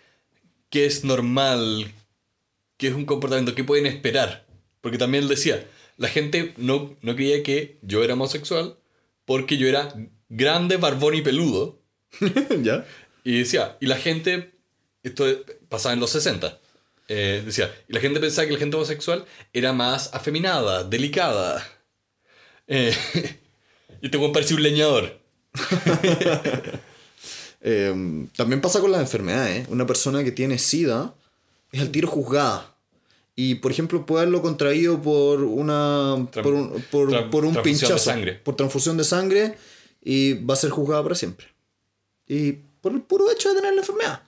qué 0.71 0.87
es 0.87 1.05
normal, 1.05 1.93
qué 2.77 2.89
es 2.89 2.95
un 2.95 3.05
comportamiento, 3.05 3.55
qué 3.55 3.65
pueden 3.65 3.87
esperar. 3.87 4.45
Porque 4.81 4.99
también 4.99 5.25
él 5.25 5.29
decía, 5.29 5.65
la 5.97 6.09
gente 6.09 6.55
no, 6.57 6.97
no 7.03 7.15
creía 7.15 7.43
que 7.43 7.79
yo 7.83 8.03
era 8.03 8.15
homosexual 8.15 8.77
porque 9.25 9.57
yo 9.57 9.69
era 9.69 9.95
grande, 10.29 10.77
barbón 10.77 11.15
y 11.15 11.23
peludo. 11.23 11.81
¿Ya? 12.63 12.85
Y 13.25 13.39
decía, 13.39 13.77
y 13.81 13.87
la 13.87 13.97
gente 13.97 14.55
esto 15.05 15.27
pasaba 15.69 15.93
en 15.93 16.01
los 16.01 16.11
60. 16.11 16.59
Eh, 17.09 17.43
decía, 17.45 17.73
y 17.87 17.93
la 17.93 18.01
gente 18.01 18.19
pensaba 18.19 18.47
que 18.47 18.55
la 18.55 18.59
gente 18.59 18.77
homosexual 18.77 19.25
era 19.53 19.73
más 19.73 20.13
afeminada, 20.15 20.83
delicada. 20.83 21.65
Eh, 22.67 22.97
y 24.03 24.09
te 24.09 24.19
parecía 24.31 24.57
un 24.57 24.63
leñador. 24.63 25.21
eh, 27.61 28.27
también 28.35 28.61
pasa 28.63 28.81
con 28.81 28.91
las 28.91 29.03
enfermedades. 29.03 29.69
Una 29.69 29.87
persona 29.87 30.25
que 30.25 30.33
tiene 30.33 30.59
SIDA 30.59 31.15
es 31.71 31.83
al 31.83 31.91
tiro 31.91 32.09
juzgada. 32.09 32.74
Y, 33.37 33.57
por 33.57 33.73
ejemplo, 33.73 34.07
puede 34.07 34.23
haberlo 34.23 34.43
contraído 34.43 35.03
por 35.03 35.43
una. 35.43 36.29
por 36.33 36.47
un, 36.55 36.85
por, 36.91 37.31
por 37.31 37.45
un 37.45 37.57
pinchazo. 37.63 37.99
sangre. 37.99 38.35
Por 38.35 38.55
transfusión 38.57 38.97
de 38.97 39.05
sangre. 39.05 39.57
Y 40.03 40.35
va 40.35 40.55
a 40.55 40.57
ser 40.57 40.71
juzgada 40.71 41.03
para 41.03 41.15
siempre. 41.15 41.47
Y 42.29 42.53
por 42.81 42.93
el 42.93 43.03
puro 43.03 43.31
hecho 43.31 43.49
de 43.49 43.57
tener 43.57 43.73
la 43.75 43.81
enfermedad. 43.81 44.23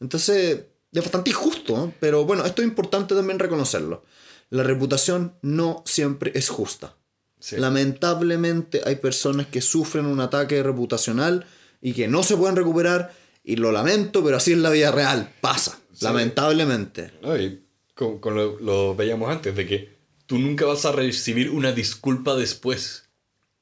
Entonces, 0.00 0.62
es 0.92 1.02
bastante 1.02 1.30
injusto, 1.30 1.92
pero 2.00 2.24
bueno, 2.24 2.44
esto 2.44 2.62
es 2.62 2.68
importante 2.68 3.14
también 3.14 3.38
reconocerlo. 3.38 4.04
La 4.48 4.62
reputación 4.62 5.34
no 5.42 5.82
siempre 5.86 6.32
es 6.34 6.48
justa. 6.48 6.96
Sí. 7.38 7.56
Lamentablemente 7.58 8.80
hay 8.84 8.96
personas 8.96 9.46
que 9.46 9.60
sufren 9.60 10.06
un 10.06 10.20
ataque 10.20 10.62
reputacional 10.62 11.46
y 11.80 11.92
que 11.92 12.08
no 12.08 12.22
se 12.22 12.36
pueden 12.36 12.56
recuperar 12.56 13.12
y 13.44 13.56
lo 13.56 13.72
lamento, 13.72 14.24
pero 14.24 14.36
así 14.38 14.52
es 14.52 14.58
la 14.58 14.70
vida 14.70 14.90
real, 14.90 15.32
pasa, 15.40 15.78
Sí. 15.92 16.04
lamentablemente. 16.04 17.12
No, 17.22 17.36
y 17.36 17.62
con, 18.00 18.18
con 18.18 18.34
lo, 18.34 18.58
lo 18.60 18.96
veíamos 18.96 19.28
antes, 19.28 19.54
de 19.54 19.66
que 19.66 19.90
tú 20.24 20.38
nunca 20.38 20.64
vas 20.64 20.86
a 20.86 20.92
recibir 20.92 21.50
una 21.50 21.72
disculpa 21.72 22.34
después. 22.34 23.10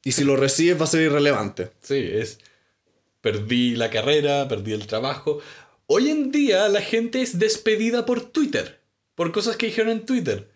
Y 0.05 0.12
si 0.12 0.22
lo 0.22 0.36
recibes 0.36 0.80
va 0.80 0.84
a 0.84 0.86
ser 0.86 1.01
irrelevante. 1.01 1.72
Sí, 1.82 1.97
es. 1.97 2.39
Perdí 3.20 3.74
la 3.74 3.91
carrera, 3.91 4.47
perdí 4.47 4.74
el 4.74 4.86
trabajo. 4.86 5.41
Hoy 5.86 6.09
en 6.11 6.30
día 6.30 6.68
la 6.68 6.80
gente 6.82 7.20
es 7.20 7.41
despedida 7.41 8.07
por 8.07 8.20
Twitter, 8.20 8.80
por 9.16 9.32
cosas 9.32 9.57
que 9.57 9.66
dijeron 9.66 9.91
en 9.91 10.07
Twitter. 10.07 10.49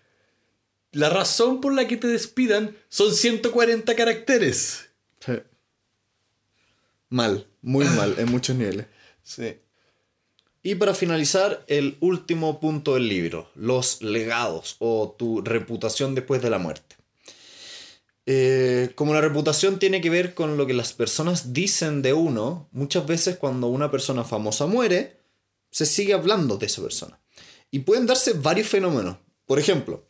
La 0.93 1.11
razón 1.11 1.61
por 1.61 1.74
la 1.74 1.89
que 1.89 1.97
te 1.97 2.07
despidan 2.07 2.76
son 2.89 3.12
140 3.12 3.97
caracteres. 3.97 4.91
Sí. 5.18 5.33
Mal, 7.09 7.49
muy 7.62 7.85
mal, 7.87 8.14
en 8.18 8.30
muchos 8.30 8.55
niveles. 8.55 8.87
Sí. 9.24 9.57
Y 10.63 10.77
para 10.77 10.95
finalizar, 10.95 11.65
el 11.67 11.97
último 12.01 12.61
punto 12.61 12.95
del 12.95 13.09
libro, 13.09 13.51
los 13.57 14.01
legados 14.01 14.77
o 14.79 15.15
tu 15.19 15.43
reputación 15.43 16.15
después 16.15 16.41
de 16.41 16.51
la 16.51 16.59
muerte. 16.59 16.97
Eh, 18.27 18.93
como 18.95 19.13
la 19.13 19.21
reputación 19.21 19.81
tiene 19.81 20.01
que 20.01 20.11
ver 20.11 20.35
con 20.35 20.57
lo 20.57 20.65
que 20.67 20.75
las 20.75 20.93
personas 20.93 21.53
dicen 21.53 22.03
de 22.03 22.13
uno, 22.13 22.69
muchas 22.71 23.05
veces 23.07 23.37
cuando 23.37 23.67
una 23.67 23.91
persona 23.91 24.23
famosa 24.23 24.67
muere, 24.67 25.17
se 25.73 25.87
sigue 25.87 26.15
hablando 26.15 26.57
de 26.57 26.67
esa 26.67 26.83
persona. 26.83 27.19
Y 27.73 27.81
pueden 27.81 28.07
darse 28.07 28.35
varios 28.35 28.69
fenómenos. 28.69 29.17
Por 29.47 29.59
ejemplo, 29.59 30.07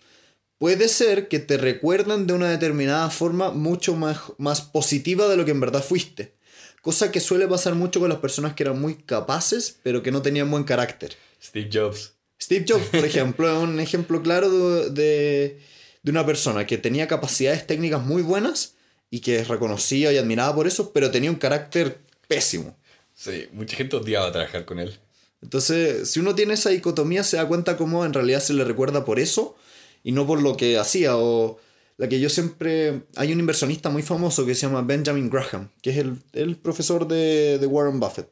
puede 0.59 0.89
ser 0.89 1.29
que 1.29 1.39
te 1.39 1.57
recuerden 1.57 2.27
de 2.27 2.35
una 2.35 2.51
determinada 2.51 3.09
forma 3.09 3.53
mucho 3.53 3.97
más, 3.97 4.21
más 4.37 4.61
positiva 4.61 5.29
de 5.29 5.39
lo 5.39 5.47
que 5.47 5.53
en 5.53 5.61
verdad 5.61 5.83
fuiste. 5.83 6.35
Cosa 6.83 7.11
que 7.11 7.21
suele 7.21 7.49
pasar 7.49 7.75
mucho 7.75 8.01
con 8.01 8.11
las 8.11 8.19
personas 8.19 8.55
que 8.55 8.65
eran 8.65 8.79
muy 8.79 8.97
capaces, 8.97 9.79
pero 9.83 10.03
que 10.03 10.11
no 10.11 10.21
tenían 10.21 10.51
buen 10.51 10.65
carácter. 10.65 11.17
Steve 11.43 11.71
Jobs. 11.73 12.13
Steve 12.41 12.67
Jobs, 12.69 12.85
por 12.87 13.05
ejemplo, 13.05 13.51
es 13.51 13.63
un 13.63 13.81
ejemplo 13.81 14.21
claro 14.21 14.51
de, 14.51 14.91
de, 14.91 15.61
de 16.03 16.11
una 16.11 16.27
persona 16.27 16.67
que 16.67 16.77
tenía 16.77 17.09
capacidades 17.09 17.67
técnicas 17.67 18.05
muy 18.05 18.21
buenas 18.21 18.75
y 19.11 19.21
que 19.21 19.39
es 19.39 19.49
reconocida 19.49 20.13
y 20.13 20.19
admirada 20.19 20.55
por 20.55 20.67
eso, 20.67 20.93
pero 20.93 21.11
tenía 21.11 21.31
un 21.31 21.37
carácter 21.37 22.01
pésimo. 22.27 22.77
Sí, 23.15 23.47
mucha 23.53 23.77
gente 23.77 23.97
odiaba 23.97 24.33
trabajar 24.33 24.65
con 24.65 24.79
él. 24.79 24.99
Entonces, 25.43 26.11
si 26.11 26.19
uno 26.21 26.35
tiene 26.35 26.55
esa 26.55 26.71
dicotomía, 26.71 27.23
se 27.25 27.37
da 27.37 27.47
cuenta 27.47 27.77
cómo 27.77 28.05
en 28.05 28.13
realidad 28.13 28.41
se 28.41 28.55
le 28.55 28.65
recuerda 28.65 29.05
por 29.05 29.19
eso 29.19 29.57
y 30.03 30.13
no 30.13 30.27
por 30.27 30.43
lo 30.43 30.57
que 30.57 30.79
hacía. 30.79 31.17
O 31.17 31.61
la 31.97 32.09
que 32.09 32.21
yo 32.21 32.29
siempre. 32.29 33.03
Hay 33.17 33.33
un 33.33 33.41
inversionista 33.41 33.91
muy 33.91 34.03
famoso 34.03 34.45
que 34.47 34.55
se 34.55 34.67
llama 34.67 34.83
Benjamin 34.83 35.31
Graham, 35.31 35.71
que 35.81 35.91
es 35.91 35.99
el, 35.99 36.17
el 36.33 36.57
profesor 36.57 37.07
de, 37.07 37.59
de 37.59 37.67
Warren 37.67 38.01
Buffett. 38.01 38.29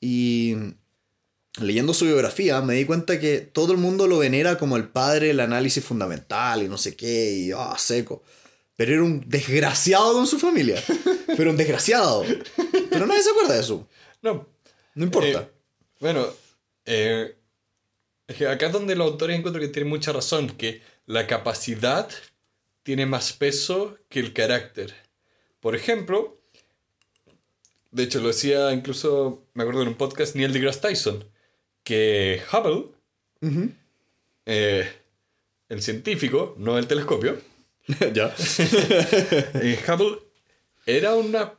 Y 0.00 0.56
leyendo 1.60 1.94
su 1.94 2.04
biografía 2.04 2.60
me 2.60 2.74
di 2.74 2.84
cuenta 2.84 3.18
que 3.18 3.40
todo 3.40 3.72
el 3.72 3.78
mundo 3.78 4.06
lo 4.06 4.18
venera 4.18 4.58
como 4.58 4.76
el 4.76 4.88
padre 4.88 5.28
del 5.28 5.40
análisis 5.40 5.82
fundamental 5.84 6.62
y 6.62 6.68
no 6.68 6.76
sé 6.78 6.96
qué, 6.96 7.32
y 7.32 7.52
ah, 7.52 7.74
seco. 7.78 8.22
Pero 8.76 8.92
era 8.92 9.02
un 9.02 9.24
desgraciado 9.26 10.12
con 10.12 10.26
su 10.26 10.38
familia. 10.38 10.82
Pero 11.36 11.50
un 11.50 11.56
desgraciado. 11.56 12.24
Pero 12.90 13.06
nadie 13.06 13.22
se 13.22 13.30
acuerda 13.30 13.54
de 13.54 13.60
eso. 13.60 13.88
No. 14.22 14.46
No 14.94 15.04
importa. 15.04 15.40
Eh, 15.40 15.50
bueno, 16.00 16.26
eh, 16.84 17.36
es 18.26 18.36
que 18.36 18.46
acá 18.46 18.66
es 18.66 18.72
donde 18.72 18.94
los 18.94 19.10
autores 19.10 19.38
encuentro 19.38 19.60
que 19.60 19.68
tienen 19.68 19.88
mucha 19.88 20.12
razón, 20.12 20.50
que 20.50 20.82
la 21.06 21.26
capacidad 21.26 22.08
tiene 22.86 23.04
más 23.04 23.32
peso 23.32 23.98
que 24.08 24.20
el 24.20 24.32
carácter. 24.32 24.94
Por 25.58 25.74
ejemplo, 25.74 26.40
de 27.90 28.04
hecho 28.04 28.20
lo 28.20 28.28
decía 28.28 28.72
incluso, 28.72 29.44
me 29.54 29.64
acuerdo 29.64 29.82
en 29.82 29.88
un 29.88 29.96
podcast, 29.96 30.36
Neil 30.36 30.52
deGrasse 30.52 30.82
Tyson, 30.82 31.24
que 31.82 32.40
Hubble 32.52 32.92
eh, 34.46 34.88
el 35.68 35.82
científico, 35.82 36.54
no 36.58 36.78
el 36.78 36.86
telescopio, 36.86 37.42
ya. 38.14 38.32
eh, 39.54 39.84
Hubble 39.88 40.20
era 40.86 41.16
una 41.16 41.54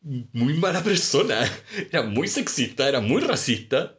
muy 0.00 0.54
mala 0.54 0.84
persona. 0.84 1.40
Era 1.90 2.04
muy 2.04 2.28
sexista, 2.28 2.88
era 2.88 3.00
muy 3.00 3.20
racista, 3.20 3.98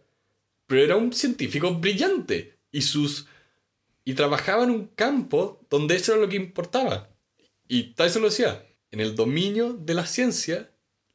pero 0.65 0.81
era 0.81 0.95
un 0.95 1.11
científico 1.11 1.75
brillante. 1.75 2.57
Y 2.71 2.83
sus. 2.83 3.27
Y 4.03 4.13
trabajaba 4.15 4.63
en 4.63 4.71
un 4.71 4.87
campo 4.87 5.65
donde 5.69 5.95
eso 5.95 6.13
era 6.13 6.21
lo 6.21 6.29
que 6.29 6.37
importaba. 6.37 7.09
Y 7.67 7.93
Tyson 7.93 8.21
lo 8.21 8.29
decía: 8.29 8.65
en 8.91 8.99
el 8.99 9.15
dominio 9.15 9.73
de 9.73 9.93
la 9.93 10.05
ciencia, 10.05 10.71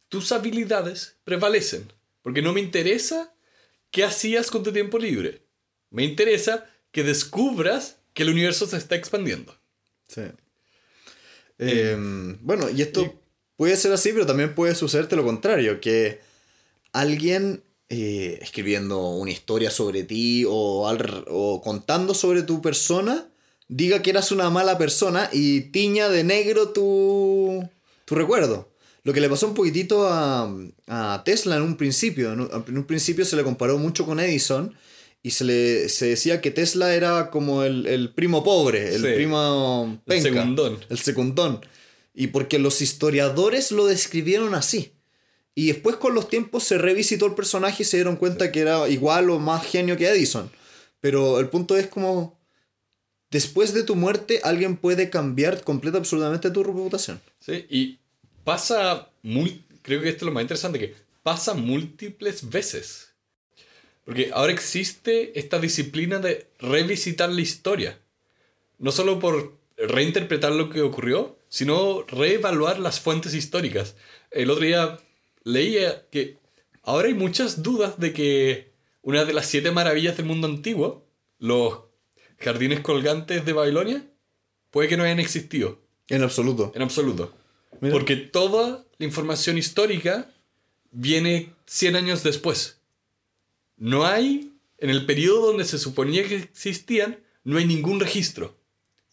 tus 0.08 0.32
habilidades 0.32 1.16
prevalecen. 1.24 1.92
Porque 2.22 2.42
no 2.42 2.52
me 2.52 2.60
interesa 2.60 3.34
qué 3.90 4.04
hacías 4.04 4.50
con 4.50 4.62
tu 4.62 4.72
tiempo 4.72 4.98
libre. 4.98 5.42
Me 5.90 6.04
interesa 6.04 6.68
que 6.90 7.02
descubras 7.02 7.98
que 8.14 8.22
el 8.22 8.30
universo 8.30 8.66
se 8.66 8.76
está 8.76 8.96
expandiendo. 8.96 9.56
Sí. 10.08 10.22
Eh, 11.58 11.96
bueno, 12.40 12.68
y 12.70 12.82
esto 12.82 13.20
puede 13.56 13.76
ser 13.76 13.92
así, 13.92 14.12
pero 14.12 14.26
también 14.26 14.54
puede 14.54 14.74
sucederte 14.74 15.16
lo 15.16 15.24
contrario, 15.24 15.80
que 15.80 16.20
alguien 16.92 17.62
eh, 17.88 18.38
escribiendo 18.42 19.10
una 19.10 19.30
historia 19.30 19.70
sobre 19.70 20.02
ti 20.04 20.44
o, 20.48 20.88
al- 20.88 21.24
o 21.28 21.60
contando 21.62 22.14
sobre 22.14 22.42
tu 22.42 22.60
persona 22.60 23.28
diga 23.68 24.02
que 24.02 24.10
eras 24.10 24.32
una 24.32 24.50
mala 24.50 24.78
persona 24.78 25.28
y 25.32 25.60
tiña 25.72 26.08
de 26.08 26.24
negro 26.24 26.70
tu, 26.70 27.68
tu 28.04 28.14
recuerdo. 28.14 28.72
Lo 29.04 29.12
que 29.12 29.20
le 29.20 29.28
pasó 29.28 29.46
un 29.46 29.54
poquitito 29.54 30.08
a, 30.08 30.52
a 30.88 31.22
Tesla 31.24 31.56
en 31.56 31.62
un 31.62 31.76
principio. 31.76 32.32
En 32.32 32.40
un, 32.40 32.50
en 32.66 32.78
un 32.78 32.84
principio 32.84 33.24
se 33.24 33.36
le 33.36 33.44
comparó 33.44 33.78
mucho 33.78 34.04
con 34.04 34.18
Edison 34.18 34.74
y 35.22 35.30
se, 35.30 35.44
le, 35.44 35.88
se 35.88 36.06
decía 36.06 36.40
que 36.40 36.50
Tesla 36.50 36.92
era 36.94 37.30
como 37.30 37.62
el, 37.62 37.86
el 37.86 38.12
primo 38.12 38.42
pobre, 38.42 38.94
el 38.96 39.02
Sí. 39.02 39.08
primo 39.14 39.88
El 39.92 39.98
penca, 40.00 40.22
segundón. 40.32 40.78
el 40.88 40.98
secundón. 40.98 41.60
Y 42.14 42.28
porque 42.28 42.58
los 42.58 42.80
historiadores 42.82 43.70
lo 43.72 43.86
describieron 43.86 44.54
así. 44.56 44.92
Y 45.58 45.68
después 45.68 45.96
con 45.96 46.14
los 46.14 46.28
tiempos 46.28 46.64
se 46.64 46.76
revisitó 46.76 47.24
el 47.24 47.34
personaje 47.34 47.82
y 47.82 47.86
se 47.86 47.96
dieron 47.96 48.16
cuenta 48.16 48.52
que 48.52 48.60
era 48.60 48.86
igual 48.90 49.30
o 49.30 49.38
más 49.38 49.66
genio 49.66 49.96
que 49.96 50.06
Edison. 50.06 50.50
Pero 51.00 51.40
el 51.40 51.48
punto 51.48 51.78
es 51.78 51.86
como... 51.86 52.38
Después 53.30 53.72
de 53.72 53.82
tu 53.82 53.96
muerte 53.96 54.40
alguien 54.44 54.76
puede 54.76 55.08
cambiar 55.08 55.64
completa 55.64 55.96
absolutamente 55.96 56.50
tu 56.50 56.62
reputación. 56.62 57.22
Sí, 57.40 57.64
y 57.70 57.98
pasa 58.44 59.10
muy. 59.22 59.64
Creo 59.80 60.02
que 60.02 60.10
esto 60.10 60.24
es 60.24 60.26
lo 60.26 60.32
más 60.32 60.42
interesante, 60.42 60.78
que 60.78 60.94
pasa 61.22 61.54
múltiples 61.54 62.50
veces. 62.50 63.14
Porque 64.04 64.30
ahora 64.34 64.52
existe 64.52 65.38
esta 65.38 65.58
disciplina 65.58 66.18
de 66.18 66.48
revisitar 66.58 67.30
la 67.30 67.40
historia. 67.40 67.98
No 68.78 68.92
solo 68.92 69.18
por 69.18 69.56
reinterpretar 69.78 70.52
lo 70.52 70.68
que 70.68 70.82
ocurrió, 70.82 71.38
sino 71.48 72.02
reevaluar 72.02 72.78
las 72.78 73.00
fuentes 73.00 73.32
históricas. 73.34 73.96
El 74.30 74.50
otro 74.50 74.64
día 74.64 74.98
leía 75.46 76.06
que 76.10 76.38
ahora 76.82 77.06
hay 77.06 77.14
muchas 77.14 77.62
dudas 77.62 77.98
de 78.00 78.12
que 78.12 78.72
una 79.00 79.24
de 79.24 79.32
las 79.32 79.46
siete 79.46 79.70
maravillas 79.70 80.16
del 80.16 80.26
mundo 80.26 80.48
antiguo, 80.48 81.06
los 81.38 81.82
jardines 82.38 82.80
colgantes 82.80 83.44
de 83.46 83.52
Babilonia, 83.52 84.04
puede 84.70 84.88
que 84.88 84.96
no 84.96 85.04
hayan 85.04 85.20
existido 85.20 85.80
En 86.08 86.22
absoluto. 86.24 86.72
en 86.74 86.82
absoluto. 86.82 87.32
Mira. 87.80 87.92
Porque 87.92 88.16
toda 88.16 88.84
la 88.98 89.06
información 89.06 89.56
histórica 89.56 90.28
viene 90.90 91.52
100 91.66 91.94
años 91.94 92.22
después. 92.24 92.80
No 93.76 94.04
hay, 94.04 94.52
en 94.78 94.90
el 94.90 95.06
periodo 95.06 95.46
donde 95.46 95.64
se 95.64 95.78
suponía 95.78 96.26
que 96.26 96.36
existían, 96.36 97.20
no 97.44 97.58
hay 97.58 97.66
ningún 97.66 98.00
registro 98.00 98.58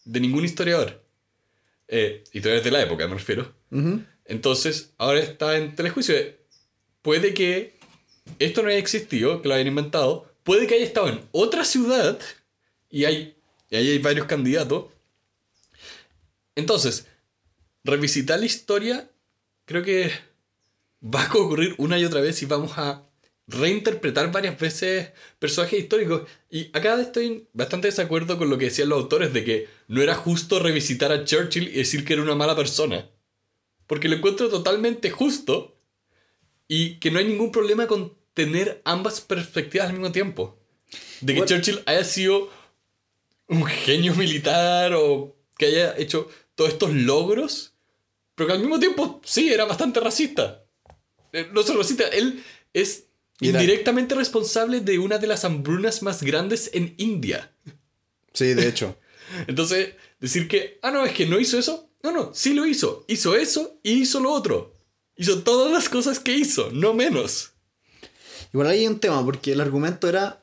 de 0.04 0.18
ningún 0.18 0.44
historiador. 0.44 1.04
Eh, 1.86 2.24
historiadores 2.32 2.64
de 2.64 2.70
la 2.72 2.82
época, 2.82 3.06
me 3.06 3.14
refiero. 3.14 3.54
Entonces, 4.24 4.92
ahora 4.98 5.20
está 5.20 5.56
en 5.56 5.74
telejuicio. 5.74 6.14
de, 6.14 6.38
Puede 7.02 7.34
que 7.34 7.74
esto 8.38 8.62
no 8.62 8.68
haya 8.68 8.78
existido, 8.78 9.42
que 9.42 9.48
lo 9.48 9.54
hayan 9.54 9.66
inventado. 9.66 10.32
Puede 10.42 10.66
que 10.66 10.74
haya 10.74 10.84
estado 10.84 11.08
en 11.08 11.20
otra 11.32 11.64
ciudad 11.64 12.18
y, 12.90 13.04
hay, 13.04 13.36
y 13.70 13.76
ahí 13.76 13.90
hay 13.90 13.98
varios 13.98 14.26
candidatos. 14.26 14.86
Entonces, 16.54 17.06
revisitar 17.82 18.38
la 18.38 18.46
historia 18.46 19.10
creo 19.64 19.82
que 19.82 20.10
va 21.02 21.24
a 21.24 21.28
ocurrir 21.28 21.74
una 21.78 21.98
y 21.98 22.04
otra 22.04 22.20
vez 22.20 22.42
y 22.42 22.46
vamos 22.46 22.72
a 22.76 23.02
reinterpretar 23.46 24.32
varias 24.32 24.58
veces 24.58 25.10
personajes 25.38 25.80
históricos. 25.80 26.22
Y 26.50 26.70
acá 26.76 27.00
estoy 27.00 27.48
bastante 27.52 27.88
desacuerdo 27.88 28.38
con 28.38 28.48
lo 28.48 28.58
que 28.58 28.66
decían 28.66 28.88
los 28.88 29.02
autores 29.02 29.32
de 29.32 29.44
que 29.44 29.68
no 29.88 30.02
era 30.02 30.14
justo 30.14 30.58
revisitar 30.58 31.12
a 31.12 31.24
Churchill 31.24 31.68
y 31.68 31.72
decir 31.72 32.04
que 32.04 32.14
era 32.14 32.22
una 32.22 32.34
mala 32.34 32.56
persona. 32.56 33.10
Porque 33.86 34.08
lo 34.08 34.16
encuentro 34.16 34.48
totalmente 34.48 35.10
justo 35.10 35.76
y 36.68 36.98
que 36.98 37.10
no 37.10 37.18
hay 37.18 37.26
ningún 37.26 37.52
problema 37.52 37.86
con 37.86 38.16
tener 38.32 38.80
ambas 38.84 39.20
perspectivas 39.20 39.88
al 39.88 39.94
mismo 39.94 40.12
tiempo. 40.12 40.58
De 41.20 41.34
que 41.34 41.40
Bueno. 41.40 41.56
Churchill 41.56 41.82
haya 41.86 42.04
sido 42.04 42.50
un 43.48 43.64
genio 43.64 44.14
militar 44.16 44.92
o 44.94 45.36
que 45.56 45.66
haya 45.66 45.96
hecho 45.96 46.28
todos 46.54 46.72
estos 46.72 46.92
logros, 46.92 47.74
pero 48.34 48.48
que 48.48 48.52
al 48.54 48.60
mismo 48.60 48.78
tiempo 48.80 49.20
sí 49.24 49.52
era 49.52 49.64
bastante 49.64 50.00
racista. 50.00 50.64
Eh, 51.32 51.48
No 51.52 51.62
solo 51.62 51.80
racista, 51.80 52.08
él 52.08 52.42
es 52.72 53.06
indirectamente 53.40 54.14
responsable 54.14 54.80
de 54.80 54.98
una 54.98 55.18
de 55.18 55.26
las 55.26 55.44
hambrunas 55.44 56.02
más 56.02 56.22
grandes 56.22 56.70
en 56.72 56.94
India. 56.96 57.52
Sí, 58.32 58.54
de 58.54 58.68
hecho. 58.68 58.98
Entonces, 59.46 59.94
decir 60.20 60.48
que, 60.48 60.78
ah, 60.82 60.90
no, 60.90 61.04
es 61.04 61.12
que 61.12 61.26
no 61.26 61.38
hizo 61.38 61.58
eso. 61.58 61.90
No, 62.04 62.12
no, 62.12 62.32
sí 62.34 62.52
lo 62.52 62.66
hizo. 62.66 63.06
Hizo 63.08 63.34
eso 63.34 63.78
y 63.82 63.92
hizo 64.02 64.20
lo 64.20 64.30
otro. 64.30 64.74
Hizo 65.16 65.42
todas 65.42 65.72
las 65.72 65.88
cosas 65.88 66.20
que 66.20 66.36
hizo, 66.36 66.70
no 66.70 66.92
menos. 66.92 67.52
Igual 68.52 68.68
hay 68.68 68.86
un 68.86 69.00
tema, 69.00 69.24
porque 69.24 69.52
el 69.52 69.62
argumento 69.62 70.06
era, 70.06 70.42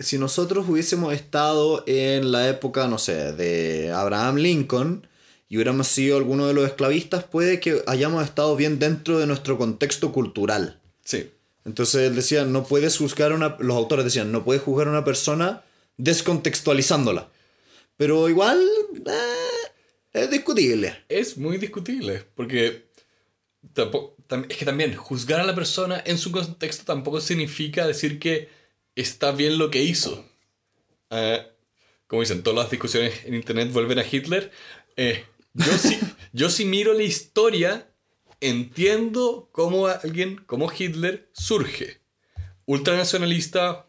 si 0.00 0.18
nosotros 0.18 0.68
hubiésemos 0.68 1.14
estado 1.14 1.84
en 1.86 2.32
la 2.32 2.48
época, 2.48 2.88
no 2.88 2.98
sé, 2.98 3.32
de 3.32 3.92
Abraham 3.92 4.38
Lincoln 4.38 5.06
y 5.48 5.58
hubiéramos 5.58 5.86
sido 5.86 6.16
alguno 6.16 6.48
de 6.48 6.54
los 6.54 6.66
esclavistas, 6.66 7.22
puede 7.22 7.60
que 7.60 7.84
hayamos 7.86 8.24
estado 8.24 8.56
bien 8.56 8.80
dentro 8.80 9.20
de 9.20 9.28
nuestro 9.28 9.58
contexto 9.58 10.10
cultural. 10.10 10.80
Sí. 11.04 11.30
Entonces 11.64 12.08
él 12.08 12.16
decía, 12.16 12.44
no 12.44 12.64
puedes 12.64 12.98
juzgar 12.98 13.30
a 13.30 13.36
una... 13.36 13.56
Los 13.60 13.76
autores 13.76 14.04
decían, 14.04 14.32
no 14.32 14.42
puedes 14.42 14.62
juzgar 14.64 14.88
a 14.88 14.90
una 14.90 15.04
persona 15.04 15.62
descontextualizándola. 15.98 17.28
Pero 17.96 18.28
igual 18.28 18.60
eh, 19.06 19.69
es 20.12 20.30
discutible. 20.30 21.04
Es 21.08 21.36
muy 21.38 21.58
discutible, 21.58 22.24
porque 22.34 22.90
tampo- 23.74 24.16
tam- 24.28 24.46
es 24.48 24.56
que 24.56 24.64
también 24.64 24.94
juzgar 24.94 25.40
a 25.40 25.44
la 25.44 25.54
persona 25.54 26.02
en 26.04 26.18
su 26.18 26.32
contexto 26.32 26.84
tampoco 26.84 27.20
significa 27.20 27.86
decir 27.86 28.18
que 28.18 28.48
está 28.94 29.32
bien 29.32 29.58
lo 29.58 29.70
que 29.70 29.82
hizo. 29.82 30.24
Eh, 31.10 31.46
como 32.06 32.22
dicen, 32.22 32.42
todas 32.42 32.58
las 32.64 32.70
discusiones 32.70 33.24
en 33.24 33.34
internet 33.34 33.72
vuelven 33.72 33.98
a 33.98 34.04
Hitler. 34.10 34.50
Eh, 34.96 35.24
yo, 35.54 35.72
sí, 35.78 35.98
yo 36.32 36.50
sí 36.50 36.64
miro 36.64 36.92
la 36.92 37.04
historia, 37.04 37.88
entiendo 38.40 39.48
cómo 39.52 39.86
alguien 39.86 40.36
como 40.46 40.70
Hitler 40.76 41.28
surge. 41.32 42.00
Ultranacionalista, 42.66 43.86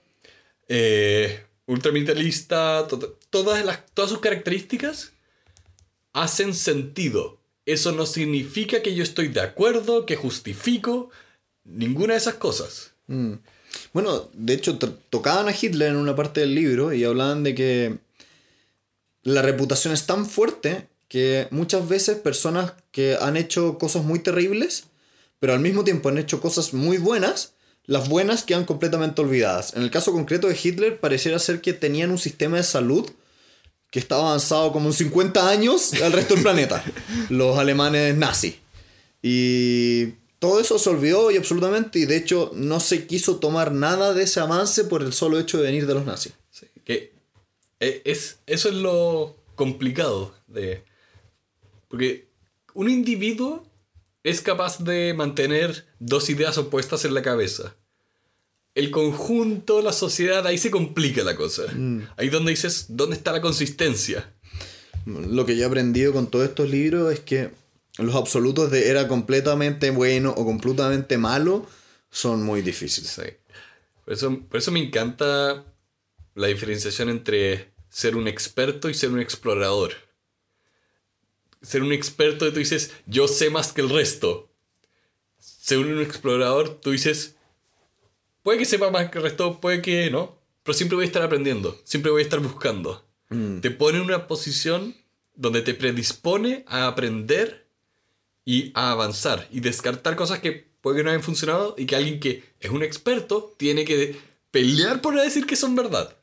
eh, 0.67 1.45
ultramilitarista, 1.67 2.87
to- 2.87 3.17
todas, 3.29 3.63
las, 3.65 3.85
todas 3.93 4.09
sus 4.11 4.19
características 4.19 5.13
hacen 6.13 6.53
sentido. 6.53 7.37
Eso 7.65 7.91
no 7.91 8.05
significa 8.05 8.81
que 8.81 8.95
yo 8.95 9.03
estoy 9.03 9.27
de 9.29 9.41
acuerdo, 9.41 10.05
que 10.05 10.15
justifico 10.15 11.09
ninguna 11.63 12.13
de 12.13 12.19
esas 12.19 12.35
cosas. 12.35 12.91
Mm. 13.07 13.33
Bueno, 13.93 14.29
de 14.33 14.53
hecho, 14.53 14.77
to- 14.77 14.93
tocaban 15.09 15.47
a 15.47 15.55
Hitler 15.59 15.89
en 15.91 15.97
una 15.97 16.15
parte 16.15 16.41
del 16.41 16.55
libro 16.55 16.91
y 16.93 17.03
hablaban 17.03 17.43
de 17.43 17.55
que 17.55 17.97
la 19.23 19.41
reputación 19.41 19.93
es 19.93 20.05
tan 20.05 20.25
fuerte 20.25 20.87
que 21.07 21.47
muchas 21.51 21.87
veces 21.87 22.17
personas 22.17 22.73
que 22.91 23.17
han 23.19 23.37
hecho 23.37 23.77
cosas 23.77 24.03
muy 24.03 24.19
terribles, 24.19 24.85
pero 25.39 25.53
al 25.53 25.59
mismo 25.59 25.83
tiempo 25.83 26.09
han 26.09 26.17
hecho 26.17 26.41
cosas 26.41 26.73
muy 26.73 26.97
buenas, 26.97 27.53
las 27.85 28.09
buenas 28.09 28.43
quedan 28.43 28.65
completamente 28.65 29.21
olvidadas. 29.21 29.73
En 29.75 29.83
el 29.83 29.91
caso 29.91 30.11
concreto 30.11 30.47
de 30.47 30.57
Hitler, 30.61 30.99
pareciera 30.99 31.39
ser 31.39 31.61
que 31.61 31.73
tenían 31.73 32.11
un 32.11 32.17
sistema 32.17 32.57
de 32.57 32.63
salud 32.63 33.09
que 33.91 33.99
estaba 33.99 34.29
avanzado 34.29 34.71
como 34.71 34.87
en 34.87 34.93
50 34.93 35.49
años 35.49 35.93
al 36.01 36.13
resto 36.13 36.33
del 36.33 36.43
planeta, 36.43 36.83
los 37.29 37.57
alemanes 37.59 38.15
nazis. 38.15 38.55
Y 39.21 40.13
todo 40.39 40.59
eso 40.59 40.79
se 40.79 40.89
olvidó 40.89 41.29
y 41.29 41.37
absolutamente, 41.37 41.99
y 41.99 42.05
de 42.05 42.17
hecho 42.17 42.51
no 42.55 42.79
se 42.79 43.05
quiso 43.05 43.35
tomar 43.35 43.71
nada 43.71 44.13
de 44.13 44.23
ese 44.23 44.39
avance 44.39 44.85
por 44.85 45.03
el 45.03 45.13
solo 45.13 45.39
hecho 45.39 45.57
de 45.57 45.65
venir 45.65 45.85
de 45.85 45.93
los 45.93 46.05
nazis. 46.05 46.33
Sí, 46.49 46.65
que 46.83 47.11
eh, 47.79 48.01
es, 48.05 48.39
eso 48.47 48.69
es 48.69 48.75
lo 48.75 49.35
complicado 49.55 50.33
de... 50.47 50.83
Porque 51.89 52.29
un 52.73 52.89
individuo 52.89 53.67
es 54.23 54.41
capaz 54.41 54.79
de 54.79 55.13
mantener 55.13 55.85
dos 55.99 56.29
ideas 56.29 56.57
opuestas 56.57 57.03
en 57.05 57.13
la 57.13 57.21
cabeza. 57.21 57.75
El 58.73 58.91
conjunto, 58.91 59.81
la 59.81 59.93
sociedad, 59.93 60.45
ahí 60.47 60.57
se 60.57 60.71
complica 60.71 61.23
la 61.23 61.35
cosa. 61.35 61.63
Mm. 61.73 62.07
Ahí 62.17 62.29
donde 62.29 62.51
dices, 62.51 62.85
¿dónde 62.89 63.15
está 63.15 63.31
la 63.31 63.41
consistencia? 63.41 64.33
Lo 65.05 65.45
que 65.45 65.55
yo 65.55 65.63
he 65.63 65.67
aprendido 65.67 66.13
con 66.13 66.29
todos 66.29 66.47
estos 66.47 66.69
libros 66.69 67.11
es 67.11 67.19
que 67.19 67.51
los 67.97 68.15
absolutos 68.15 68.71
de 68.71 68.89
era 68.89 69.07
completamente 69.07 69.89
bueno 69.91 70.33
o 70.37 70.45
completamente 70.45 71.17
malo 71.17 71.67
son 72.09 72.43
muy 72.43 72.61
difíciles. 72.61 73.09
Sí. 73.09 73.23
Por 74.05 74.13
eso, 74.13 74.39
por 74.49 74.57
eso 74.57 74.71
me 74.71 74.83
encanta 74.83 75.65
la 76.35 76.47
diferenciación 76.47 77.09
entre 77.09 77.71
ser 77.89 78.15
un 78.15 78.27
experto 78.27 78.89
y 78.89 78.93
ser 78.93 79.11
un 79.11 79.19
explorador. 79.19 79.93
Ser 81.61 81.83
un 81.83 81.91
experto, 81.91 82.51
tú 82.51 82.59
dices, 82.59 82.91
yo 83.05 83.27
sé 83.27 83.49
más 83.49 83.73
que 83.73 83.81
el 83.81 83.89
resto. 83.89 84.49
Ser 85.37 85.79
un 85.79 86.01
explorador, 86.01 86.79
tú 86.79 86.91
dices, 86.91 87.35
puede 88.43 88.59
que 88.59 88.65
sepa 88.65 88.91
más 88.91 89.09
que 89.09 89.17
el 89.17 89.23
resto, 89.23 89.59
puede 89.59 89.81
que 89.81 90.09
no, 90.09 90.37
pero 90.63 90.77
siempre 90.77 90.95
voy 90.95 91.03
a 91.03 91.07
estar 91.07 91.23
aprendiendo, 91.23 91.79
siempre 91.83 92.11
voy 92.11 92.21
a 92.21 92.23
estar 92.23 92.39
buscando. 92.39 93.05
Mm. 93.29 93.59
Te 93.59 93.71
pone 93.71 93.97
en 93.97 94.03
una 94.03 94.27
posición 94.27 94.95
donde 95.35 95.61
te 95.61 95.73
predispone 95.73 96.63
a 96.67 96.87
aprender 96.87 97.67
y 98.45 98.71
a 98.73 98.91
avanzar 98.91 99.47
y 99.51 99.59
descartar 99.59 100.15
cosas 100.15 100.39
que 100.39 100.71
puede 100.81 100.97
que 100.97 101.03
no 101.03 101.09
hayan 101.11 101.23
funcionado 101.23 101.75
y 101.77 101.85
que 101.85 101.95
alguien 101.95 102.19
que 102.19 102.43
es 102.59 102.71
un 102.71 102.83
experto 102.83 103.53
tiene 103.57 103.85
que 103.85 104.17
pelear 104.51 105.01
por 105.01 105.19
decir 105.19 105.45
que 105.45 105.55
son 105.55 105.75
verdad. 105.75 106.15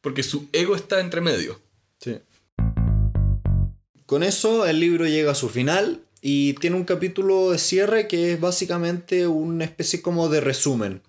Porque 0.00 0.22
su 0.22 0.48
ego 0.52 0.74
está 0.74 1.00
entre 1.00 1.20
medio. 1.20 1.60
Sí. 1.98 2.18
Con 4.06 4.22
eso 4.22 4.66
el 4.66 4.80
libro 4.80 5.06
llega 5.06 5.32
a 5.32 5.36
su 5.36 5.48
final 5.48 6.02
y 6.20 6.54
tiene 6.54 6.76
un 6.76 6.84
capítulo 6.84 7.50
de 7.50 7.58
cierre 7.58 8.08
que 8.08 8.32
es 8.32 8.40
básicamente 8.40 9.26
una 9.26 9.64
especie 9.64 10.02
como 10.02 10.28
de 10.28 10.40
resumen. 10.40 11.02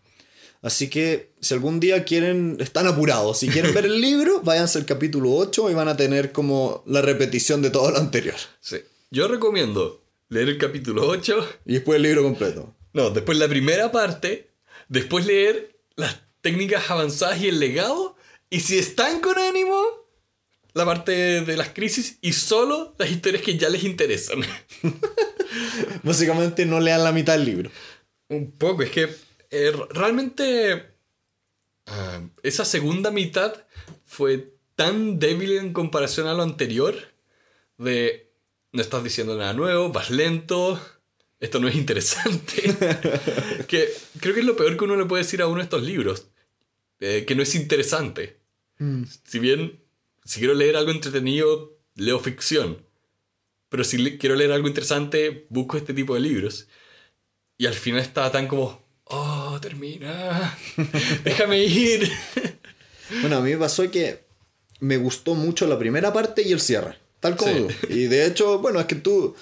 Así 0.61 0.89
que 0.89 1.33
si 1.41 1.53
algún 1.53 1.79
día 1.79 2.03
quieren, 2.03 2.57
están 2.59 2.85
apurados, 2.85 3.39
si 3.39 3.49
quieren 3.49 3.73
ver 3.73 3.85
el 3.85 3.99
libro, 4.01 4.41
váyanse 4.41 4.77
al 4.77 4.85
capítulo 4.85 5.33
8 5.33 5.71
y 5.71 5.73
van 5.73 5.87
a 5.87 5.97
tener 5.97 6.31
como 6.31 6.83
la 6.85 7.01
repetición 7.01 7.61
de 7.61 7.71
todo 7.71 7.91
lo 7.91 7.97
anterior. 7.97 8.35
Sí. 8.59 8.77
Yo 9.09 9.27
recomiendo 9.27 10.01
leer 10.29 10.49
el 10.49 10.57
capítulo 10.57 11.07
8. 11.07 11.49
Y 11.65 11.73
después 11.73 11.97
el 11.97 12.03
libro 12.03 12.23
completo. 12.23 12.73
No, 12.93 13.09
después 13.09 13.37
la 13.37 13.47
primera 13.47 13.91
parte. 13.91 14.49
Después 14.87 15.25
leer 15.25 15.77
las 15.95 16.21
técnicas 16.41 16.89
avanzadas 16.89 17.41
y 17.41 17.49
el 17.49 17.59
legado. 17.59 18.15
Y 18.49 18.61
si 18.61 18.79
están 18.79 19.19
con 19.19 19.37
ánimo, 19.37 19.83
la 20.73 20.85
parte 20.85 21.41
de 21.41 21.57
las 21.57 21.69
crisis 21.69 22.17
y 22.21 22.33
solo 22.33 22.95
las 22.97 23.11
historias 23.11 23.43
que 23.43 23.57
ya 23.57 23.69
les 23.69 23.83
interesan. 23.83 24.41
Básicamente 26.03 26.65
no 26.65 26.79
lean 26.79 27.03
la 27.03 27.11
mitad 27.11 27.33
del 27.33 27.45
libro. 27.45 27.71
Un 28.29 28.51
poco, 28.51 28.83
es 28.83 28.91
que 28.91 29.09
eh, 29.51 29.71
realmente 29.89 30.93
ah, 31.87 32.21
esa 32.43 32.65
segunda 32.65 33.11
mitad 33.11 33.53
fue 34.05 34.53
tan 34.75 35.19
débil 35.19 35.57
en 35.57 35.73
comparación 35.73 36.27
a 36.27 36.33
lo 36.33 36.43
anterior. 36.43 36.95
De 37.77 38.31
no 38.73 38.81
estás 38.81 39.03
diciendo 39.03 39.35
nada 39.37 39.53
nuevo, 39.53 39.89
vas 39.91 40.09
lento, 40.11 40.79
esto 41.39 41.59
no 41.59 41.67
es 41.67 41.75
interesante. 41.75 42.61
que 43.67 43.89
creo 44.19 44.33
que 44.33 44.39
es 44.41 44.45
lo 44.45 44.55
peor 44.55 44.77
que 44.77 44.83
uno 44.85 44.95
le 44.95 45.05
puede 45.05 45.23
decir 45.23 45.41
a 45.41 45.47
uno 45.47 45.57
de 45.57 45.63
estos 45.63 45.83
libros. 45.83 46.27
eh, 46.99 47.25
que 47.25 47.35
no 47.35 47.43
es 47.43 47.55
interesante. 47.55 48.39
Si 49.27 49.39
bien, 49.39 49.79
si 50.23 50.39
quiero 50.39 50.53
leer 50.55 50.75
algo 50.75 50.91
entretenido, 50.91 51.77
leo 51.95 52.19
ficción. 52.19 52.85
Pero 53.69 53.83
si 53.83 53.97
le- 53.97 54.17
quiero 54.17 54.35
leer 54.35 54.51
algo 54.51 54.67
interesante, 54.67 55.45
busco 55.49 55.77
este 55.77 55.93
tipo 55.93 56.13
de 56.13 56.19
libros. 56.21 56.67
Y 57.57 57.65
al 57.67 57.73
final 57.73 58.01
estaba 58.01 58.31
tan 58.31 58.47
como, 58.47 58.83
oh, 59.05 59.40
termina, 59.59 60.57
déjame 61.23 61.63
ir. 61.63 62.09
Bueno, 63.19 63.35
a 63.35 63.41
mí 63.41 63.51
me 63.51 63.57
pasó 63.57 63.91
que 63.91 64.23
me 64.79 64.95
gustó 64.95 65.35
mucho 65.35 65.67
la 65.67 65.77
primera 65.77 66.13
parte 66.13 66.43
y 66.47 66.53
el 66.53 66.61
cierre. 66.61 66.95
Tal 67.19 67.35
como 67.35 67.51
Sí. 67.53 67.67
tú. 67.81 67.93
Y 67.93 68.03
de 68.05 68.25
hecho, 68.25 68.59
bueno, 68.59 68.79
es 68.79 68.85
que 68.85 68.95
tú, 68.95 69.35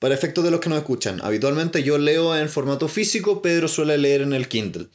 para 0.00 0.12
efectos 0.12 0.42
de 0.42 0.50
los 0.50 0.58
que 0.58 0.68
nos 0.68 0.78
escuchan, 0.78 1.20
habitualmente 1.22 1.84
yo 1.84 1.98
leo 1.98 2.36
en 2.36 2.48
formato 2.48 2.88
físico, 2.88 3.40
Pedro 3.40 3.68
suele 3.68 3.96
leer 3.96 4.22
en 4.22 4.32
el 4.32 4.48
Kindle. 4.48 4.88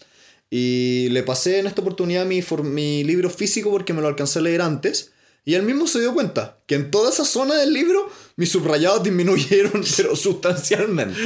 Y 0.49 1.07
le 1.11 1.23
pasé 1.23 1.59
en 1.59 1.67
esta 1.67 1.79
oportunidad 1.79 2.25
mi, 2.25 2.43
mi 2.63 3.05
libro 3.05 3.29
físico 3.29 3.71
porque 3.71 3.93
me 3.93 4.01
lo 4.01 4.09
alcancé 4.09 4.39
a 4.39 4.41
leer 4.41 4.61
antes. 4.61 5.11
Y 5.45 5.53
él 5.53 5.63
mismo 5.63 5.87
se 5.87 6.01
dio 6.01 6.13
cuenta 6.13 6.57
que 6.67 6.75
en 6.75 6.91
toda 6.91 7.11
esa 7.11 7.23
zona 7.23 7.55
del 7.55 7.71
libro 7.71 8.11
mis 8.35 8.49
subrayados 8.51 9.03
disminuyeron, 9.05 9.85
pero 9.95 10.17
sustancialmente. 10.17 11.17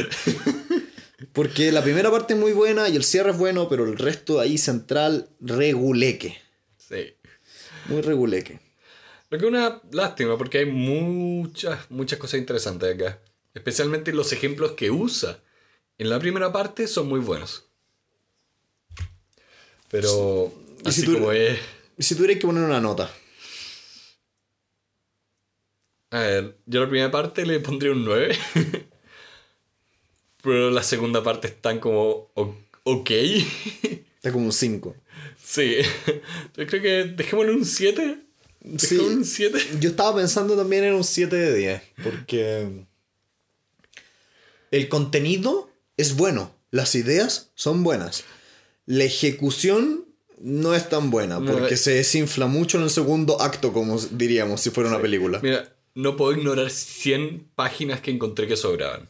Porque 1.34 1.72
la 1.72 1.84
primera 1.84 2.10
parte 2.12 2.34
es 2.34 2.40
muy 2.40 2.52
buena 2.54 2.90
y 2.90 2.96
el 2.96 3.04
cierre 3.04 3.32
es 3.32 3.38
bueno, 3.38 3.70
pero 3.70 3.86
el 3.86 3.98
resto 3.98 4.40
ahí 4.40 4.58
central, 4.58 5.30
reguleque. 5.40 6.38
Sí. 6.78 7.14
Muy 7.88 8.02
reguleque. 8.02 8.60
Lo 9.30 9.38
que 9.38 9.46
es 9.46 9.50
una 9.50 9.82
lástima, 9.92 10.38
porque 10.38 10.60
hay 10.60 10.66
muchas, 10.66 11.90
muchas 11.90 12.20
cosas 12.20 12.40
interesantes 12.40 12.96
acá. 12.96 13.20
Especialmente 13.54 14.14
los 14.14 14.32
ejemplos 14.34 14.72
que 14.74 14.92
usa 14.92 15.40
en 15.98 16.10
la 16.10 16.20
primera 16.20 16.52
parte 16.52 16.88
son 16.88 17.08
muy 17.08 17.20
buenos. 17.20 17.66
Pero, 19.90 20.54
Y 20.80 20.84
si 20.84 20.90
así 20.90 21.04
tú- 21.06 21.14
como 21.14 21.32
es. 21.32 21.60
Si 22.00 22.16
tuvierais 22.16 22.40
que 22.40 22.48
poner 22.48 22.64
una 22.64 22.80
nota. 22.82 23.12
A 26.12 26.20
ver, 26.20 26.58
yo 26.66 26.80
a 26.80 26.84
la 26.84 26.90
primera 26.90 27.12
parte 27.12 27.46
le 27.46 27.60
pondría 27.60 27.92
un 27.92 28.04
9. 28.04 28.36
Pero 30.42 30.72
la 30.72 30.84
segunda 30.84 31.24
parte 31.24 31.48
es 31.48 31.62
tan 31.62 31.80
como. 31.80 32.30
ok. 32.84 33.10
Está 34.16 34.32
como 34.32 34.46
un 34.46 34.54
5. 34.54 34.96
sí. 35.44 35.78
Yo 36.56 36.68
creo 36.68 36.82
que 36.82 37.04
dejémosle 37.06 37.54
un 37.54 37.66
7. 37.66 38.18
Sí. 38.78 38.98
Un 38.98 39.26
7. 39.26 39.60
Yo 39.80 39.90
estaba 39.90 40.16
pensando 40.18 40.56
también 40.56 40.84
en 40.84 40.94
un 40.94 41.04
7 41.04 41.36
de 41.36 41.56
10. 41.56 41.82
Porque 42.04 42.86
el 44.72 44.90
contenido 44.90 45.70
es 45.98 46.16
bueno. 46.16 46.54
Las 46.70 46.96
ideas 46.96 47.52
son 47.56 47.84
buenas. 47.84 48.24
La 48.86 49.04
ejecución 49.04 50.06
no 50.40 50.74
es 50.74 50.88
tan 50.90 51.10
buena. 51.10 51.40
Porque 51.40 51.74
eh. 51.74 51.78
se 51.78 51.92
desinfla 51.92 52.48
mucho 52.48 52.78
en 52.78 52.84
el 52.84 52.90
segundo 52.90 53.42
acto, 53.42 53.74
como 53.74 54.00
diríamos 54.00 54.62
si 54.62 54.70
fuera 54.70 54.90
una 54.90 55.02
película. 55.02 55.40
Mira, 55.42 55.76
no 55.96 56.16
puedo 56.16 56.34
ignorar 56.34 56.70
100 56.70 57.50
páginas 57.56 58.02
que 58.02 58.12
encontré 58.12 58.48
que 58.48 58.56
sobraban. 58.56 59.10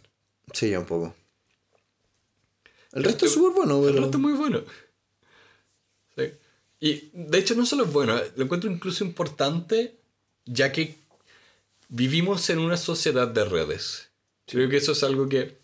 Sí, 0.53 0.69
ya 0.69 0.79
un 0.79 0.85
poco. 0.85 1.13
El 2.93 3.03
resto 3.03 3.25
es 3.25 3.31
súper 3.33 3.53
bueno, 3.55 3.77
El 3.79 3.93
pero... 3.93 4.01
resto 4.03 4.17
es 4.17 4.21
muy 4.21 4.33
bueno. 4.33 4.61
Sí. 6.15 6.23
Y 6.79 7.09
de 7.13 7.37
hecho 7.37 7.55
no 7.55 7.65
solo 7.65 7.85
es 7.85 7.93
bueno, 7.93 8.19
lo 8.35 8.43
encuentro 8.43 8.69
incluso 8.69 9.03
importante 9.03 9.95
ya 10.45 10.71
que 10.71 10.95
vivimos 11.89 12.49
en 12.49 12.59
una 12.59 12.77
sociedad 12.77 13.27
de 13.27 13.45
redes. 13.45 14.09
Creo 14.47 14.67
que 14.69 14.77
eso 14.77 14.91
es 14.93 15.03
algo 15.03 15.29
que 15.29 15.57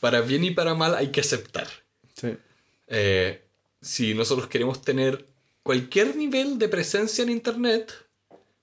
para 0.00 0.20
bien 0.20 0.44
y 0.44 0.50
para 0.50 0.74
mal 0.74 0.94
hay 0.94 1.10
que 1.12 1.20
aceptar. 1.20 1.68
Sí. 2.14 2.36
Eh, 2.88 3.42
si 3.80 4.14
nosotros 4.14 4.48
queremos 4.48 4.82
tener 4.82 5.24
cualquier 5.62 6.16
nivel 6.16 6.58
de 6.58 6.68
presencia 6.68 7.22
en 7.22 7.30
Internet, 7.30 7.92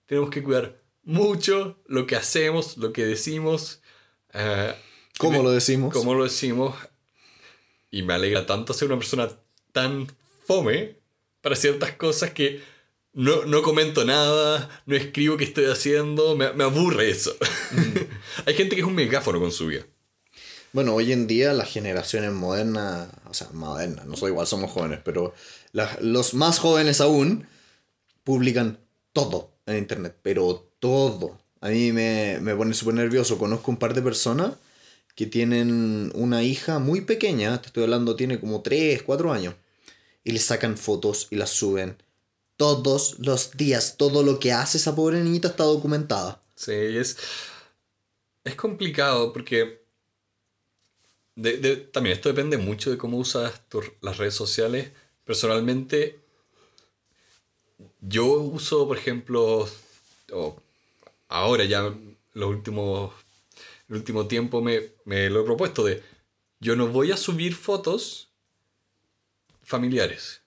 tenemos 0.05 0.29
que 0.29 0.43
cuidar 0.43 0.77
mucho 1.03 1.77
lo 1.87 2.05
que 2.05 2.15
hacemos, 2.15 2.77
lo 2.77 2.93
que 2.93 3.05
decimos. 3.05 3.79
eh, 4.33 4.75
¿Cómo 5.17 5.43
lo 5.43 5.51
decimos? 5.51 5.93
cómo 5.93 6.13
lo 6.15 6.23
decimos. 6.23 6.75
Y 7.93 8.01
me 8.01 8.15
alegra 8.15 8.47
tanto 8.47 8.73
ser 8.73 8.87
una 8.87 8.97
persona 8.97 9.29
tan 9.71 10.07
fome 10.47 10.97
para 11.41 11.55
ciertas 11.55 11.91
cosas 11.91 12.31
que 12.31 12.59
no, 13.13 13.45
no 13.45 13.61
comento 13.61 14.03
nada, 14.03 14.67
no 14.87 14.95
escribo 14.95 15.37
qué 15.37 15.43
estoy 15.43 15.65
haciendo, 15.65 16.35
me, 16.35 16.51
me 16.53 16.63
aburre 16.63 17.11
eso. 17.11 17.35
Hay 18.47 18.55
gente 18.55 18.75
que 18.75 18.81
es 18.81 18.87
un 18.87 18.95
megáfono 18.95 19.39
con 19.39 19.51
su 19.51 19.67
vida. 19.67 19.85
Bueno, 20.71 20.95
hoy 20.95 21.11
en 21.11 21.27
día 21.27 21.53
las 21.53 21.71
generaciones 21.71 22.31
modernas, 22.31 23.09
o 23.29 23.33
sea, 23.35 23.49
modernas, 23.53 24.07
no 24.07 24.17
soy 24.17 24.31
igual, 24.31 24.47
somos 24.47 24.71
jóvenes, 24.71 24.99
pero 25.05 25.35
los 26.01 26.33
más 26.33 26.57
jóvenes 26.57 26.99
aún 26.99 27.45
publican 28.23 28.79
todo 29.11 29.53
en 29.67 29.77
internet, 29.77 30.17
pero 30.23 30.67
todo. 30.79 31.39
A 31.61 31.69
mí 31.69 31.91
me, 31.91 32.39
me 32.41 32.55
pone 32.55 32.73
súper 32.73 32.95
nervioso. 32.95 33.37
Conozco 33.37 33.69
un 33.69 33.77
par 33.77 33.93
de 33.93 34.01
personas 34.01 34.53
que 35.15 35.25
tienen 35.27 36.11
una 36.15 36.43
hija 36.43 36.79
muy 36.79 37.01
pequeña, 37.01 37.61
te 37.61 37.67
estoy 37.67 37.83
hablando, 37.83 38.15
tiene 38.15 38.39
como 38.39 38.61
3, 38.61 39.03
4 39.03 39.31
años, 39.31 39.55
y 40.23 40.31
le 40.31 40.39
sacan 40.39 40.77
fotos 40.77 41.27
y 41.31 41.35
las 41.35 41.51
suben 41.51 42.01
todos 42.57 43.17
los 43.19 43.51
días. 43.57 43.97
Todo 43.97 44.23
lo 44.23 44.39
que 44.39 44.53
hace 44.53 44.77
esa 44.77 44.95
pobre 44.95 45.21
niñita 45.21 45.49
está 45.49 45.63
documentada. 45.63 46.41
Sí, 46.55 46.71
es, 46.73 47.17
es 48.43 48.55
complicado 48.55 49.33
porque 49.33 49.83
de- 51.35 51.57
de- 51.57 51.77
también 51.77 52.15
esto 52.15 52.29
depende 52.29 52.57
mucho 52.57 52.91
de 52.91 52.97
cómo 52.97 53.17
usas 53.17 53.61
las 54.01 54.17
redes 54.17 54.35
sociales. 54.35 54.91
Personalmente, 55.25 56.19
yo 58.01 58.25
uso, 58.33 58.87
por 58.87 58.97
ejemplo, 58.97 59.67
o 60.31 60.61
ahora 61.27 61.65
ya 61.65 61.93
los 62.33 62.49
últimos, 62.49 63.13
el 63.93 63.99
último 63.99 64.27
tiempo 64.27 64.61
me, 64.61 64.93
me 65.05 65.29
lo 65.29 65.41
he 65.41 65.43
propuesto 65.43 65.83
de 65.83 66.01
yo 66.59 66.75
no 66.75 66.87
voy 66.87 67.11
a 67.11 67.17
subir 67.17 67.53
fotos 67.53 68.33
familiares. 69.61 70.41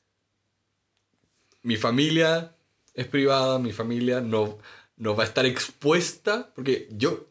mi 1.63 1.77
familia 1.77 2.57
es 2.95 3.07
privada, 3.07 3.59
mi 3.61 3.73
familia 3.73 4.21
no, 4.21 4.59
no 4.97 5.15
va 5.15 5.23
a 5.23 5.27
estar 5.27 5.47
expuesta, 5.47 6.53
porque 6.55 6.89
yo, 6.91 7.29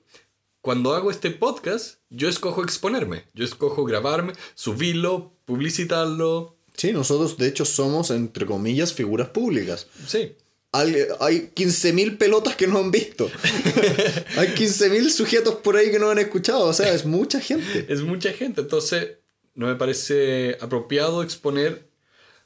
cuando 0.62 0.94
hago 0.94 1.12
este 1.12 1.32
podcast, 1.32 2.00
yo 2.10 2.30
escojo 2.30 2.64
exponerme, 2.64 3.26
yo 3.34 3.44
escojo 3.44 3.84
grabarme, 3.84 4.34
subirlo, 4.54 5.34
publicitarlo. 5.44 6.58
Sí, 6.78 6.94
nosotros 6.94 7.38
de 7.38 7.48
hecho 7.48 7.66
somos, 7.66 8.10
entre 8.12 8.46
comillas, 8.46 8.94
figuras 8.94 9.30
públicas. 9.30 9.88
Sí. 10.08 10.36
Hay, 10.78 10.96
hay 11.20 11.52
15.000 11.56 12.18
pelotas 12.18 12.56
que 12.56 12.68
no 12.68 12.80
han 12.80 12.92
visto. 12.92 13.30
hay 14.38 14.50
15.000 14.50 15.10
sujetos 15.10 15.56
por 15.56 15.78
ahí 15.78 15.92
que 15.92 16.00
no 16.00 16.10
han 16.10 16.20
escuchado. 16.20 16.66
O 16.66 16.74
sea, 16.74 16.94
es 16.94 17.06
mucha 17.06 17.40
gente. 17.40 17.86
Es 17.88 18.02
mucha 18.02 18.34
gente. 18.34 18.62
Entonces, 18.62 19.18
no 19.54 19.68
me 19.68 19.76
parece 19.76 20.58
apropiado 20.60 21.24
exponer 21.24 21.88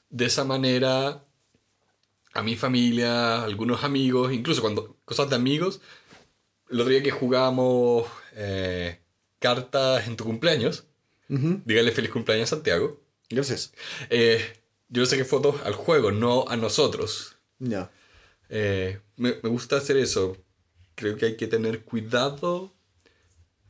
de 0.10 0.26
esa 0.26 0.43
manera 0.43 1.26
a 2.34 2.43
mi 2.43 2.56
familia, 2.56 3.38
a 3.38 3.43
algunos 3.43 3.84
amigos, 3.84 4.31
incluso 4.31 4.61
cuando 4.61 4.97
cosas 5.06 5.30
de 5.30 5.35
amigos. 5.35 5.81
El 6.69 6.81
otro 6.81 6.91
día 6.91 7.03
que 7.03 7.11
jugábamos 7.11 8.07
eh, 8.35 8.99
cartas 9.39 10.07
en 10.07 10.15
tu 10.15 10.23
cumpleaños, 10.23 10.85
dígale 11.27 11.91
feliz 11.91 12.11
cumpleaños 12.11 12.51
a 12.51 12.56
Santiago. 12.56 13.01
Gracias. 13.30 13.73
Eh, 14.10 14.39
yo 14.89 15.01
le 15.01 15.07
saqué 15.07 15.26
fotos 15.26 15.56
al 15.64 15.73
juego, 15.73 16.11
no 16.11 16.45
a 16.47 16.57
nosotros. 16.57 17.35
Ya. 17.60 17.91
Eh, 18.49 18.99
me, 19.17 19.35
me 19.41 19.49
gusta 19.49 19.77
hacer 19.77 19.97
eso. 19.97 20.38
Creo 20.95 21.15
que 21.17 21.27
hay 21.27 21.38
que 21.38 21.47
tener 21.47 21.84
cuidado 21.84 22.73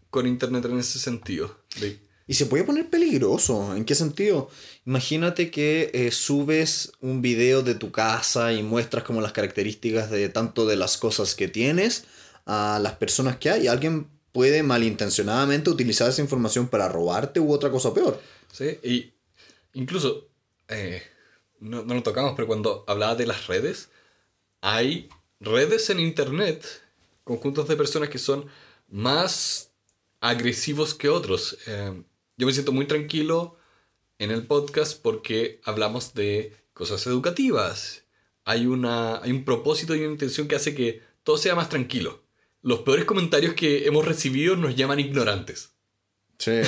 con 0.09 0.25
Internet 0.25 0.65
en 0.65 0.79
ese 0.79 0.99
sentido. 0.99 1.59
De- 1.79 1.99
Y 2.27 2.33
se 2.35 2.45
puede 2.45 2.63
poner 2.63 2.89
peligroso. 2.89 3.75
¿En 3.75 3.85
qué 3.85 3.95
sentido? 3.95 4.49
Imagínate 4.85 5.51
que 5.51 5.91
eh, 5.93 6.11
subes 6.11 6.91
un 7.01 7.21
video 7.21 7.61
de 7.61 7.75
tu 7.75 7.91
casa 7.91 8.53
y 8.53 8.63
muestras 8.63 9.03
como 9.03 9.21
las 9.21 9.33
características 9.33 10.09
de 10.09 10.29
tanto 10.29 10.65
de 10.65 10.75
las 10.75 10.97
cosas 10.97 11.35
que 11.35 11.47
tienes 11.47 12.05
a 12.45 12.79
las 12.81 12.93
personas 12.93 13.37
que 13.37 13.49
hay. 13.49 13.67
Alguien 13.67 14.07
puede 14.31 14.63
malintencionadamente 14.63 15.69
utilizar 15.69 16.09
esa 16.09 16.21
información 16.21 16.67
para 16.67 16.87
robarte 16.87 17.39
u 17.39 17.51
otra 17.51 17.69
cosa 17.71 17.93
peor. 17.93 18.19
¿sí? 18.51 18.77
Y 18.83 19.13
incluso, 19.73 20.27
eh, 20.67 21.01
no, 21.59 21.83
no 21.83 21.93
lo 21.93 22.03
tocamos, 22.03 22.33
pero 22.35 22.47
cuando 22.47 22.83
hablaba 22.87 23.15
de 23.15 23.25
las 23.27 23.47
redes, 23.47 23.89
hay 24.61 25.09
redes 25.39 25.89
en 25.89 25.99
Internet, 25.99 26.65
conjuntos 27.23 27.67
de 27.67 27.75
personas 27.75 28.09
que 28.09 28.17
son 28.17 28.45
más 28.87 29.71
agresivos 30.19 30.93
que 30.93 31.09
otros. 31.09 31.57
Eh, 31.67 32.01
yo 32.37 32.45
me 32.45 32.53
siento 32.53 32.71
muy 32.71 32.85
tranquilo 32.85 33.57
en 34.17 34.31
el 34.31 34.45
podcast 34.45 35.01
porque 35.01 35.61
hablamos 35.63 36.13
de 36.13 36.55
cosas 36.73 37.05
educativas. 37.07 38.03
Hay, 38.45 38.65
una, 38.65 39.21
hay 39.21 39.31
un 39.31 39.45
propósito 39.45 39.95
y 39.95 39.99
una 39.99 40.13
intención 40.13 40.47
que 40.47 40.55
hace 40.55 40.75
que 40.75 41.01
todo 41.23 41.37
sea 41.37 41.55
más 41.55 41.69
tranquilo. 41.69 42.23
Los 42.61 42.79
peores 42.79 43.05
comentarios 43.05 43.53
que 43.53 43.85
hemos 43.85 44.05
recibido 44.05 44.55
nos 44.55 44.75
llaman 44.75 44.99
ignorantes. 44.99 45.73
Sí, 46.37 46.61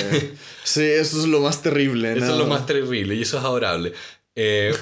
sí 0.64 0.82
eso 0.82 1.20
es 1.20 1.26
lo 1.26 1.40
más 1.40 1.62
terrible. 1.62 2.12
Eso 2.12 2.26
¿no? 2.26 2.32
es 2.32 2.38
lo 2.38 2.46
más 2.46 2.66
terrible 2.66 3.14
y 3.14 3.22
eso 3.22 3.38
es 3.38 3.44
adorable. 3.44 3.92
Eh, 4.34 4.74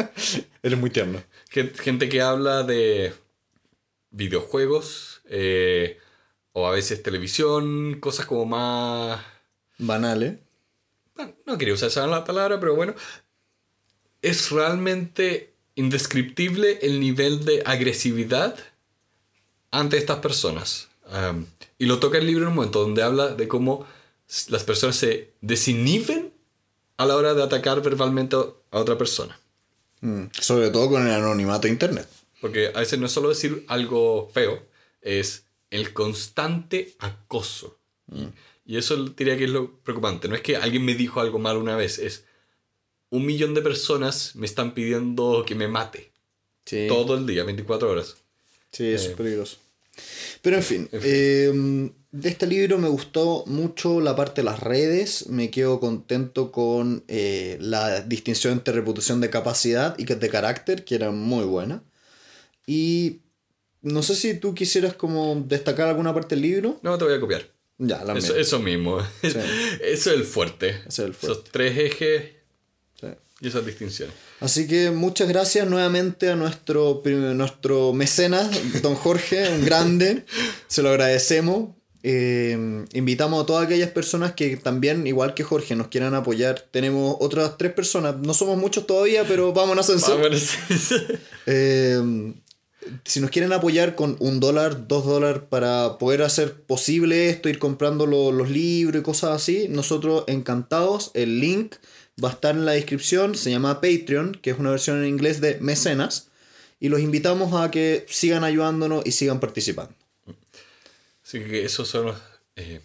Eres 0.62 0.78
muy 0.78 0.90
tierno. 0.90 1.22
Gen- 1.48 1.74
gente 1.74 2.08
que 2.08 2.20
habla 2.22 2.62
de 2.62 3.14
videojuegos 4.10 5.20
eh, 5.26 5.98
o 6.52 6.66
a 6.66 6.72
veces 6.72 7.02
televisión, 7.02 7.98
cosas 8.00 8.26
como 8.26 8.46
más... 8.46 9.20
Banal, 9.78 10.22
¿eh? 10.22 10.38
No, 11.16 11.32
no 11.46 11.58
quería 11.58 11.74
usar 11.74 11.88
esa 11.88 12.06
la 12.06 12.24
palabra, 12.24 12.58
pero 12.58 12.74
bueno. 12.74 12.94
Es 14.22 14.50
realmente 14.50 15.54
indescriptible 15.76 16.80
el 16.82 16.98
nivel 16.98 17.44
de 17.44 17.62
agresividad 17.64 18.56
ante 19.70 19.96
estas 19.96 20.18
personas. 20.18 20.88
Um, 21.06 21.46
y 21.78 21.86
lo 21.86 22.00
toca 22.00 22.18
el 22.18 22.26
libro 22.26 22.42
en 22.42 22.48
un 22.48 22.56
momento 22.56 22.80
donde 22.80 23.02
habla 23.02 23.28
de 23.28 23.46
cómo 23.46 23.86
las 24.48 24.64
personas 24.64 24.96
se 24.96 25.30
desinhiben 25.40 26.32
a 26.96 27.06
la 27.06 27.16
hora 27.16 27.34
de 27.34 27.42
atacar 27.42 27.80
verbalmente 27.80 28.34
a 28.36 28.78
otra 28.78 28.98
persona. 28.98 29.38
Mm, 30.00 30.24
Sobre 30.32 30.70
todo 30.70 30.88
con 30.90 31.06
el 31.06 31.12
anonimato 31.12 31.62
de 31.66 31.72
internet. 31.72 32.08
Porque 32.40 32.68
a 32.74 32.78
veces 32.80 32.98
no 32.98 33.06
es 33.06 33.12
solo 33.12 33.28
decir 33.30 33.64
algo 33.68 34.30
feo, 34.32 34.62
es 35.02 35.44
el 35.70 35.92
constante 35.92 36.94
acoso. 36.98 37.78
Y- 38.12 38.28
Y 38.70 38.76
eso 38.76 39.02
diría 39.02 39.36
que 39.38 39.44
es 39.44 39.50
lo 39.50 39.78
preocupante. 39.78 40.28
No 40.28 40.34
es 40.34 40.42
que 40.42 40.56
alguien 40.58 40.84
me 40.84 40.94
dijo 40.94 41.20
algo 41.20 41.38
mal 41.38 41.56
una 41.56 41.74
vez, 41.74 41.98
es 41.98 42.24
un 43.10 43.24
millón 43.24 43.54
de 43.54 43.62
personas 43.62 44.36
me 44.36 44.44
están 44.44 44.74
pidiendo 44.74 45.42
que 45.46 45.54
me 45.54 45.68
mate. 45.68 46.12
Sí. 46.66 46.84
Todo 46.86 47.14
el 47.16 47.26
día, 47.26 47.44
24 47.44 47.90
horas. 47.90 48.16
Sí, 48.70 48.86
eso 48.92 49.06
Eh, 49.06 49.10
es 49.12 49.16
peligroso. 49.16 49.56
Pero 50.42 50.56
en 50.56 50.62
fin, 50.62 50.88
eh, 50.92 51.90
de 52.10 52.28
este 52.28 52.46
libro 52.46 52.78
me 52.78 52.88
gustó 52.88 53.44
mucho 53.46 54.00
la 54.00 54.16
parte 54.16 54.40
de 54.40 54.46
las 54.46 54.60
redes. 54.60 55.28
Me 55.28 55.50
quedo 55.50 55.80
contento 55.80 56.50
con 56.52 57.04
eh, 57.08 57.58
la 57.60 58.00
distinción 58.00 58.54
entre 58.54 58.74
reputación 58.74 59.20
de 59.20 59.30
capacidad 59.30 59.94
y 59.98 60.04
de 60.04 60.28
carácter, 60.28 60.84
que 60.84 60.94
era 60.94 61.10
muy 61.10 61.44
buena. 61.44 61.82
Y 62.66 63.20
no 63.82 64.02
sé 64.02 64.14
si 64.14 64.34
tú 64.34 64.54
quisieras 64.54 64.94
como 64.94 65.44
destacar 65.46 65.88
alguna 65.88 66.14
parte 66.14 66.34
del 66.34 66.42
libro. 66.42 66.78
No 66.82 66.96
te 66.98 67.04
voy 67.04 67.14
a 67.14 67.20
copiar. 67.20 67.46
Ya, 67.78 68.02
la 68.04 68.14
Eso, 68.14 68.58
mismo. 68.58 68.98
Eso 69.22 69.40
es 69.80 70.06
el 70.06 70.24
fuerte. 70.24 70.82
Es 70.86 70.98
el 70.98 71.14
fuerte. 71.14 71.40
Esos 71.40 71.44
tres 71.52 71.78
ejes. 71.78 72.37
Y 73.40 73.48
esas 73.48 73.64
distinciones. 73.64 74.14
Así 74.40 74.66
que 74.66 74.90
muchas 74.90 75.28
gracias 75.28 75.68
nuevamente 75.68 76.28
a 76.30 76.36
nuestro, 76.36 77.02
nuestro 77.04 77.92
mecenas, 77.92 78.48
don 78.82 78.94
Jorge, 78.94 79.48
un 79.52 79.64
grande. 79.64 80.24
Se 80.68 80.82
lo 80.82 80.90
agradecemos. 80.90 81.70
Eh, 82.04 82.84
invitamos 82.92 83.42
a 83.42 83.46
todas 83.46 83.66
aquellas 83.66 83.90
personas 83.90 84.32
que 84.32 84.56
también, 84.56 85.06
igual 85.06 85.34
que 85.34 85.42
Jorge, 85.42 85.74
nos 85.76 85.88
quieran 85.88 86.14
apoyar. 86.14 86.64
Tenemos 86.70 87.16
otras 87.20 87.58
tres 87.58 87.72
personas. 87.72 88.16
No 88.18 88.34
somos 88.34 88.56
muchos 88.56 88.86
todavía, 88.86 89.24
pero 89.26 89.52
vamos 89.52 89.72
en 89.74 89.78
ascenso. 89.80 90.16
Vámonos. 90.16 90.50
Eh, 91.50 92.34
si 93.04 93.20
nos 93.20 93.30
quieren 93.30 93.52
apoyar 93.52 93.94
con 93.94 94.16
un 94.20 94.38
dólar, 94.40 94.86
dos 94.88 95.04
dólares 95.04 95.42
para 95.48 95.98
poder 95.98 96.22
hacer 96.22 96.62
posible 96.62 97.28
esto, 97.30 97.48
ir 97.48 97.58
comprando 97.58 98.06
lo- 98.06 98.32
los 98.32 98.50
libros 98.50 99.00
y 99.00 99.02
cosas 99.04 99.30
así, 99.30 99.66
nosotros 99.68 100.24
encantados. 100.26 101.10
El 101.14 101.40
link 101.40 101.74
va 102.22 102.30
a 102.30 102.32
estar 102.32 102.54
en 102.54 102.64
la 102.64 102.72
descripción. 102.72 103.34
Se 103.34 103.50
llama 103.50 103.80
Patreon, 103.80 104.34
que 104.34 104.50
es 104.50 104.58
una 104.58 104.70
versión 104.70 104.98
en 104.98 105.08
inglés 105.08 105.40
de 105.40 105.58
mecenas. 105.60 106.30
Y 106.80 106.88
los 106.88 107.00
invitamos 107.00 107.52
a 107.54 107.70
que 107.70 108.06
sigan 108.08 108.44
ayudándonos 108.44 109.04
y 109.06 109.12
sigan 109.12 109.40
participando. 109.40 109.94
Así 111.24 111.40
que 111.40 111.64
esos 111.64 111.88
son 111.88 112.06
los... 112.06 112.16
eh, 112.56 112.80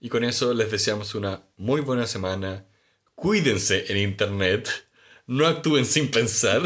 y 0.00 0.10
con 0.10 0.22
eso 0.22 0.52
les 0.52 0.70
deseamos 0.70 1.14
una 1.14 1.42
muy 1.56 1.80
buena 1.80 2.06
semana. 2.06 2.66
Cuídense 3.14 3.90
en 3.90 3.96
internet. 3.96 4.68
No 5.26 5.46
actúen 5.46 5.86
sin 5.86 6.10
pensar. 6.10 6.60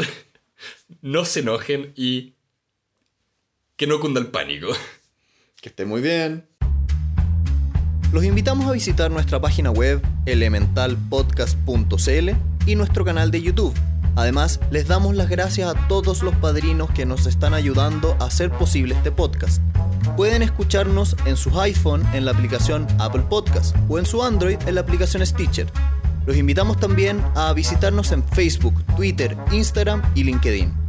No 1.01 1.23
se 1.23 1.39
enojen 1.39 1.93
y 1.95 2.33
que 3.77 3.87
no 3.87 4.01
cunda 4.01 4.19
el 4.19 4.27
pánico. 4.27 4.67
Que 5.61 5.69
esté 5.69 5.85
muy 5.85 6.01
bien. 6.01 6.48
Los 8.11 8.23
invitamos 8.23 8.67
a 8.67 8.71
visitar 8.71 9.11
nuestra 9.11 9.39
página 9.39 9.69
web 9.69 10.01
elementalpodcast.cl 10.25 12.29
y 12.65 12.75
nuestro 12.75 13.05
canal 13.05 13.29
de 13.29 13.43
YouTube. 13.43 13.75
Además, 14.15 14.59
les 14.71 14.87
damos 14.87 15.15
las 15.15 15.29
gracias 15.29 15.69
a 15.69 15.87
todos 15.87 16.23
los 16.23 16.33
padrinos 16.35 16.89
que 16.89 17.05
nos 17.05 17.27
están 17.27 17.53
ayudando 17.53 18.17
a 18.19 18.25
hacer 18.25 18.49
posible 18.49 18.95
este 18.95 19.11
podcast. 19.11 19.61
Pueden 20.17 20.41
escucharnos 20.41 21.15
en 21.25 21.37
sus 21.37 21.55
iPhone 21.57 22.03
en 22.13 22.25
la 22.25 22.31
aplicación 22.31 22.87
Apple 22.97 23.25
Podcast 23.29 23.75
o 23.87 23.99
en 23.99 24.07
su 24.07 24.23
Android 24.23 24.57
en 24.65 24.73
la 24.73 24.81
aplicación 24.81 25.23
Stitcher. 25.23 25.67
Los 26.25 26.35
invitamos 26.35 26.77
también 26.77 27.23
a 27.35 27.53
visitarnos 27.53 28.11
en 28.11 28.23
Facebook, 28.23 28.83
Twitter, 28.95 29.37
Instagram 29.51 30.01
y 30.15 30.23
LinkedIn. 30.23 30.88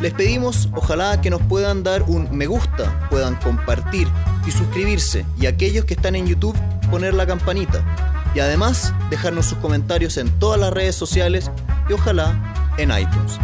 Les 0.00 0.14
pedimos 0.14 0.70
ojalá 0.74 1.20
que 1.20 1.28
nos 1.28 1.42
puedan 1.42 1.82
dar 1.82 2.04
un 2.04 2.34
me 2.34 2.46
gusta, 2.46 3.08
puedan 3.10 3.36
compartir 3.36 4.08
y 4.46 4.50
suscribirse 4.50 5.26
y 5.38 5.44
aquellos 5.44 5.84
que 5.84 5.92
están 5.92 6.16
en 6.16 6.26
YouTube 6.26 6.56
poner 6.90 7.12
la 7.12 7.26
campanita. 7.26 7.84
Y 8.34 8.40
además 8.40 8.94
dejarnos 9.10 9.46
sus 9.46 9.58
comentarios 9.58 10.16
en 10.16 10.30
todas 10.38 10.58
las 10.58 10.72
redes 10.72 10.94
sociales 10.94 11.50
y 11.88 11.92
ojalá 11.92 12.74
en 12.78 12.90
iTunes. 12.90 13.38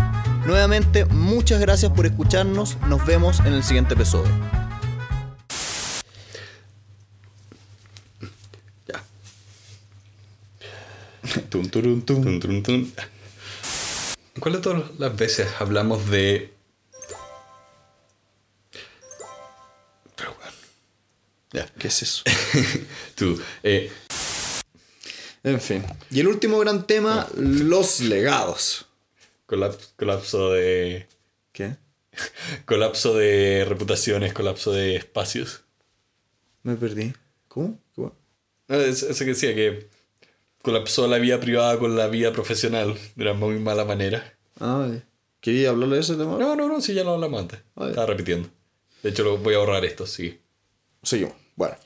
Nuevamente 0.47 1.05
muchas 1.05 1.61
gracias 1.61 1.93
por 1.93 2.07
escucharnos, 2.07 2.79
nos 2.89 3.05
vemos 3.05 3.41
en 3.41 3.53
el 3.53 3.63
siguiente 3.63 3.93
episodio. 3.93 4.33
Ya. 8.89 9.03
Tum, 11.51 11.69
turum, 11.69 12.01
tum. 12.01 12.63
Tun. 12.63 12.93
¿Cuál 14.41 14.55
de 14.55 14.61
todas 14.61 14.99
las 14.99 15.17
veces 15.17 15.49
hablamos 15.59 16.11
de... 16.11 16.53
Pero 20.17 20.35
bueno. 20.35 20.53
Ya, 21.53 21.67
¿qué 21.79 21.89
es 21.89 22.03
eso? 22.03 22.23
Tú. 23.15 23.41
eh, 23.63 23.91
En 25.43 25.61
fin. 25.61 25.85
Y 26.11 26.21
el 26.21 26.29
último 26.29 26.59
gran 26.59 26.87
tema, 26.87 27.29
los 27.37 28.01
legados. 28.01 28.87
Colapso, 29.47 29.89
colapso 29.97 30.53
de. 30.53 31.07
¿Qué? 31.53 31.77
Colapso 32.67 33.15
de 33.15 33.65
reputaciones, 33.69 34.33
colapso 34.33 34.73
de 34.73 34.97
espacios. 34.97 35.63
Me 36.63 36.75
perdí. 36.77 37.13
¿Cómo? 37.49 37.79
¿Cómo? 37.95 38.15
No, 38.69 38.77
es- 38.81 39.03
eso 39.05 39.19
que 39.25 39.31
decía 39.31 39.55
que 39.55 39.89
colapsó 40.67 41.07
la 41.07 41.19
vida 41.19 41.39
privada 41.39 41.79
con 41.79 41.95
la 41.97 42.09
vida 42.09 42.33
profesional 42.33 42.99
de 43.15 43.23
una 43.23 43.35
muy 43.35 43.61
mala 43.61 43.85
manera. 43.85 44.37
Ah, 44.59 44.89
ya. 44.93 45.07
¿Quería 45.41 45.71
hablarle 45.71 45.95
de 45.95 46.01
ese 46.01 46.17
tema? 46.17 46.37
No, 46.39 46.57
no, 46.57 46.67
no, 46.67 46.81
sí, 46.81 46.93
ya 46.93 47.05
lo 47.05 47.13
hablamos 47.13 47.41
antes. 47.41 47.61
Estaba 47.77 48.07
repitiendo. 48.07 48.49
De 49.01 49.11
hecho, 49.11 49.23
lo 49.23 49.39
voy 49.39 49.55
a 49.55 49.59
ahorrar 49.59 49.85
esto, 49.85 50.09
sí. 50.09 50.41
Seguimos. 51.05 51.35
Bueno. 51.55 51.77